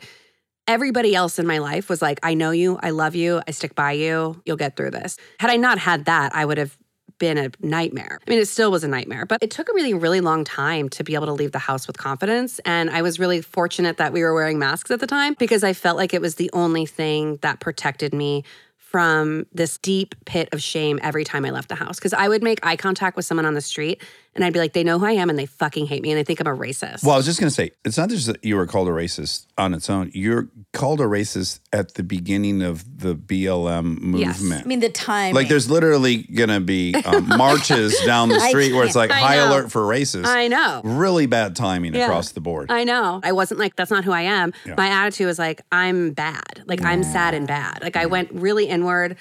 everybody 0.67 1.13
else 1.15 1.39
in 1.39 1.45
my 1.47 1.57
life 1.57 1.89
was 1.89 2.01
like, 2.01 2.19
I 2.23 2.33
know 2.35 2.51
you, 2.51 2.79
I 2.81 2.91
love 2.91 3.15
you, 3.15 3.41
I 3.47 3.51
stick 3.51 3.75
by 3.75 3.91
you, 3.93 4.41
you'll 4.45 4.55
get 4.57 4.77
through 4.77 4.91
this. 4.91 5.17
Had 5.39 5.49
I 5.49 5.57
not 5.57 5.77
had 5.77 6.05
that, 6.05 6.33
I 6.33 6.45
would 6.45 6.57
have 6.57 6.77
been 7.19 7.37
a 7.37 7.51
nightmare. 7.61 8.19
I 8.25 8.29
mean, 8.29 8.39
it 8.39 8.47
still 8.47 8.71
was 8.71 8.83
a 8.83 8.87
nightmare, 8.87 9.25
but 9.25 9.41
it 9.41 9.51
took 9.51 9.69
a 9.69 9.73
really, 9.73 9.93
really 9.93 10.21
long 10.21 10.43
time 10.43 10.89
to 10.89 11.03
be 11.03 11.15
able 11.15 11.27
to 11.27 11.33
leave 11.33 11.51
the 11.51 11.59
house 11.59 11.87
with 11.87 11.97
confidence. 11.97 12.59
And 12.65 12.89
I 12.89 13.01
was 13.01 13.19
really 13.19 13.41
fortunate 13.41 13.97
that 13.97 14.13
we 14.13 14.21
were 14.23 14.33
wearing 14.33 14.59
masks 14.59 14.91
at 14.91 14.99
the 14.99 15.07
time 15.07 15.35
because 15.37 15.63
I 15.63 15.73
felt 15.73 15.97
like 15.97 16.13
it 16.13 16.21
was 16.21 16.35
the 16.35 16.49
only 16.53 16.85
thing 16.85 17.37
that 17.41 17.59
protected 17.59 18.13
me 18.13 18.43
from 18.77 19.47
this 19.51 19.79
deep 19.79 20.13
pit 20.25 20.49
of 20.51 20.61
shame 20.61 20.99
every 21.01 21.23
time 21.23 21.45
I 21.45 21.49
left 21.49 21.69
the 21.69 21.75
house. 21.75 21.97
Because 21.97 22.13
I 22.13 22.27
would 22.27 22.43
make 22.43 22.59
eye 22.63 22.75
contact 22.75 23.15
with 23.15 23.25
someone 23.25 23.45
on 23.45 23.55
the 23.55 23.61
street 23.61 24.03
and 24.35 24.43
I'd 24.43 24.53
be 24.53 24.59
like, 24.59 24.73
they 24.73 24.83
know 24.83 24.97
who 24.99 25.05
I 25.05 25.11
am 25.11 25.29
and 25.29 25.37
they 25.37 25.45
fucking 25.45 25.85
hate 25.85 26.01
me 26.01 26.11
and 26.11 26.17
they 26.17 26.23
think 26.23 26.39
I'm 26.39 26.47
a 26.47 26.57
racist. 26.57 27.03
Well, 27.03 27.13
I 27.13 27.17
was 27.17 27.25
just 27.25 27.39
going 27.39 27.49
to 27.49 27.53
say, 27.53 27.71
it's 27.85 27.97
not 27.97 28.09
just 28.09 28.27
that 28.27 28.43
you 28.43 28.55
were 28.55 28.65
called 28.65 28.87
a 28.87 28.91
racist 28.91 29.45
on 29.57 29.73
its 29.73 29.89
own. 29.89 30.09
You're 30.13 30.49
called 30.73 31.01
a 31.01 31.05
racist 31.05 31.59
at 31.71 31.93
the 31.95 32.03
beginning 32.03 32.61
of 32.63 32.99
the 32.99 33.15
BLM 33.15 34.17
Yes. 34.19 34.39
movement. 34.41 34.65
I 34.65 34.67
mean, 34.67 34.79
the 34.79 34.89
time. 34.89 35.35
Like, 35.35 35.49
there's 35.49 35.69
literally 35.69 36.23
going 36.23 36.49
to 36.49 36.59
be 36.59 36.95
um, 37.05 37.27
marches 37.37 37.99
down 38.05 38.29
the 38.29 38.39
street 38.39 38.73
where 38.73 38.85
it's 38.85 38.95
like 38.95 39.09
can't. 39.11 39.21
high 39.23 39.35
know. 39.37 39.49
alert 39.49 39.71
for 39.71 39.81
racist. 39.81 40.25
I 40.25 40.47
know. 40.47 40.81
Really 40.83 41.25
bad 41.27 41.55
timing 41.55 41.93
Yeah. 41.93 42.05
across 42.05 42.31
the 42.31 42.41
board. 42.41 42.71
I 42.71 42.83
know. 42.83 43.19
I 43.23 43.31
wasn't 43.33 43.59
like, 43.59 43.75
that's 43.75 43.91
not 43.91 44.03
who 44.03 44.11
I 44.11 44.21
am. 44.21 44.53
Yeah. 44.65 44.75
My 44.77 44.87
attitude 44.87 45.27
was 45.27 45.37
like, 45.39 45.61
I'm 45.71 46.11
bad. 46.11 46.63
Like, 46.65 46.81
I'm 46.83 47.03
sad 47.03 47.33
and 47.33 47.47
bad. 47.47 47.83
Like, 47.83 47.95
I 47.95 48.07
went 48.07 48.31
really 48.31 48.65
inward. 48.67 49.17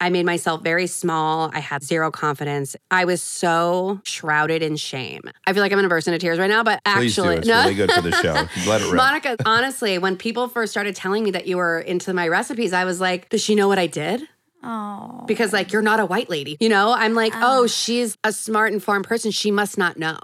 I 0.00 0.10
made 0.10 0.26
myself 0.26 0.62
very 0.62 0.86
small. 0.86 1.50
I 1.54 1.60
had 1.60 1.82
zero 1.82 2.10
confidence. 2.10 2.76
I 2.90 3.06
was 3.06 3.22
so 3.22 4.00
shrouded 4.04 4.62
in 4.62 4.76
shame. 4.76 5.22
I 5.46 5.52
feel 5.52 5.62
like 5.62 5.72
I'm 5.72 5.76
going 5.76 5.84
to 5.84 5.88
burst 5.88 6.06
into 6.06 6.18
tears 6.18 6.38
right 6.38 6.50
now, 6.50 6.62
but 6.62 6.82
Please 6.84 7.18
actually, 7.18 7.36
do. 7.36 7.40
It's 7.40 7.48
really 7.48 7.74
good 7.74 7.90
for 7.90 8.02
the 8.02 8.12
show. 8.22 8.34
Let 8.68 8.82
it 8.82 8.84
rip. 8.84 8.94
Monica, 8.94 9.36
honestly, 9.46 9.96
when 9.98 10.16
people 10.16 10.48
first 10.48 10.70
started 10.70 10.94
telling 10.94 11.24
me 11.24 11.30
that 11.30 11.46
you 11.46 11.56
were 11.56 11.80
into 11.80 12.12
my 12.12 12.28
recipes, 12.28 12.72
I 12.74 12.84
was 12.84 13.00
like, 13.00 13.30
does 13.30 13.42
she 13.42 13.54
know 13.54 13.68
what 13.68 13.78
I 13.78 13.86
did? 13.86 14.22
Oh. 14.62 15.24
Because, 15.26 15.52
like, 15.52 15.72
you're 15.72 15.82
not 15.82 16.00
a 16.00 16.06
white 16.06 16.28
lady. 16.28 16.56
You 16.60 16.68
know, 16.68 16.92
I'm 16.92 17.14
like, 17.14 17.32
ah. 17.34 17.58
oh, 17.58 17.66
she's 17.66 18.18
a 18.22 18.32
smart, 18.32 18.72
informed 18.72 19.06
person. 19.06 19.30
She 19.30 19.50
must 19.50 19.78
not 19.78 19.96
know. 19.96 20.18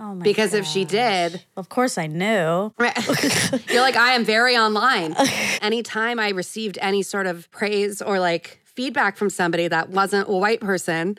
Oh 0.00 0.14
my 0.14 0.24
Because 0.24 0.54
if 0.54 0.66
she 0.66 0.84
did, 0.84 1.44
Of 1.56 1.68
course 1.68 1.98
I 1.98 2.08
knew. 2.08 2.72
You're 2.80 3.80
like, 3.80 3.96
I 3.96 4.14
am 4.14 4.24
very 4.24 4.56
online. 4.56 5.14
Anytime 5.62 6.18
I 6.18 6.30
received 6.30 6.78
any 6.80 7.02
sort 7.02 7.26
of 7.26 7.48
praise 7.52 8.02
or 8.02 8.18
like 8.18 8.60
feedback 8.74 9.16
from 9.16 9.30
somebody 9.30 9.68
that 9.68 9.90
wasn't 9.90 10.28
a 10.28 10.32
white 10.32 10.60
person, 10.60 11.16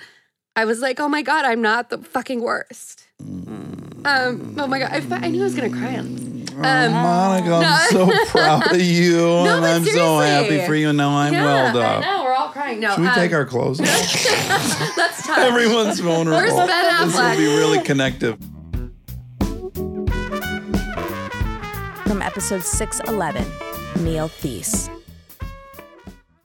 I 0.55 0.65
was 0.65 0.79
like, 0.79 0.99
oh 0.99 1.09
my 1.09 1.21
God, 1.21 1.45
I'm 1.45 1.61
not 1.61 1.89
the 1.89 1.97
fucking 1.97 2.41
worst. 2.41 3.07
Um, 3.19 4.55
oh 4.59 4.67
my 4.67 4.79
God, 4.79 4.91
I, 4.91 5.01
fe- 5.01 5.15
I 5.21 5.29
knew 5.29 5.41
I 5.41 5.43
was 5.45 5.55
going 5.55 5.71
to 5.71 5.77
cry. 5.77 5.95
Um, 5.95 6.91
Monica, 6.93 7.53
I'm 7.53 7.61
no. 7.93 8.07
so 8.07 8.25
proud 8.27 8.71
of 8.71 8.79
you, 8.79 9.17
No, 9.17 9.45
and 9.45 9.61
but 9.61 9.75
I'm 9.75 9.83
so 9.85 10.19
happy 10.19 10.65
for 10.65 10.73
you. 10.75 10.89
And 10.89 10.97
now 10.97 11.09
I'm 11.17 11.33
yeah, 11.33 11.43
welled 11.73 11.75
I 11.77 11.95
up. 11.95 12.01
know, 12.03 12.23
we're 12.23 12.33
all 12.33 12.47
crying. 12.49 12.79
No, 12.79 12.91
Should 12.91 13.01
we 13.01 13.07
um, 13.07 13.15
take 13.15 13.33
our 13.33 13.45
clothes 13.45 13.81
off? 13.81 13.87
Let's 14.97 15.25
touch. 15.27 15.37
Everyone's 15.39 15.99
vulnerable. 15.99 16.37
Where's 16.37 16.53
Ben 16.69 17.07
This 17.07 17.17
will 17.17 17.37
be 17.37 17.45
really 17.57 17.83
connective. 17.83 18.37
From 22.07 22.21
episode 22.21 22.63
611, 22.63 24.05
Neil 24.05 24.29
Theise. 24.29 24.89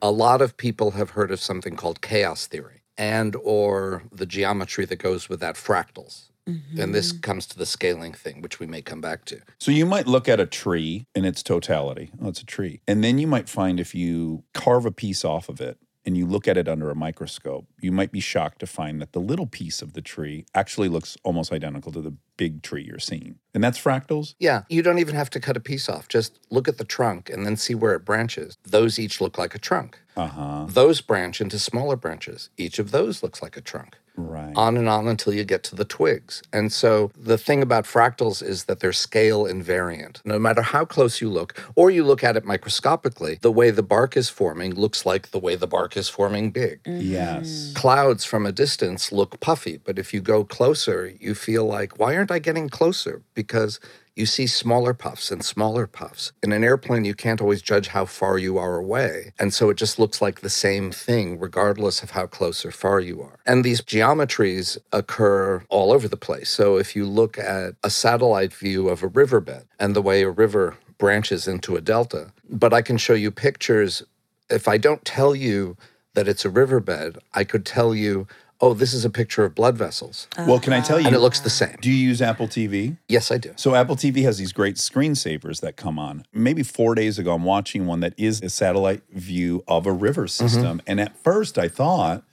A 0.01 0.11
lot 0.11 0.41
of 0.41 0.57
people 0.57 0.91
have 0.91 1.11
heard 1.11 1.31
of 1.31 1.39
something 1.39 1.75
called 1.75 2.01
chaos 2.01 2.47
theory 2.47 2.81
and 2.97 3.35
or 3.43 4.03
the 4.11 4.25
geometry 4.25 4.85
that 4.85 4.97
goes 4.97 5.29
with 5.29 5.39
that 5.39 5.55
fractals 5.55 6.31
and 6.77 6.93
this 6.93 7.11
mm-hmm. 7.11 7.21
comes 7.21 7.45
to 7.45 7.57
the 7.57 7.65
scaling 7.65 8.13
thing 8.13 8.41
which 8.41 8.59
we 8.59 8.65
may 8.65 8.81
come 8.81 8.99
back 8.99 9.25
to 9.25 9.39
So 9.59 9.71
you 9.71 9.85
might 9.85 10.07
look 10.07 10.27
at 10.27 10.39
a 10.39 10.45
tree 10.45 11.05
in 11.15 11.23
its 11.23 11.43
totality. 11.43 12.11
Oh, 12.21 12.29
it's 12.29 12.41
a 12.41 12.45
tree. 12.45 12.81
And 12.87 13.03
then 13.03 13.19
you 13.19 13.27
might 13.27 13.47
find 13.47 13.79
if 13.79 13.93
you 13.93 14.43
carve 14.53 14.85
a 14.85 14.91
piece 14.91 15.23
off 15.23 15.49
of 15.49 15.61
it 15.61 15.77
and 16.05 16.17
you 16.17 16.25
look 16.25 16.47
at 16.47 16.57
it 16.57 16.67
under 16.67 16.89
a 16.89 16.95
microscope, 16.95 17.65
you 17.79 17.91
might 17.91 18.11
be 18.11 18.19
shocked 18.19 18.59
to 18.59 18.67
find 18.67 19.01
that 19.01 19.13
the 19.13 19.19
little 19.19 19.47
piece 19.47 19.81
of 19.81 19.93
the 19.93 20.01
tree 20.01 20.45
actually 20.55 20.89
looks 20.89 21.17
almost 21.23 21.51
identical 21.51 21.91
to 21.91 22.01
the 22.01 22.13
big 22.37 22.63
tree 22.63 22.83
you're 22.83 22.99
seeing. 22.99 23.37
And 23.53 23.63
that's 23.63 23.79
fractals? 23.79 24.35
yeah 24.39 24.63
you 24.69 24.81
don't 24.81 24.99
even 24.99 25.15
have 25.15 25.29
to 25.31 25.39
cut 25.39 25.57
a 25.57 25.59
piece 25.59 25.87
off. 25.89 26.07
Just 26.07 26.39
look 26.49 26.67
at 26.67 26.77
the 26.77 26.85
trunk 26.85 27.29
and 27.29 27.45
then 27.45 27.55
see 27.55 27.75
where 27.75 27.93
it 27.93 28.05
branches. 28.05 28.57
Those 28.63 28.97
each 28.97 29.21
look 29.21 29.37
like 29.37 29.53
a 29.53 29.59
trunk. 29.59 29.99
Uh-huh. 30.17 30.65
Those 30.67 31.01
branch 31.01 31.39
into 31.39 31.59
smaller 31.59 31.95
branches. 31.95 32.49
Each 32.57 32.79
of 32.79 32.91
those 32.91 33.21
looks 33.23 33.41
like 33.41 33.55
a 33.55 33.61
trunk 33.61 33.97
right 34.29 34.53
on 34.55 34.77
and 34.77 34.87
on 34.89 35.07
until 35.07 35.33
you 35.33 35.43
get 35.43 35.63
to 35.63 35.75
the 35.75 35.85
twigs. 35.85 36.41
And 36.51 36.71
so 36.71 37.11
the 37.17 37.37
thing 37.37 37.61
about 37.61 37.85
fractals 37.85 38.43
is 38.43 38.65
that 38.65 38.79
they're 38.79 38.93
scale 38.93 39.45
invariant. 39.45 40.23
No 40.25 40.39
matter 40.39 40.61
how 40.61 40.85
close 40.85 41.21
you 41.21 41.29
look, 41.29 41.59
or 41.75 41.89
you 41.89 42.03
look 42.03 42.23
at 42.23 42.37
it 42.37 42.45
microscopically, 42.45 43.39
the 43.41 43.51
way 43.51 43.71
the 43.71 43.83
bark 43.83 44.17
is 44.17 44.29
forming 44.29 44.75
looks 44.75 45.05
like 45.05 45.31
the 45.31 45.39
way 45.39 45.55
the 45.55 45.67
bark 45.67 45.95
is 45.97 46.09
forming 46.09 46.51
big. 46.51 46.81
Yes. 46.85 47.47
Mm-hmm. 47.47 47.73
Clouds 47.75 48.25
from 48.25 48.45
a 48.45 48.51
distance 48.51 49.11
look 49.11 49.39
puffy, 49.39 49.77
but 49.77 49.97
if 49.97 50.13
you 50.13 50.21
go 50.21 50.43
closer, 50.43 51.13
you 51.19 51.35
feel 51.35 51.65
like, 51.65 51.99
why 51.99 52.15
aren't 52.15 52.31
I 52.31 52.39
getting 52.39 52.69
closer? 52.69 53.21
Because 53.33 53.79
you 54.21 54.27
see 54.27 54.45
smaller 54.45 54.93
puffs 54.93 55.31
and 55.31 55.43
smaller 55.43 55.87
puffs. 55.87 56.31
In 56.43 56.51
an 56.53 56.63
airplane, 56.63 57.05
you 57.05 57.15
can't 57.15 57.41
always 57.41 57.63
judge 57.63 57.87
how 57.87 58.05
far 58.05 58.37
you 58.37 58.59
are 58.59 58.77
away. 58.77 59.33
And 59.39 59.51
so 59.51 59.71
it 59.71 59.77
just 59.77 59.97
looks 59.97 60.21
like 60.21 60.39
the 60.39 60.49
same 60.49 60.91
thing, 60.91 61.39
regardless 61.39 62.03
of 62.03 62.11
how 62.11 62.27
close 62.27 62.63
or 62.63 62.71
far 62.71 62.99
you 62.99 63.19
are. 63.23 63.39
And 63.47 63.65
these 63.65 63.81
geometries 63.81 64.77
occur 64.93 65.65
all 65.69 65.91
over 65.91 66.07
the 66.07 66.23
place. 66.27 66.51
So 66.51 66.77
if 66.77 66.95
you 66.95 67.03
look 67.05 67.39
at 67.39 67.73
a 67.83 67.89
satellite 67.89 68.53
view 68.53 68.89
of 68.89 69.01
a 69.01 69.07
riverbed 69.07 69.65
and 69.79 69.95
the 69.95 70.03
way 70.03 70.21
a 70.21 70.29
river 70.29 70.77
branches 70.99 71.47
into 71.47 71.75
a 71.75 71.81
delta, 71.81 72.31
but 72.47 72.73
I 72.73 72.83
can 72.83 72.97
show 72.97 73.15
you 73.15 73.31
pictures. 73.31 74.03
If 74.51 74.67
I 74.67 74.77
don't 74.77 75.03
tell 75.03 75.35
you 75.35 75.77
that 76.13 76.27
it's 76.27 76.45
a 76.45 76.49
riverbed, 76.51 77.17
I 77.33 77.43
could 77.43 77.65
tell 77.65 77.95
you, 77.95 78.27
oh, 78.61 78.73
this 78.73 78.93
is 78.93 79.03
a 79.03 79.09
picture 79.09 79.43
of 79.43 79.55
blood 79.55 79.77
vessels. 79.77 80.27
Well, 80.37 80.59
can 80.59 80.73
I 80.73 80.81
tell 80.81 80.99
you? 80.99 81.07
And 81.07 81.15
it 81.15 81.19
looks 81.19 81.39
the 81.39 81.49
same. 81.49 81.75
Do 81.81 81.89
you 81.89 81.95
use 81.95 82.21
Apple 82.21 82.47
TV? 82.47 82.97
Yes, 83.07 83.31
I 83.31 83.37
do. 83.37 83.53
So 83.55 83.75
Apple 83.75 83.95
TV 83.95 84.23
has 84.23 84.37
these 84.37 84.53
great 84.53 84.75
screensavers 84.75 85.61
that 85.61 85.75
come 85.75 85.97
on. 85.97 86.23
Maybe 86.31 86.63
four 86.63 86.95
days 86.95 87.17
ago, 87.17 87.33
I'm 87.33 87.43
watching 87.43 87.87
one 87.87 87.99
that 88.01 88.13
is 88.17 88.41
a 88.41 88.49
satellite 88.49 89.01
view 89.11 89.63
of 89.67 89.85
a 89.85 89.91
river 89.91 90.23
mm-hmm. 90.23 90.47
system. 90.47 90.81
And 90.85 91.01
at 91.01 91.17
first, 91.17 91.57
I 91.57 91.67
thought 91.67 92.23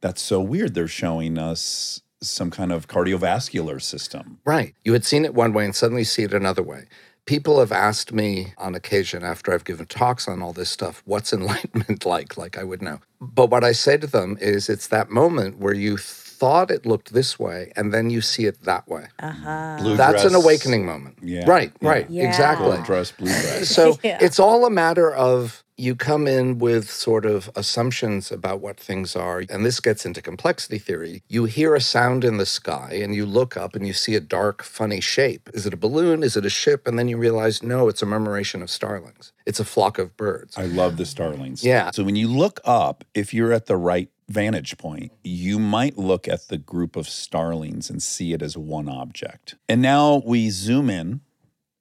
that's 0.00 0.22
so 0.22 0.40
weird. 0.40 0.74
They're 0.74 0.88
showing 0.88 1.38
us 1.38 2.00
some 2.20 2.50
kind 2.50 2.72
of 2.72 2.86
cardiovascular 2.86 3.82
system. 3.82 4.38
Right. 4.44 4.74
You 4.84 4.92
had 4.92 5.04
seen 5.04 5.24
it 5.24 5.34
one 5.34 5.52
way 5.52 5.64
and 5.64 5.74
suddenly 5.74 6.04
see 6.04 6.22
it 6.22 6.32
another 6.32 6.62
way. 6.62 6.86
People 7.24 7.60
have 7.60 7.72
asked 7.72 8.12
me 8.12 8.52
on 8.58 8.74
occasion 8.74 9.22
after 9.22 9.52
I've 9.52 9.64
given 9.64 9.86
talks 9.86 10.26
on 10.26 10.42
all 10.42 10.52
this 10.52 10.70
stuff, 10.70 11.02
what's 11.04 11.32
enlightenment 11.32 12.04
like? 12.04 12.36
Like 12.36 12.58
I 12.58 12.64
would 12.64 12.82
know. 12.82 13.00
But 13.22 13.50
what 13.50 13.62
I 13.64 13.72
say 13.72 13.96
to 13.98 14.06
them 14.06 14.36
is 14.40 14.68
it's 14.68 14.88
that 14.88 15.10
moment 15.10 15.58
where 15.58 15.74
you 15.74 15.96
thought 15.96 16.72
it 16.72 16.84
looked 16.84 17.12
this 17.12 17.38
way, 17.38 17.72
and 17.76 17.94
then 17.94 18.10
you 18.10 18.20
see 18.20 18.46
it 18.46 18.62
that 18.64 18.88
way. 18.88 19.06
Uh-huh. 19.20 19.76
Blue 19.80 19.96
That's 19.96 20.24
an 20.24 20.34
awakening 20.34 20.84
moment. 20.84 21.18
Yeah. 21.22 21.48
Right, 21.48 21.72
Yeah. 21.80 21.88
right, 21.88 22.10
Yeah. 22.10 22.28
exactly. 22.28 22.66
Gold 22.72 22.84
dress, 22.84 23.12
blue 23.12 23.28
dress. 23.42 23.68
So 23.68 23.96
Yeah. 24.04 24.18
it's 24.20 24.40
all 24.40 24.66
a 24.66 24.70
matter 24.70 25.14
of 25.14 25.62
you 25.78 25.96
come 25.96 26.26
in 26.28 26.58
with 26.58 26.88
sort 26.90 27.24
of 27.24 27.50
assumptions 27.56 28.30
about 28.30 28.60
what 28.60 28.78
things 28.78 29.16
are. 29.16 29.42
And 29.50 29.64
this 29.64 29.80
gets 29.80 30.04
into 30.04 30.20
complexity 30.20 30.78
theory. 30.78 31.22
You 31.28 31.44
hear 31.46 31.74
a 31.74 31.80
sound 31.80 32.24
in 32.24 32.36
the 32.36 32.46
sky 32.46 33.00
and 33.02 33.14
you 33.14 33.24
look 33.26 33.56
up 33.56 33.74
and 33.74 33.84
you 33.86 33.92
see 33.92 34.14
a 34.14 34.20
dark, 34.20 34.62
funny 34.62 35.00
shape. 35.00 35.48
Is 35.54 35.66
it 35.66 35.72
a 35.72 35.76
balloon? 35.76 36.22
Is 36.22 36.36
it 36.36 36.44
a 36.44 36.50
ship? 36.50 36.86
And 36.86 36.98
then 36.98 37.08
you 37.08 37.16
realize, 37.16 37.62
no, 37.62 37.88
it's 37.88 38.02
a 38.02 38.06
murmuration 38.06 38.62
of 38.62 38.70
starlings. 38.70 39.32
It's 39.46 39.58
a 39.58 39.64
flock 39.64 39.98
of 39.98 40.16
birds. 40.16 40.56
I 40.56 40.66
love 40.66 40.98
the 40.98 41.06
starlings. 41.06 41.64
Yeah. 41.64 41.90
So 41.90 42.04
when 42.04 42.16
you 42.16 42.28
look 42.28 42.60
up, 42.64 43.02
if 43.14 43.34
you're 43.34 43.52
at 43.52 43.66
the 43.66 43.76
right 43.76 44.08
vantage 44.28 44.78
point, 44.78 45.12
you 45.22 45.58
might 45.58 45.98
look 45.98 46.26
at 46.26 46.48
the 46.48 46.58
group 46.58 46.96
of 46.96 47.08
starlings 47.08 47.90
and 47.90 48.02
see 48.02 48.32
it 48.32 48.42
as 48.42 48.56
one 48.56 48.88
object. 48.88 49.56
And 49.68 49.82
now 49.82 50.22
we 50.24 50.50
zoom 50.50 50.88
in, 50.88 51.20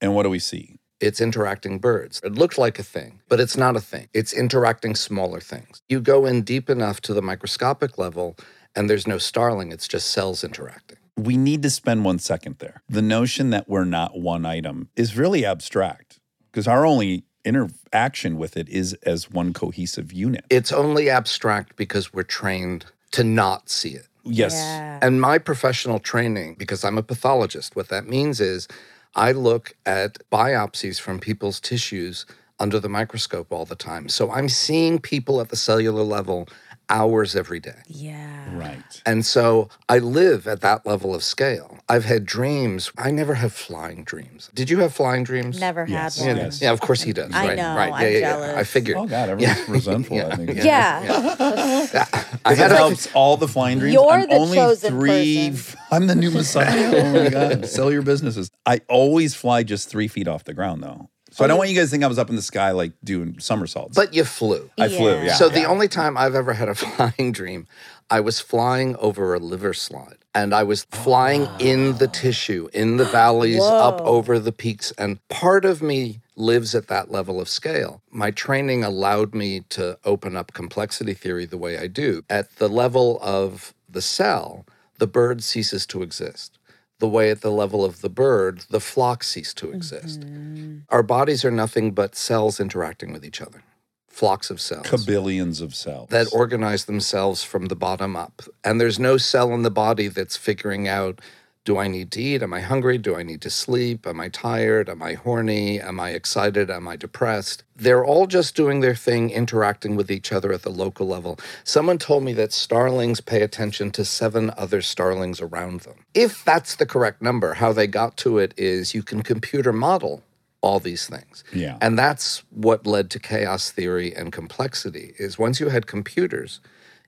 and 0.02 0.14
what 0.16 0.24
do 0.24 0.30
we 0.30 0.40
see? 0.40 0.78
It's 1.00 1.22
interacting 1.22 1.80
birds. 1.80 2.22
It 2.24 2.34
looks 2.34 2.58
like 2.58 2.78
a 2.78 2.84
thing, 2.84 3.22
but 3.28 3.40
it's 3.40 3.58
not 3.58 3.76
a 3.76 3.82
thing. 3.82 4.08
It's 4.14 4.34
interacting 4.34 4.96
smaller 4.96 5.40
things. 5.40 5.82
You 5.90 6.00
go 6.00 6.26
in 6.26 6.44
deep 6.44 6.70
enough 6.70 7.02
to 7.02 7.14
the 7.14 7.22
microscopic 7.22 7.98
level, 7.98 8.38
and 8.76 8.90
there's 8.90 9.08
no 9.08 9.18
starling, 9.18 9.72
it's 9.72 9.88
just 9.88 10.12
cells 10.12 10.44
interacting. 10.44 10.98
We 11.18 11.38
need 11.38 11.64
to 11.64 11.70
spend 11.70 12.06
one 12.06 12.20
second 12.20 12.58
there. 12.60 12.84
The 12.88 13.02
notion 13.02 13.50
that 13.50 13.68
we're 13.68 13.86
not 13.86 14.20
one 14.20 14.46
item 14.46 14.90
is 14.96 15.18
really 15.18 15.46
abstract 15.46 16.20
because 16.52 16.68
our 16.68 16.86
only 16.86 17.26
interaction 17.44 18.38
with 18.38 18.58
it 18.58 18.70
is 18.70 18.94
as 19.04 19.32
one 19.32 19.54
cohesive 19.54 20.12
unit. 20.12 20.46
It's 20.50 20.72
only 20.72 21.10
abstract 21.10 21.76
because 21.76 22.14
we're 22.14 22.24
trained 22.24 22.86
to 23.12 23.24
not 23.24 23.70
see 23.70 23.92
it. 23.92 24.08
Yes. 24.24 24.54
And 25.02 25.20
my 25.20 25.38
professional 25.38 26.00
training, 26.00 26.56
because 26.60 26.84
I'm 26.84 26.98
a 26.98 27.04
pathologist, 27.04 27.76
what 27.76 27.90
that 27.90 28.08
means 28.08 28.40
is 28.40 28.68
I 29.16 29.32
look 29.32 29.76
at 29.86 30.18
biopsies 30.32 31.00
from 31.00 31.20
people's 31.20 31.60
tissues 31.60 32.26
under 32.60 32.80
the 32.80 32.90
microscope 32.90 33.52
all 33.52 33.66
the 33.66 33.76
time. 33.76 34.08
So 34.08 34.32
I'm 34.32 34.48
seeing 34.48 35.00
people 35.00 35.42
at 35.42 35.50
the 35.50 35.56
cellular 35.56 36.04
level 36.04 36.48
hours 36.92 37.36
every 37.36 37.60
day. 37.60 37.76
Yeah. 37.88 38.28
Right. 38.56 39.02
And 39.06 39.26
so 39.26 39.70
I 39.90 40.00
live 40.00 40.46
at 40.48 40.62
that 40.62 40.86
level 40.86 41.16
of 41.16 41.24
scale. 41.24 41.78
I've 41.88 42.06
had 42.06 42.26
dreams. 42.26 42.92
I 42.98 43.12
never 43.12 43.36
have 43.36 43.54
flying 43.54 44.04
dreams. 44.04 44.50
Did 44.54 44.70
you 44.70 44.80
have 44.80 44.94
flying 44.94 45.24
dreams? 45.24 45.60
Never 45.60 45.86
Yes. 45.88 46.18
had 46.20 46.28
one. 46.38 46.46
Yeah, 46.46 46.52
yeah, 46.62 46.72
of 46.72 46.82
course 46.82 47.02
he 47.02 47.14
does. 47.14 47.32
I 47.34 47.48
right, 47.48 47.58
know, 47.58 47.76
right. 47.76 47.94
I'm 47.94 48.02
yeah, 48.02 48.08
yeah, 48.10 48.18
yeah. 48.20 48.30
jealous. 48.32 48.56
I 48.58 48.64
figured. 48.66 48.98
Oh 48.98 49.08
God, 49.08 49.30
everyone's 49.30 49.70
resentful. 49.78 50.22
I 50.22 50.36
think. 50.36 50.64
Yeah. 50.64 51.02
I 51.40 52.26
I 52.46 52.54
had 52.54 52.72
that 52.72 52.72
a- 52.74 52.76
helps 52.78 53.08
all 53.14 53.38
the 53.38 53.48
flying 53.48 53.80
dreams. 53.80 53.94
You're 53.94 54.12
I'm 54.12 54.28
the 54.30 54.36
only 54.36 54.58
chosen 54.58 54.92
three. 54.92 55.50
person. 55.52 55.80
I'm 55.92 56.08
the 56.08 56.16
new 56.16 56.32
messiah. 56.32 56.92
oh 56.96 57.14
my 57.24 57.30
god! 57.30 57.66
Sell 57.68 57.92
your 57.92 58.02
businesses. 58.02 58.50
I 58.66 58.82
always 58.90 59.34
fly 59.36 59.64
just 59.64 59.90
three 59.90 60.08
feet 60.08 60.28
off 60.28 60.44
the 60.44 60.54
ground 60.54 60.84
though, 60.84 61.10
so 61.42 61.46
I 61.46 61.48
don't 61.48 61.58
want 61.58 61.70
you 61.70 61.76
guys 61.76 61.88
to 61.88 61.92
think 61.92 62.04
I 62.04 62.08
was 62.08 62.20
up 62.20 62.30
in 62.30 62.36
the 62.36 62.42
sky 62.42 62.72
like 62.72 62.94
doing 63.04 63.40
somersaults. 63.40 63.96
But 63.96 64.14
you 64.14 64.24
flew. 64.24 64.70
I 64.78 64.88
flew. 64.88 65.24
Yeah. 65.24 65.34
so 65.34 65.50
the 65.50 65.62
yeah. 65.62 65.68
only 65.68 65.88
time 65.88 66.18
I've 66.18 66.36
ever 66.36 66.54
had 66.54 66.70
a 66.70 66.76
flying 66.76 67.32
dream, 67.32 67.68
I 68.10 68.20
was 68.20 68.40
flying 68.40 68.96
over 68.98 69.34
a 69.34 69.40
liver 69.40 69.74
slide. 69.74 70.18
And 70.34 70.54
I 70.54 70.64
was 70.64 70.86
flying 70.86 71.48
in 71.60 71.98
the 71.98 72.08
oh. 72.08 72.12
tissue, 72.12 72.70
in 72.74 72.96
the 72.96 73.04
valleys, 73.06 73.62
up 73.62 74.00
Whoa. 74.00 74.06
over 74.06 74.40
the 74.40 74.54
peaks. 74.54 74.92
And 74.98 75.26
part 75.28 75.66
of 75.66 75.82
me 75.82 76.22
lives 76.38 76.74
at 76.74 76.88
that 76.88 77.12
level 77.12 77.42
of 77.42 77.50
scale. 77.50 78.02
My 78.12 78.32
training 78.32 78.84
allowed 78.84 79.36
me 79.36 79.62
to 79.70 79.98
open 80.06 80.38
up 80.38 80.54
complexity 80.54 81.14
theory 81.14 81.46
the 81.46 81.58
way 81.58 81.78
I 81.78 81.88
do. 81.88 82.24
At 82.30 82.56
the 82.58 82.70
level 82.70 83.20
of 83.22 83.74
the 83.90 84.02
cell, 84.02 84.66
the 85.00 85.08
bird 85.08 85.44
ceases 85.44 85.86
to 85.88 86.02
exist. 86.02 86.58
The 87.02 87.08
way 87.08 87.32
at 87.32 87.42
the 87.42 87.50
level 87.50 87.84
of 87.84 88.02
the 88.02 88.10
bird, 88.10 88.66
the 88.70 88.80
flock 88.80 89.24
cease 89.24 89.56
to 89.56 89.72
exist. 89.72 90.22
Mm-hmm. 90.22 90.82
Our 90.90 91.02
bodies 91.02 91.44
are 91.44 91.50
nothing 91.50 91.94
but 91.94 92.16
cells 92.16 92.60
interacting 92.60 93.12
with 93.12 93.26
each 93.26 93.42
other, 93.42 93.64
flocks 94.08 94.52
of 94.52 94.62
cells 94.62 94.86
Cabillions 94.86 95.62
of 95.62 95.74
cells. 95.74 96.10
that 96.10 96.28
organize 96.32 96.86
themselves 96.86 97.44
from 97.44 97.66
the 97.66 97.76
bottom 97.76 98.16
up. 98.16 98.44
And 98.64 98.80
there's 98.80 99.00
no 99.00 99.18
cell 99.18 99.52
in 99.52 99.64
the 99.64 99.72
body 99.72 100.10
that's 100.10 100.38
figuring 100.38 100.88
out 100.88 101.20
do 101.64 101.78
I 101.78 101.88
need 101.88 102.12
to 102.14 102.22
eat? 102.22 102.42
Am 102.42 102.54
I 102.54 102.62
hungry? 102.62 102.98
Do 102.98 103.16
I 103.16 103.22
need 103.22 103.42
to 103.42 103.50
sleep? 103.52 104.08
Am 104.08 104.20
I 104.20 104.30
tired? 104.30 104.90
Am 104.90 105.04
I 105.04 105.14
horny? 105.14 105.80
Am 105.80 106.00
I 106.00 106.10
excited? 106.10 106.72
Am 106.72 106.88
I 106.88 106.96
depressed? 106.96 107.64
They're 107.76 108.04
all 108.04 108.26
just 108.26 108.56
doing 108.56 108.80
their 108.80 108.96
thing, 108.96 109.30
interacting 109.30 109.96
with 109.96 110.10
each 110.10 110.32
other 110.32 110.52
at 110.52 110.64
the 110.64 110.72
local 110.72 111.08
level. 111.08 111.40
Someone 111.64 112.00
told 112.00 112.24
me 112.24 112.34
that 112.34 112.52
starlings 112.52 113.22
pay 113.22 113.44
attention 113.44 113.92
to 113.92 114.04
seven 114.04 114.52
other 114.58 114.82
starlings 114.82 115.40
around 115.40 115.82
them. 115.82 116.06
If 116.16 116.44
that's 116.44 116.76
the 116.76 116.86
correct 116.88 117.22
number, 117.22 117.54
how 117.54 117.74
they 117.74 117.86
got 117.86 118.18
to 118.18 118.40
it 118.40 118.56
is 118.58 118.96
you 118.96 119.04
can 119.04 119.22
computer 119.22 119.72
model 119.72 120.24
all 120.62 120.80
these 120.80 121.08
things. 121.08 121.44
Yeah. 121.54 121.78
And 121.80 121.98
that's 121.98 122.44
what 122.50 122.88
led 122.88 123.12
to 123.12 123.20
chaos 123.20 123.72
theory 123.72 124.16
and 124.16 124.32
complexity 124.32 125.14
is 125.20 125.38
once 125.38 125.60
you 125.60 125.70
had 125.70 125.86
computers, 125.86 126.60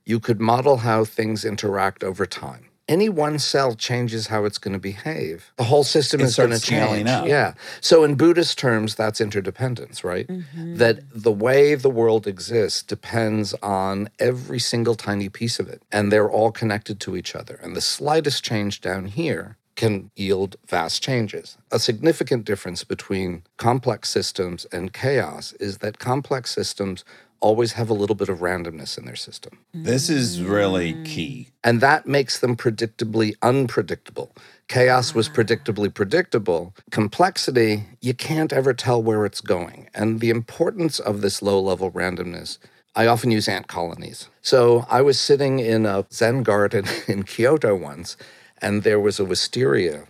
you 0.04 0.20
could 0.20 0.40
model 0.40 0.78
how 0.78 1.04
things 1.04 1.44
interact 1.44 2.04
over 2.04 2.26
time. 2.26 2.66
Any 2.86 3.08
one 3.08 3.38
cell 3.38 3.74
changes 3.74 4.26
how 4.26 4.44
it's 4.44 4.58
going 4.58 4.74
to 4.74 4.78
behave. 4.78 5.52
The 5.56 5.64
whole 5.64 5.84
system 5.84 6.20
It 6.20 6.24
is 6.24 6.36
going 6.36 6.50
to 6.50 6.60
change. 6.60 7.08
up. 7.08 7.26
Yeah. 7.26 7.54
So 7.80 8.04
in 8.04 8.14
Buddhist 8.14 8.58
terms, 8.58 8.94
that's 8.94 9.20
interdependence, 9.20 10.04
right? 10.04 10.26
Mm-hmm. 10.26 10.76
That 10.76 11.00
the 11.14 11.32
way 11.32 11.74
the 11.74 11.88
world 11.88 12.26
exists 12.26 12.82
depends 12.82 13.54
on 13.62 14.10
every 14.18 14.58
single 14.58 14.94
tiny 14.94 15.30
piece 15.30 15.58
of 15.58 15.68
it, 15.68 15.82
and 15.90 16.12
they're 16.12 16.30
all 16.30 16.52
connected 16.52 17.00
to 17.00 17.16
each 17.16 17.34
other. 17.34 17.58
And 17.62 17.74
the 17.74 17.80
slightest 17.80 18.44
change 18.44 18.82
down 18.82 19.06
here 19.06 19.56
can 19.76 20.10
yield 20.14 20.56
vast 20.68 21.02
changes. 21.02 21.56
A 21.72 21.78
significant 21.78 22.44
difference 22.44 22.84
between 22.84 23.42
complex 23.56 24.08
systems 24.08 24.66
and 24.70 24.92
chaos 24.92 25.52
is 25.54 25.78
that 25.78 25.98
complex 25.98 26.52
systems 26.52 27.04
always 27.40 27.72
have 27.72 27.90
a 27.90 27.94
little 27.94 28.16
bit 28.16 28.28
of 28.28 28.38
randomness 28.38 28.96
in 28.96 29.04
their 29.04 29.16
system. 29.16 29.58
This 29.72 30.08
is 30.08 30.40
really 30.40 30.94
mm. 30.94 31.04
key. 31.04 31.48
And 31.62 31.80
that 31.80 32.06
makes 32.06 32.38
them 32.38 32.56
predictably 32.56 33.34
unpredictable. 33.42 34.34
Chaos 34.68 35.14
was 35.14 35.28
ah. 35.28 35.32
predictably 35.32 35.92
predictable. 35.92 36.74
Complexity, 36.90 37.84
you 38.00 38.14
can't 38.14 38.52
ever 38.52 38.72
tell 38.72 39.02
where 39.02 39.26
it's 39.26 39.40
going. 39.40 39.88
And 39.94 40.20
the 40.20 40.30
importance 40.30 40.98
of 40.98 41.20
this 41.20 41.42
low 41.42 41.60
level 41.60 41.90
randomness, 41.90 42.58
I 42.96 43.06
often 43.06 43.30
use 43.30 43.48
ant 43.48 43.66
colonies. 43.66 44.28
So 44.40 44.86
I 44.88 45.02
was 45.02 45.18
sitting 45.18 45.58
in 45.58 45.84
a 45.84 46.06
Zen 46.12 46.42
garden 46.42 46.86
in 47.08 47.24
Kyoto 47.24 47.74
once, 47.74 48.16
and 48.62 48.82
there 48.82 49.00
was 49.00 49.18
a 49.18 49.24
wisteria 49.24 50.06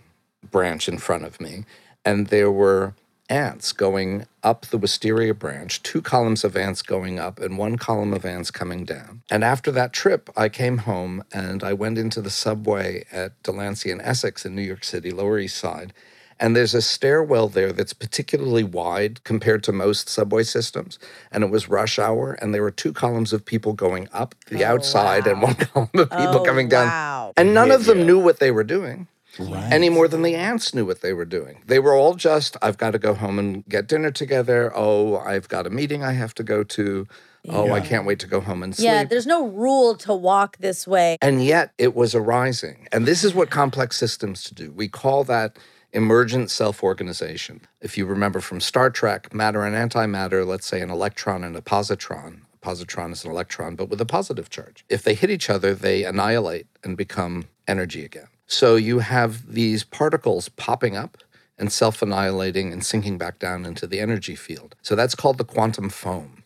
branch 0.51 0.87
in 0.87 0.99
front 0.99 1.25
of 1.25 1.41
me, 1.41 1.65
and 2.05 2.27
there 2.27 2.51
were 2.51 2.93
ants 3.29 3.71
going 3.71 4.25
up 4.43 4.65
the 4.67 4.77
wisteria 4.77 5.33
branch, 5.33 5.81
two 5.83 6.01
columns 6.01 6.43
of 6.43 6.55
ants 6.55 6.81
going 6.81 7.19
up 7.19 7.39
and 7.39 7.57
one 7.57 7.77
column 7.77 8.13
of 8.13 8.25
ants 8.25 8.51
coming 8.51 8.85
down. 8.85 9.21
And 9.31 9.43
after 9.43 9.71
that 9.71 9.93
trip, 9.93 10.29
I 10.37 10.49
came 10.49 10.79
home 10.79 11.23
and 11.33 11.63
I 11.63 11.73
went 11.73 11.97
into 11.97 12.21
the 12.21 12.29
subway 12.29 13.05
at 13.11 13.41
Delancey 13.43 13.91
and 13.91 14.01
Essex 14.01 14.45
in 14.45 14.55
New 14.55 14.61
York 14.61 14.83
City, 14.83 15.11
Lower 15.11 15.39
East 15.39 15.57
Side. 15.57 15.93
And 16.37 16.53
there's 16.53 16.73
a 16.73 16.81
stairwell 16.81 17.47
there 17.47 17.71
that's 17.71 17.93
particularly 17.93 18.63
wide 18.65 19.23
compared 19.23 19.63
to 19.63 19.71
most 19.71 20.09
subway 20.09 20.43
systems. 20.43 20.99
And 21.31 21.45
it 21.45 21.49
was 21.49 21.69
rush 21.69 21.97
hour, 21.97 22.33
and 22.33 22.53
there 22.53 22.61
were 22.61 22.71
two 22.71 22.91
columns 22.91 23.31
of 23.31 23.45
people 23.45 23.71
going 23.71 24.09
up 24.11 24.35
the 24.47 24.65
oh, 24.65 24.73
outside 24.73 25.27
and 25.27 25.41
one 25.41 25.55
column 25.55 25.89
of 25.93 26.09
people 26.09 26.41
Oh, 26.41 26.43
coming 26.43 26.67
down. 26.67 26.87
wow. 26.87 27.33
And 27.37 27.53
none 27.53 27.71
of 27.71 27.85
them 27.85 28.05
knew 28.05 28.19
what 28.19 28.39
they 28.39 28.51
were 28.51 28.65
doing 28.65 29.07
any 29.39 29.89
more 29.89 30.07
than 30.07 30.21
the 30.21 30.35
ants 30.35 30.73
knew 30.73 30.85
what 30.85 31.01
they 31.01 31.13
were 31.13 31.25
doing. 31.25 31.61
They 31.65 31.79
were 31.79 31.93
all 31.93 32.15
just, 32.15 32.57
I've 32.61 32.77
got 32.77 32.91
to 32.91 32.99
go 32.99 33.13
home 33.13 33.39
and 33.39 33.65
get 33.67 33.87
dinner 33.87 34.11
together. 34.11 34.71
Oh, 34.75 35.17
I've 35.17 35.47
got 35.47 35.67
a 35.67 35.69
meeting 35.69 36.03
I 36.03 36.13
have 36.13 36.33
to 36.35 36.43
go 36.43 36.63
to. 36.63 37.07
Oh, 37.47 37.71
I 37.71 37.79
can't 37.79 38.05
wait 38.05 38.19
to 38.19 38.27
go 38.27 38.39
home 38.41 38.63
and 38.63 38.75
sleep. 38.75 38.85
Yeah, 38.85 39.03
there's 39.03 39.27
no 39.27 39.47
rule 39.47 39.95
to 39.97 40.15
walk 40.15 40.57
this 40.57 40.87
way. 40.87 41.17
And 41.21 41.43
yet 41.43 41.73
it 41.77 41.95
was 41.95 42.15
arising. 42.15 42.87
And 42.91 43.05
this 43.05 43.23
is 43.23 43.35
what 43.35 43.51
complex 43.51 43.97
systems 43.97 44.49
do. 44.49 44.71
We 44.71 44.87
call 44.87 45.23
that 45.25 45.57
emergent 45.93 46.51
self 46.51 46.83
organization. 46.83 47.61
If 47.81 47.97
you 47.97 48.05
remember 48.05 48.41
from 48.41 48.59
Star 48.59 48.89
Trek, 48.89 49.33
matter 49.33 49.63
and 49.63 49.75
antimatter, 49.75 50.45
let's 50.45 50.65
say 50.65 50.81
an 50.81 50.89
electron 50.89 51.43
and 51.43 51.55
a 51.55 51.61
positron. 51.61 52.41
A 52.53 52.65
positron 52.65 53.11
is 53.11 53.23
an 53.23 53.31
electron, 53.31 53.75
but 53.75 53.89
with 53.89 54.01
a 54.01 54.05
positive 54.05 54.49
charge. 54.49 54.83
If 54.89 55.03
they 55.03 55.13
hit 55.13 55.29
each 55.29 55.49
other, 55.49 55.73
they 55.73 56.03
annihilate 56.03 56.67
and 56.83 56.97
become 56.97 57.45
energy 57.67 58.03
again. 58.03 58.27
So 58.47 58.75
you 58.75 58.99
have 58.99 59.53
these 59.53 59.83
particles 59.83 60.49
popping 60.49 60.95
up 60.95 61.17
and 61.57 61.71
self 61.71 62.01
annihilating 62.01 62.71
and 62.71 62.85
sinking 62.85 63.17
back 63.17 63.39
down 63.39 63.65
into 63.65 63.87
the 63.87 63.99
energy 63.99 64.35
field. 64.35 64.75
So 64.81 64.95
that's 64.95 65.15
called 65.15 65.37
the 65.37 65.45
quantum 65.45 65.89
foam. 65.89 66.43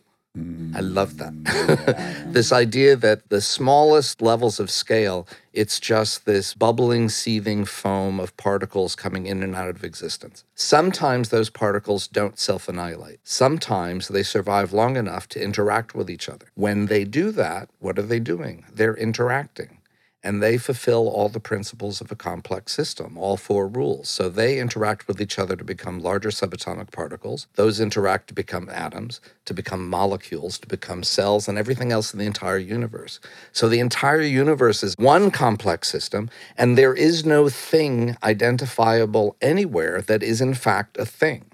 I 0.76 0.80
love 0.80 1.18
that. 1.18 1.34
Mm, 1.34 2.32
this 2.32 2.52
idea 2.52 2.94
that 2.94 3.28
the 3.30 3.40
smallest 3.40 4.22
levels 4.22 4.60
of 4.60 4.70
scale, 4.70 5.26
it's 5.52 5.80
just 5.80 6.24
this 6.24 6.54
bubbling, 6.54 7.08
seething 7.08 7.64
foam 7.64 8.20
of 8.20 8.36
particles 8.36 8.94
coming 8.94 9.26
in 9.26 9.42
and 9.42 9.56
out 9.56 9.70
of 9.70 9.82
existence. 9.82 10.44
Sometimes 10.54 11.30
those 11.30 11.50
particles 11.50 12.06
don't 12.06 12.38
self 12.38 12.68
annihilate. 12.68 13.18
Sometimes 13.24 14.06
they 14.06 14.22
survive 14.22 14.72
long 14.72 14.96
enough 14.96 15.28
to 15.30 15.42
interact 15.42 15.96
with 15.96 16.08
each 16.08 16.28
other. 16.28 16.46
When 16.54 16.86
they 16.86 17.04
do 17.04 17.32
that, 17.32 17.68
what 17.80 17.98
are 17.98 18.02
they 18.02 18.20
doing? 18.20 18.64
They're 18.72 18.96
interacting. 18.96 19.79
And 20.22 20.42
they 20.42 20.58
fulfill 20.58 21.08
all 21.08 21.28
the 21.30 21.40
principles 21.40 22.00
of 22.00 22.12
a 22.12 22.16
complex 22.16 22.72
system, 22.72 23.16
all 23.16 23.36
four 23.38 23.66
rules. 23.66 24.08
So 24.08 24.28
they 24.28 24.58
interact 24.58 25.08
with 25.08 25.20
each 25.20 25.38
other 25.38 25.56
to 25.56 25.64
become 25.64 26.00
larger 26.00 26.28
subatomic 26.28 26.92
particles. 26.92 27.46
Those 27.54 27.80
interact 27.80 28.28
to 28.28 28.34
become 28.34 28.68
atoms, 28.68 29.20
to 29.46 29.54
become 29.54 29.88
molecules, 29.88 30.58
to 30.58 30.66
become 30.68 31.02
cells, 31.02 31.48
and 31.48 31.56
everything 31.56 31.90
else 31.90 32.12
in 32.12 32.18
the 32.18 32.26
entire 32.26 32.58
universe. 32.58 33.18
So 33.52 33.68
the 33.68 33.80
entire 33.80 34.20
universe 34.20 34.82
is 34.82 34.94
one 34.98 35.30
complex 35.30 35.88
system, 35.88 36.28
and 36.56 36.76
there 36.76 36.94
is 36.94 37.24
no 37.24 37.48
thing 37.48 38.16
identifiable 38.22 39.36
anywhere 39.40 40.02
that 40.02 40.22
is 40.22 40.40
in 40.40 40.54
fact 40.54 40.98
a 40.98 41.06
thing. 41.06 41.44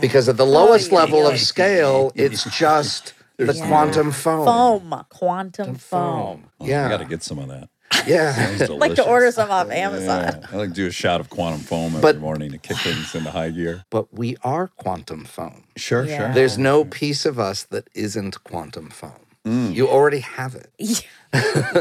Because 0.00 0.26
at 0.28 0.38
the 0.38 0.46
lowest 0.46 0.90
level 0.90 1.26
of 1.26 1.38
scale, 1.38 2.12
it's 2.14 2.44
just 2.58 3.12
the 3.36 3.52
Yeah. 3.52 3.66
quantum 3.68 4.10
foam. 4.10 4.46
Foam. 4.46 5.04
Quantum 5.10 5.74
foam. 5.74 6.44
Yeah. 6.60 6.86
I 6.86 6.88
got 6.88 6.98
to 6.98 7.04
get 7.04 7.22
some 7.22 7.38
of 7.38 7.48
that. 7.48 7.68
Yeah. 8.06 8.66
Like 8.68 8.94
to 8.96 9.06
order 9.06 9.30
some 9.32 9.50
off 9.50 9.70
Amazon. 9.70 10.22
Yeah, 10.22 10.46
I 10.52 10.56
like 10.56 10.68
to 10.70 10.74
do 10.74 10.86
a 10.86 10.90
shot 10.90 11.20
of 11.20 11.30
quantum 11.30 11.60
foam 11.60 11.86
every 11.96 12.00
But- 12.00 12.18
morning 12.18 12.50
to 12.52 12.58
kick 12.58 12.76
things 12.78 13.14
into 13.14 13.30
high 13.30 13.50
gear. 13.50 13.84
But 13.90 14.12
we 14.12 14.36
are 14.42 14.68
quantum 14.68 15.24
foam. 15.24 15.64
Sure, 15.76 16.06
sure. 16.06 16.32
There's 16.32 16.58
no 16.58 16.84
piece 16.84 17.24
of 17.26 17.38
us 17.38 17.62
that 17.64 17.88
isn't 17.94 18.42
quantum 18.44 18.90
foam. 18.90 19.12
Mm. 19.46 19.74
You 19.74 19.88
already 19.88 20.20
have 20.20 20.54
it. 20.54 20.70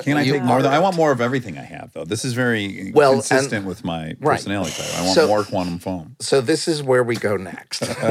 Can 0.04 0.18
I 0.18 0.24
take 0.26 0.44
more? 0.44 0.62
Though? 0.62 0.70
I 0.70 0.80
want 0.80 0.96
more 0.96 1.12
of 1.12 1.22
everything 1.22 1.58
I 1.58 1.64
have, 1.64 1.92
though. 1.94 2.06
This 2.06 2.26
is 2.26 2.34
very 2.34 2.92
Well, 2.94 3.14
and- 3.14 3.22
consistent 3.22 3.66
with 3.66 3.84
my 3.84 4.16
Right. 4.20 4.38
personality 4.38 4.72
type. 4.72 4.98
I 4.98 5.04
want 5.04 5.16
So- 5.16 5.28
more 5.28 5.44
quantum 5.44 5.80
foam. 5.80 6.16
So 6.20 6.42
this 6.42 6.68
is 6.68 6.82
where 6.84 7.04
we 7.04 7.16
go 7.16 7.38
next. 7.38 7.80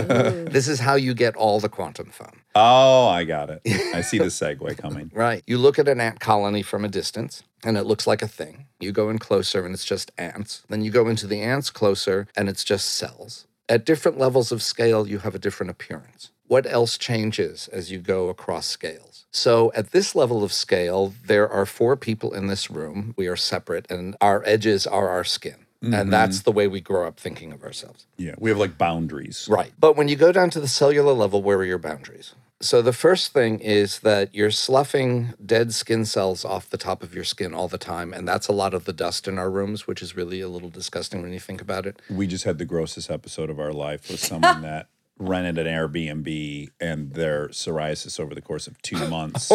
this 0.51 0.69
is 0.69 0.81
how 0.81 0.95
you 0.95 1.15
get 1.15 1.35
all 1.37 1.61
the 1.61 1.69
quantum 1.69 2.11
foam. 2.11 2.41
Oh, 2.55 3.09
I 3.09 3.25
got 3.25 3.51
it. 3.51 3.63
I 3.95 4.03
see 4.03 4.19
the 4.19 4.25
segue 4.41 4.77
coming. 4.79 5.11
Right. 5.15 5.43
You 5.47 5.59
look 5.59 5.79
at 5.79 5.89
an 5.89 6.01
ant 6.01 6.21
colony 6.21 6.63
from 6.63 6.85
a 6.85 6.89
distance 6.89 7.43
and 7.65 7.77
it 7.77 7.85
looks 7.85 8.07
like 8.07 8.23
a 8.23 8.29
thing. 8.29 8.67
You 8.81 8.93
go 8.93 9.09
in 9.11 9.19
closer 9.19 9.65
and 9.65 9.75
it's 9.75 9.85
just 9.85 10.11
ants. 10.19 10.63
Then 10.69 10.83
you 10.83 10.91
go 10.91 11.09
into 11.09 11.27
the 11.27 11.41
ants 11.41 11.71
closer 11.71 12.27
and 12.37 12.49
it's 12.49 12.65
just 12.65 12.89
cells. 12.91 13.47
At 13.69 13.87
different 13.87 14.19
levels 14.19 14.53
of 14.53 14.63
scale, 14.63 15.07
you 15.09 15.19
have 15.21 15.35
a 15.35 15.39
different 15.39 15.71
appearance. 15.71 16.31
What 16.53 16.71
else 16.71 16.99
changes 16.99 17.67
as 17.69 17.91
you 17.91 17.99
go 17.99 18.29
across 18.29 18.67
scales? 18.67 19.25
So, 19.31 19.73
at 19.75 19.93
this 19.93 20.15
level 20.15 20.45
of 20.45 20.53
scale, 20.53 21.15
there 21.25 21.49
are 21.49 21.65
four 21.65 21.97
people 21.97 22.35
in 22.35 22.47
this 22.47 22.71
room. 22.71 23.15
We 23.17 23.27
are 23.27 23.37
separate, 23.37 23.91
and 23.91 24.15
our 24.21 24.43
edges 24.45 24.87
are 24.87 25.09
our 25.09 25.25
skin. 25.25 25.65
Mhm. 25.83 25.99
And 25.99 26.13
that's 26.13 26.43
the 26.43 26.53
way 26.53 26.69
we 26.69 26.83
grow 26.83 27.07
up 27.09 27.19
thinking 27.19 27.53
of 27.53 27.63
ourselves. 27.63 28.05
Yeah, 28.19 28.35
we 28.39 28.51
have 28.51 28.59
like 28.59 28.77
boundaries. 28.77 29.49
Right. 29.51 29.73
But 29.81 29.97
when 29.97 30.09
you 30.09 30.17
go 30.17 30.31
down 30.31 30.51
to 30.51 30.61
the 30.61 30.69
cellular 30.69 31.15
level, 31.15 31.43
where 31.43 31.57
are 31.57 31.65
your 31.65 31.79
boundaries? 31.79 32.35
So 32.61 32.83
the 32.83 32.93
first 32.93 33.33
thing 33.33 33.59
is 33.59 34.01
that 34.01 34.35
you're 34.35 34.51
sloughing 34.51 35.33
dead 35.45 35.73
skin 35.73 36.05
cells 36.05 36.45
off 36.45 36.69
the 36.69 36.77
top 36.77 37.03
of 37.03 37.15
your 37.15 37.25
skin 37.25 37.55
all 37.55 37.67
the 37.67 37.79
time. 37.79 38.13
And 38.13 38.29
that's 38.29 38.47
a 38.47 38.53
lot 38.53 38.75
of 38.75 38.85
the 38.85 38.93
dust 38.93 39.27
in 39.27 39.39
our 39.39 39.51
rooms, 39.51 39.87
which 39.87 40.03
is 40.03 40.15
really 40.15 40.43
a 40.43 40.49
little 40.49 40.71
disgusting 40.71 41.23
when 41.23 41.33
you 41.33 41.41
think 41.41 41.63
about 41.63 41.87
it. 41.87 42.01
We 42.11 42.27
just 42.27 42.45
had 42.45 42.59
the 42.59 42.67
grossest 42.67 43.11
episode 43.11 43.49
of 43.49 43.59
our 43.59 43.73
life 43.73 44.11
with 44.11 44.21
someone 44.21 44.61
that 44.71 44.92
rented 45.29 45.59
an 45.59 45.67
Airbnb 45.67 46.71
and 46.81 47.13
their 47.13 47.49
psoriasis 47.49 48.19
over 48.21 48.35
the 48.35 48.41
course 48.41 48.67
of 48.67 48.81
two 48.83 48.97
oh 49.01 49.09
months. 49.09 49.49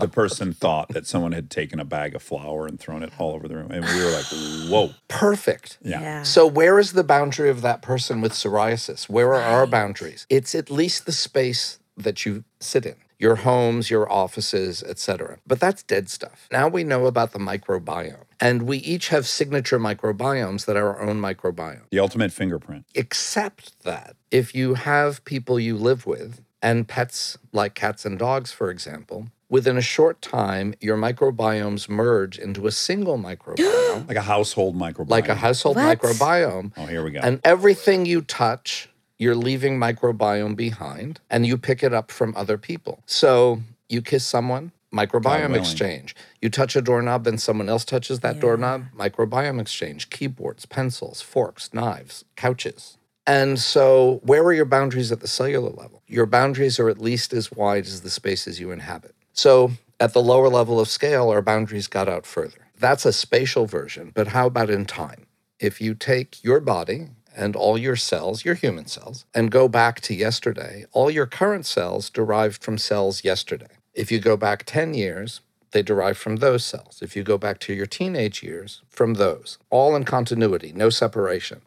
the 0.00 0.08
person 0.08 0.52
thought 0.52 0.88
that 0.90 1.06
someone 1.06 1.32
had 1.32 1.50
taken 1.50 1.80
a 1.80 1.84
bag 1.84 2.14
of 2.14 2.22
flour 2.22 2.66
and 2.66 2.78
thrown 2.78 3.02
it 3.02 3.12
all 3.18 3.32
over 3.32 3.48
the 3.48 3.56
room. 3.56 3.70
And 3.70 3.84
we 3.84 4.04
were 4.04 4.10
like, 4.10 4.26
whoa. 4.70 4.90
Perfect. 5.08 5.78
Yeah. 5.82 6.22
So 6.22 6.46
where 6.46 6.78
is 6.78 6.92
the 6.92 7.04
boundary 7.04 7.50
of 7.50 7.62
that 7.62 7.82
person 7.82 8.20
with 8.20 8.32
psoriasis? 8.32 9.08
Where 9.08 9.34
are 9.34 9.42
our 9.42 9.66
boundaries? 9.66 10.26
It's 10.28 10.54
at 10.54 10.70
least 10.70 11.06
the 11.06 11.12
space 11.12 11.78
that 11.96 12.24
you 12.24 12.44
sit 12.60 12.86
in. 12.86 12.96
Your 13.18 13.36
homes, 13.36 13.88
your 13.88 14.10
offices, 14.10 14.82
etc. 14.82 15.38
But 15.46 15.60
that's 15.60 15.84
dead 15.84 16.10
stuff. 16.10 16.48
Now 16.50 16.66
we 16.66 16.82
know 16.82 17.06
about 17.06 17.32
the 17.32 17.38
microbiome. 17.38 18.24
And 18.42 18.62
we 18.64 18.78
each 18.78 19.08
have 19.10 19.28
signature 19.28 19.78
microbiomes 19.78 20.64
that 20.64 20.76
are 20.76 20.96
our 20.96 21.08
own 21.08 21.20
microbiome. 21.20 21.88
The 21.90 22.00
ultimate 22.00 22.32
fingerprint. 22.32 22.86
Except 22.92 23.80
that 23.84 24.16
if 24.32 24.52
you 24.52 24.74
have 24.74 25.24
people 25.24 25.60
you 25.60 25.76
live 25.76 26.06
with 26.06 26.40
and 26.60 26.88
pets 26.88 27.38
like 27.52 27.74
cats 27.76 28.04
and 28.04 28.18
dogs, 28.18 28.50
for 28.50 28.68
example, 28.68 29.28
within 29.48 29.76
a 29.76 29.80
short 29.80 30.20
time, 30.20 30.74
your 30.80 30.96
microbiomes 30.96 31.88
merge 31.88 32.36
into 32.36 32.66
a 32.66 32.72
single 32.72 33.16
microbiome. 33.16 34.08
like 34.08 34.16
a 34.16 34.22
household 34.22 34.74
microbiome. 34.74 35.10
Like 35.10 35.28
a 35.28 35.36
household 35.36 35.76
What? 35.76 36.00
microbiome. 36.00 36.72
Oh, 36.76 36.86
here 36.86 37.04
we 37.04 37.12
go. 37.12 37.20
And 37.22 37.40
everything 37.44 38.06
you 38.06 38.22
touch, 38.22 38.88
you're 39.20 39.36
leaving 39.36 39.78
microbiome 39.78 40.56
behind 40.56 41.20
and 41.30 41.46
you 41.46 41.56
pick 41.56 41.84
it 41.84 41.94
up 41.94 42.10
from 42.10 42.34
other 42.36 42.58
people. 42.58 43.04
So 43.06 43.62
you 43.88 44.02
kiss 44.02 44.26
someone, 44.26 44.72
microbiome 44.92 45.56
exchange. 45.56 46.14
You 46.40 46.50
touch 46.50 46.76
a 46.76 46.82
doorknob, 46.82 47.24
then 47.24 47.38
someone 47.38 47.68
else 47.68 47.84
touches 47.84 48.20
that 48.20 48.40
doorknob, 48.40 48.84
microbiome 48.96 49.60
exchange. 49.60 50.10
Keyboards, 50.10 50.66
pencils, 50.66 51.20
forks, 51.20 51.72
knives, 51.72 52.24
couches. 52.36 52.98
And 53.26 53.58
so, 53.58 54.20
where 54.24 54.42
are 54.42 54.52
your 54.52 54.64
boundaries 54.64 55.12
at 55.12 55.20
the 55.20 55.28
cellular 55.28 55.70
level? 55.70 56.02
Your 56.08 56.26
boundaries 56.26 56.80
are 56.80 56.88
at 56.88 56.98
least 56.98 57.32
as 57.32 57.52
wide 57.52 57.86
as 57.86 58.00
the 58.00 58.10
spaces 58.10 58.58
you 58.58 58.72
inhabit. 58.72 59.14
So, 59.32 59.72
at 60.00 60.12
the 60.12 60.22
lower 60.22 60.48
level 60.48 60.80
of 60.80 60.88
scale, 60.88 61.30
our 61.30 61.42
boundaries 61.42 61.86
got 61.86 62.08
out 62.08 62.26
further. 62.26 62.68
That's 62.76 63.06
a 63.06 63.12
spatial 63.12 63.66
version, 63.66 64.10
but 64.12 64.28
how 64.28 64.48
about 64.48 64.70
in 64.70 64.86
time? 64.86 65.26
If 65.60 65.80
you 65.80 65.94
take 65.94 66.42
your 66.42 66.58
body 66.58 67.10
and 67.36 67.54
all 67.54 67.78
your 67.78 67.94
cells, 67.94 68.44
your 68.44 68.56
human 68.56 68.86
cells, 68.86 69.24
and 69.32 69.52
go 69.52 69.68
back 69.68 70.00
to 70.00 70.14
yesterday, 70.14 70.84
all 70.90 71.08
your 71.08 71.26
current 71.26 71.64
cells 71.64 72.10
derived 72.10 72.60
from 72.62 72.76
cells 72.76 73.22
yesterday. 73.22 73.68
If 73.94 74.10
you 74.10 74.20
go 74.20 74.36
back 74.36 74.64
10 74.64 74.94
years, 74.94 75.40
they 75.72 75.82
derive 75.82 76.18
from 76.18 76.36
those 76.36 76.64
cells. 76.64 77.00
If 77.02 77.16
you 77.16 77.22
go 77.22 77.38
back 77.38 77.58
to 77.60 77.72
your 77.72 77.86
teenage 77.86 78.42
years, 78.42 78.82
from 78.88 79.14
those, 79.14 79.58
all 79.70 79.96
in 79.96 80.04
continuity, 80.04 80.72
no 80.74 80.90
separation. 80.90 81.62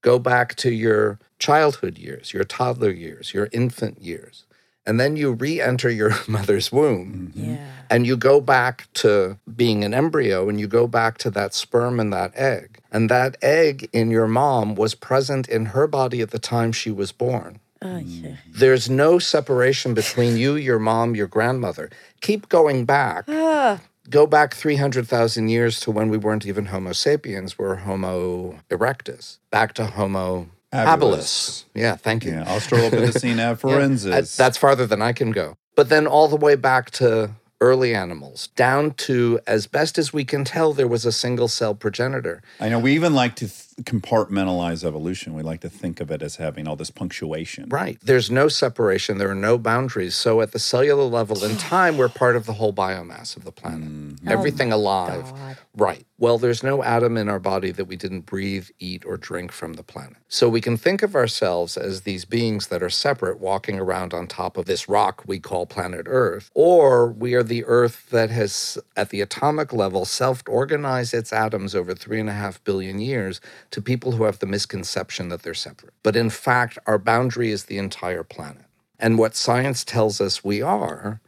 Go 0.00 0.18
back 0.18 0.54
to 0.56 0.70
your 0.70 1.18
childhood 1.38 1.98
years, 1.98 2.32
your 2.32 2.44
toddler 2.44 2.90
years, 2.90 3.34
your 3.34 3.48
infant 3.52 4.00
years. 4.00 4.44
And 4.86 4.98
then 4.98 5.16
you 5.16 5.32
re 5.32 5.60
enter 5.60 5.90
your 5.90 6.12
mother's 6.28 6.72
womb 6.72 7.32
mm-hmm. 7.36 7.56
and 7.90 8.06
you 8.06 8.16
go 8.16 8.40
back 8.40 8.88
to 8.94 9.38
being 9.54 9.84
an 9.84 9.92
embryo 9.92 10.48
and 10.48 10.58
you 10.58 10.66
go 10.66 10.86
back 10.86 11.18
to 11.18 11.30
that 11.30 11.52
sperm 11.52 12.00
and 12.00 12.12
that 12.12 12.32
egg. 12.34 12.78
And 12.90 13.10
that 13.10 13.36
egg 13.42 13.90
in 13.92 14.10
your 14.10 14.26
mom 14.26 14.76
was 14.76 14.94
present 14.94 15.46
in 15.46 15.66
her 15.66 15.86
body 15.86 16.22
at 16.22 16.30
the 16.30 16.38
time 16.38 16.72
she 16.72 16.90
was 16.90 17.12
born. 17.12 17.60
Oh, 17.80 17.86
mm. 17.86 18.36
There's 18.52 18.90
no 18.90 19.18
separation 19.18 19.94
between 19.94 20.36
you, 20.36 20.56
your 20.56 20.78
mom, 20.78 21.14
your 21.14 21.28
grandmother. 21.28 21.90
Keep 22.20 22.48
going 22.48 22.84
back. 22.84 23.24
Ah. 23.28 23.80
Go 24.10 24.26
back 24.26 24.54
300,000 24.54 25.48
years 25.48 25.80
to 25.80 25.90
when 25.90 26.08
we 26.08 26.16
weren't 26.16 26.46
even 26.46 26.66
Homo 26.66 26.92
sapiens, 26.92 27.58
we're 27.58 27.76
Homo 27.76 28.58
erectus. 28.70 29.38
Back 29.50 29.74
to 29.74 29.84
Homo 29.86 30.48
habilis. 30.72 31.64
Yeah, 31.74 31.96
thank 31.96 32.24
you. 32.24 32.32
Yeah, 32.32 32.44
Australopithecus 32.44 33.36
afarensis. 33.36 34.10
Yeah, 34.10 34.20
that's 34.36 34.56
farther 34.56 34.86
than 34.86 35.02
I 35.02 35.12
can 35.12 35.30
go. 35.30 35.56
But 35.76 35.88
then 35.88 36.06
all 36.06 36.26
the 36.26 36.36
way 36.36 36.56
back 36.56 36.90
to 36.92 37.30
early 37.60 37.94
animals, 37.94 38.48
down 38.56 38.92
to, 38.92 39.40
as 39.46 39.66
best 39.66 39.98
as 39.98 40.12
we 40.12 40.24
can 40.24 40.44
tell, 40.44 40.72
there 40.72 40.88
was 40.88 41.04
a 41.04 41.12
single 41.12 41.48
cell 41.48 41.74
progenitor. 41.74 42.42
I 42.60 42.68
know 42.68 42.78
we 42.78 42.94
even 42.94 43.14
like 43.14 43.34
to 43.36 43.46
th- 43.48 43.67
compartmentalize 43.82 44.84
evolution. 44.84 45.34
We 45.34 45.42
like 45.42 45.60
to 45.60 45.70
think 45.70 46.00
of 46.00 46.10
it 46.10 46.22
as 46.22 46.36
having 46.36 46.66
all 46.66 46.76
this 46.76 46.90
punctuation. 46.90 47.68
Right. 47.68 47.98
There's 48.02 48.30
no 48.30 48.48
separation, 48.48 49.18
there 49.18 49.30
are 49.30 49.34
no 49.34 49.58
boundaries. 49.58 50.14
So 50.14 50.40
at 50.40 50.52
the 50.52 50.58
cellular 50.58 51.04
level 51.04 51.44
in 51.44 51.56
time, 51.56 51.96
we're 51.96 52.08
part 52.08 52.36
of 52.36 52.46
the 52.46 52.54
whole 52.54 52.72
biomass 52.72 53.36
of 53.36 53.44
the 53.44 53.52
planet. 53.52 53.88
Mm-hmm. 53.88 54.28
Everything 54.28 54.72
Oh 54.72 54.76
alive. 54.76 55.32
Right. 55.74 56.04
Well, 56.20 56.38
there's 56.38 56.64
no 56.64 56.82
atom 56.82 57.16
in 57.16 57.28
our 57.28 57.38
body 57.38 57.70
that 57.70 57.84
we 57.84 57.94
didn't 57.94 58.22
breathe, 58.22 58.68
eat, 58.80 59.04
or 59.06 59.16
drink 59.16 59.52
from 59.52 59.74
the 59.74 59.84
planet. 59.84 60.16
So 60.26 60.48
we 60.48 60.60
can 60.60 60.76
think 60.76 61.04
of 61.04 61.14
ourselves 61.14 61.76
as 61.76 62.00
these 62.00 62.24
beings 62.24 62.66
that 62.66 62.82
are 62.82 62.90
separate 62.90 63.38
walking 63.38 63.78
around 63.78 64.12
on 64.12 64.26
top 64.26 64.56
of 64.56 64.66
this 64.66 64.88
rock 64.88 65.22
we 65.26 65.38
call 65.38 65.64
planet 65.64 66.06
Earth, 66.08 66.50
or 66.54 67.12
we 67.12 67.34
are 67.34 67.44
the 67.44 67.64
Earth 67.64 68.10
that 68.10 68.30
has, 68.30 68.76
at 68.96 69.10
the 69.10 69.20
atomic 69.20 69.72
level, 69.72 70.04
self 70.04 70.42
organized 70.48 71.14
its 71.14 71.32
atoms 71.32 71.76
over 71.76 71.94
three 71.94 72.18
and 72.18 72.28
a 72.28 72.32
half 72.32 72.62
billion 72.64 72.98
years 72.98 73.40
to 73.70 73.82
people 73.82 74.12
who 74.12 74.24
have 74.24 74.38
the 74.38 74.46
misconception 74.46 75.28
that 75.28 75.42
they're 75.42 75.54
separate. 75.54 75.94
But 76.02 76.16
in 76.16 76.30
fact, 76.30 76.78
our 76.86 76.98
boundary 76.98 77.50
is 77.50 77.64
the 77.64 77.78
entire 77.78 78.24
planet. 78.24 78.64
And 78.98 79.18
what 79.18 79.36
science 79.36 79.84
tells 79.84 80.20
us 80.20 80.44
we 80.44 80.62
are 80.62 81.20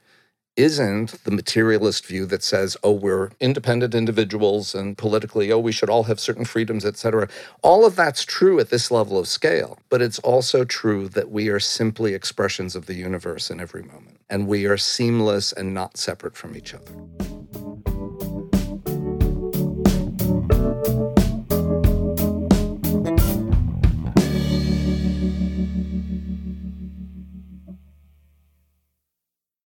isn't 0.57 1.25
the 1.25 1.31
materialist 1.31 2.05
view 2.05 2.27
that 2.27 2.43
says, 2.43 2.77
oh, 2.83 2.93
we're 2.93 3.31
independent 3.41 3.95
individuals 3.95 4.75
and 4.75 4.99
politically, 4.99 5.51
oh, 5.51 5.59
we 5.59 5.73
should 5.73 5.89
all 5.89 6.03
have 6.05 6.21
certain 6.21 6.45
freedoms, 6.45 6.85
etc. 6.85 7.29
All 7.63 7.87
of 7.87 7.97
that's 7.97 8.25
true 8.25 8.59
at 8.61 8.71
this 8.71 8.91
level 8.91 9.19
of 9.19 9.29
scale, 9.29 9.79
but 9.89 10.03
it's 10.03 10.19
also 10.19 10.65
true 10.65 11.09
that 11.09 11.31
we 11.31 11.49
are 11.49 11.61
simply 11.61 12.15
expressions 12.15 12.77
of 12.77 12.87
the 12.87 12.95
universe 12.95 13.51
in 13.51 13.61
every 13.61 13.83
moment, 13.83 14.21
and 14.29 14.49
we 14.49 14.67
are 14.67 14.77
seamless 14.77 15.53
and 15.53 15.73
not 15.73 15.97
separate 15.97 16.37
from 16.37 16.57
each 16.57 16.75
other. 16.75 18.00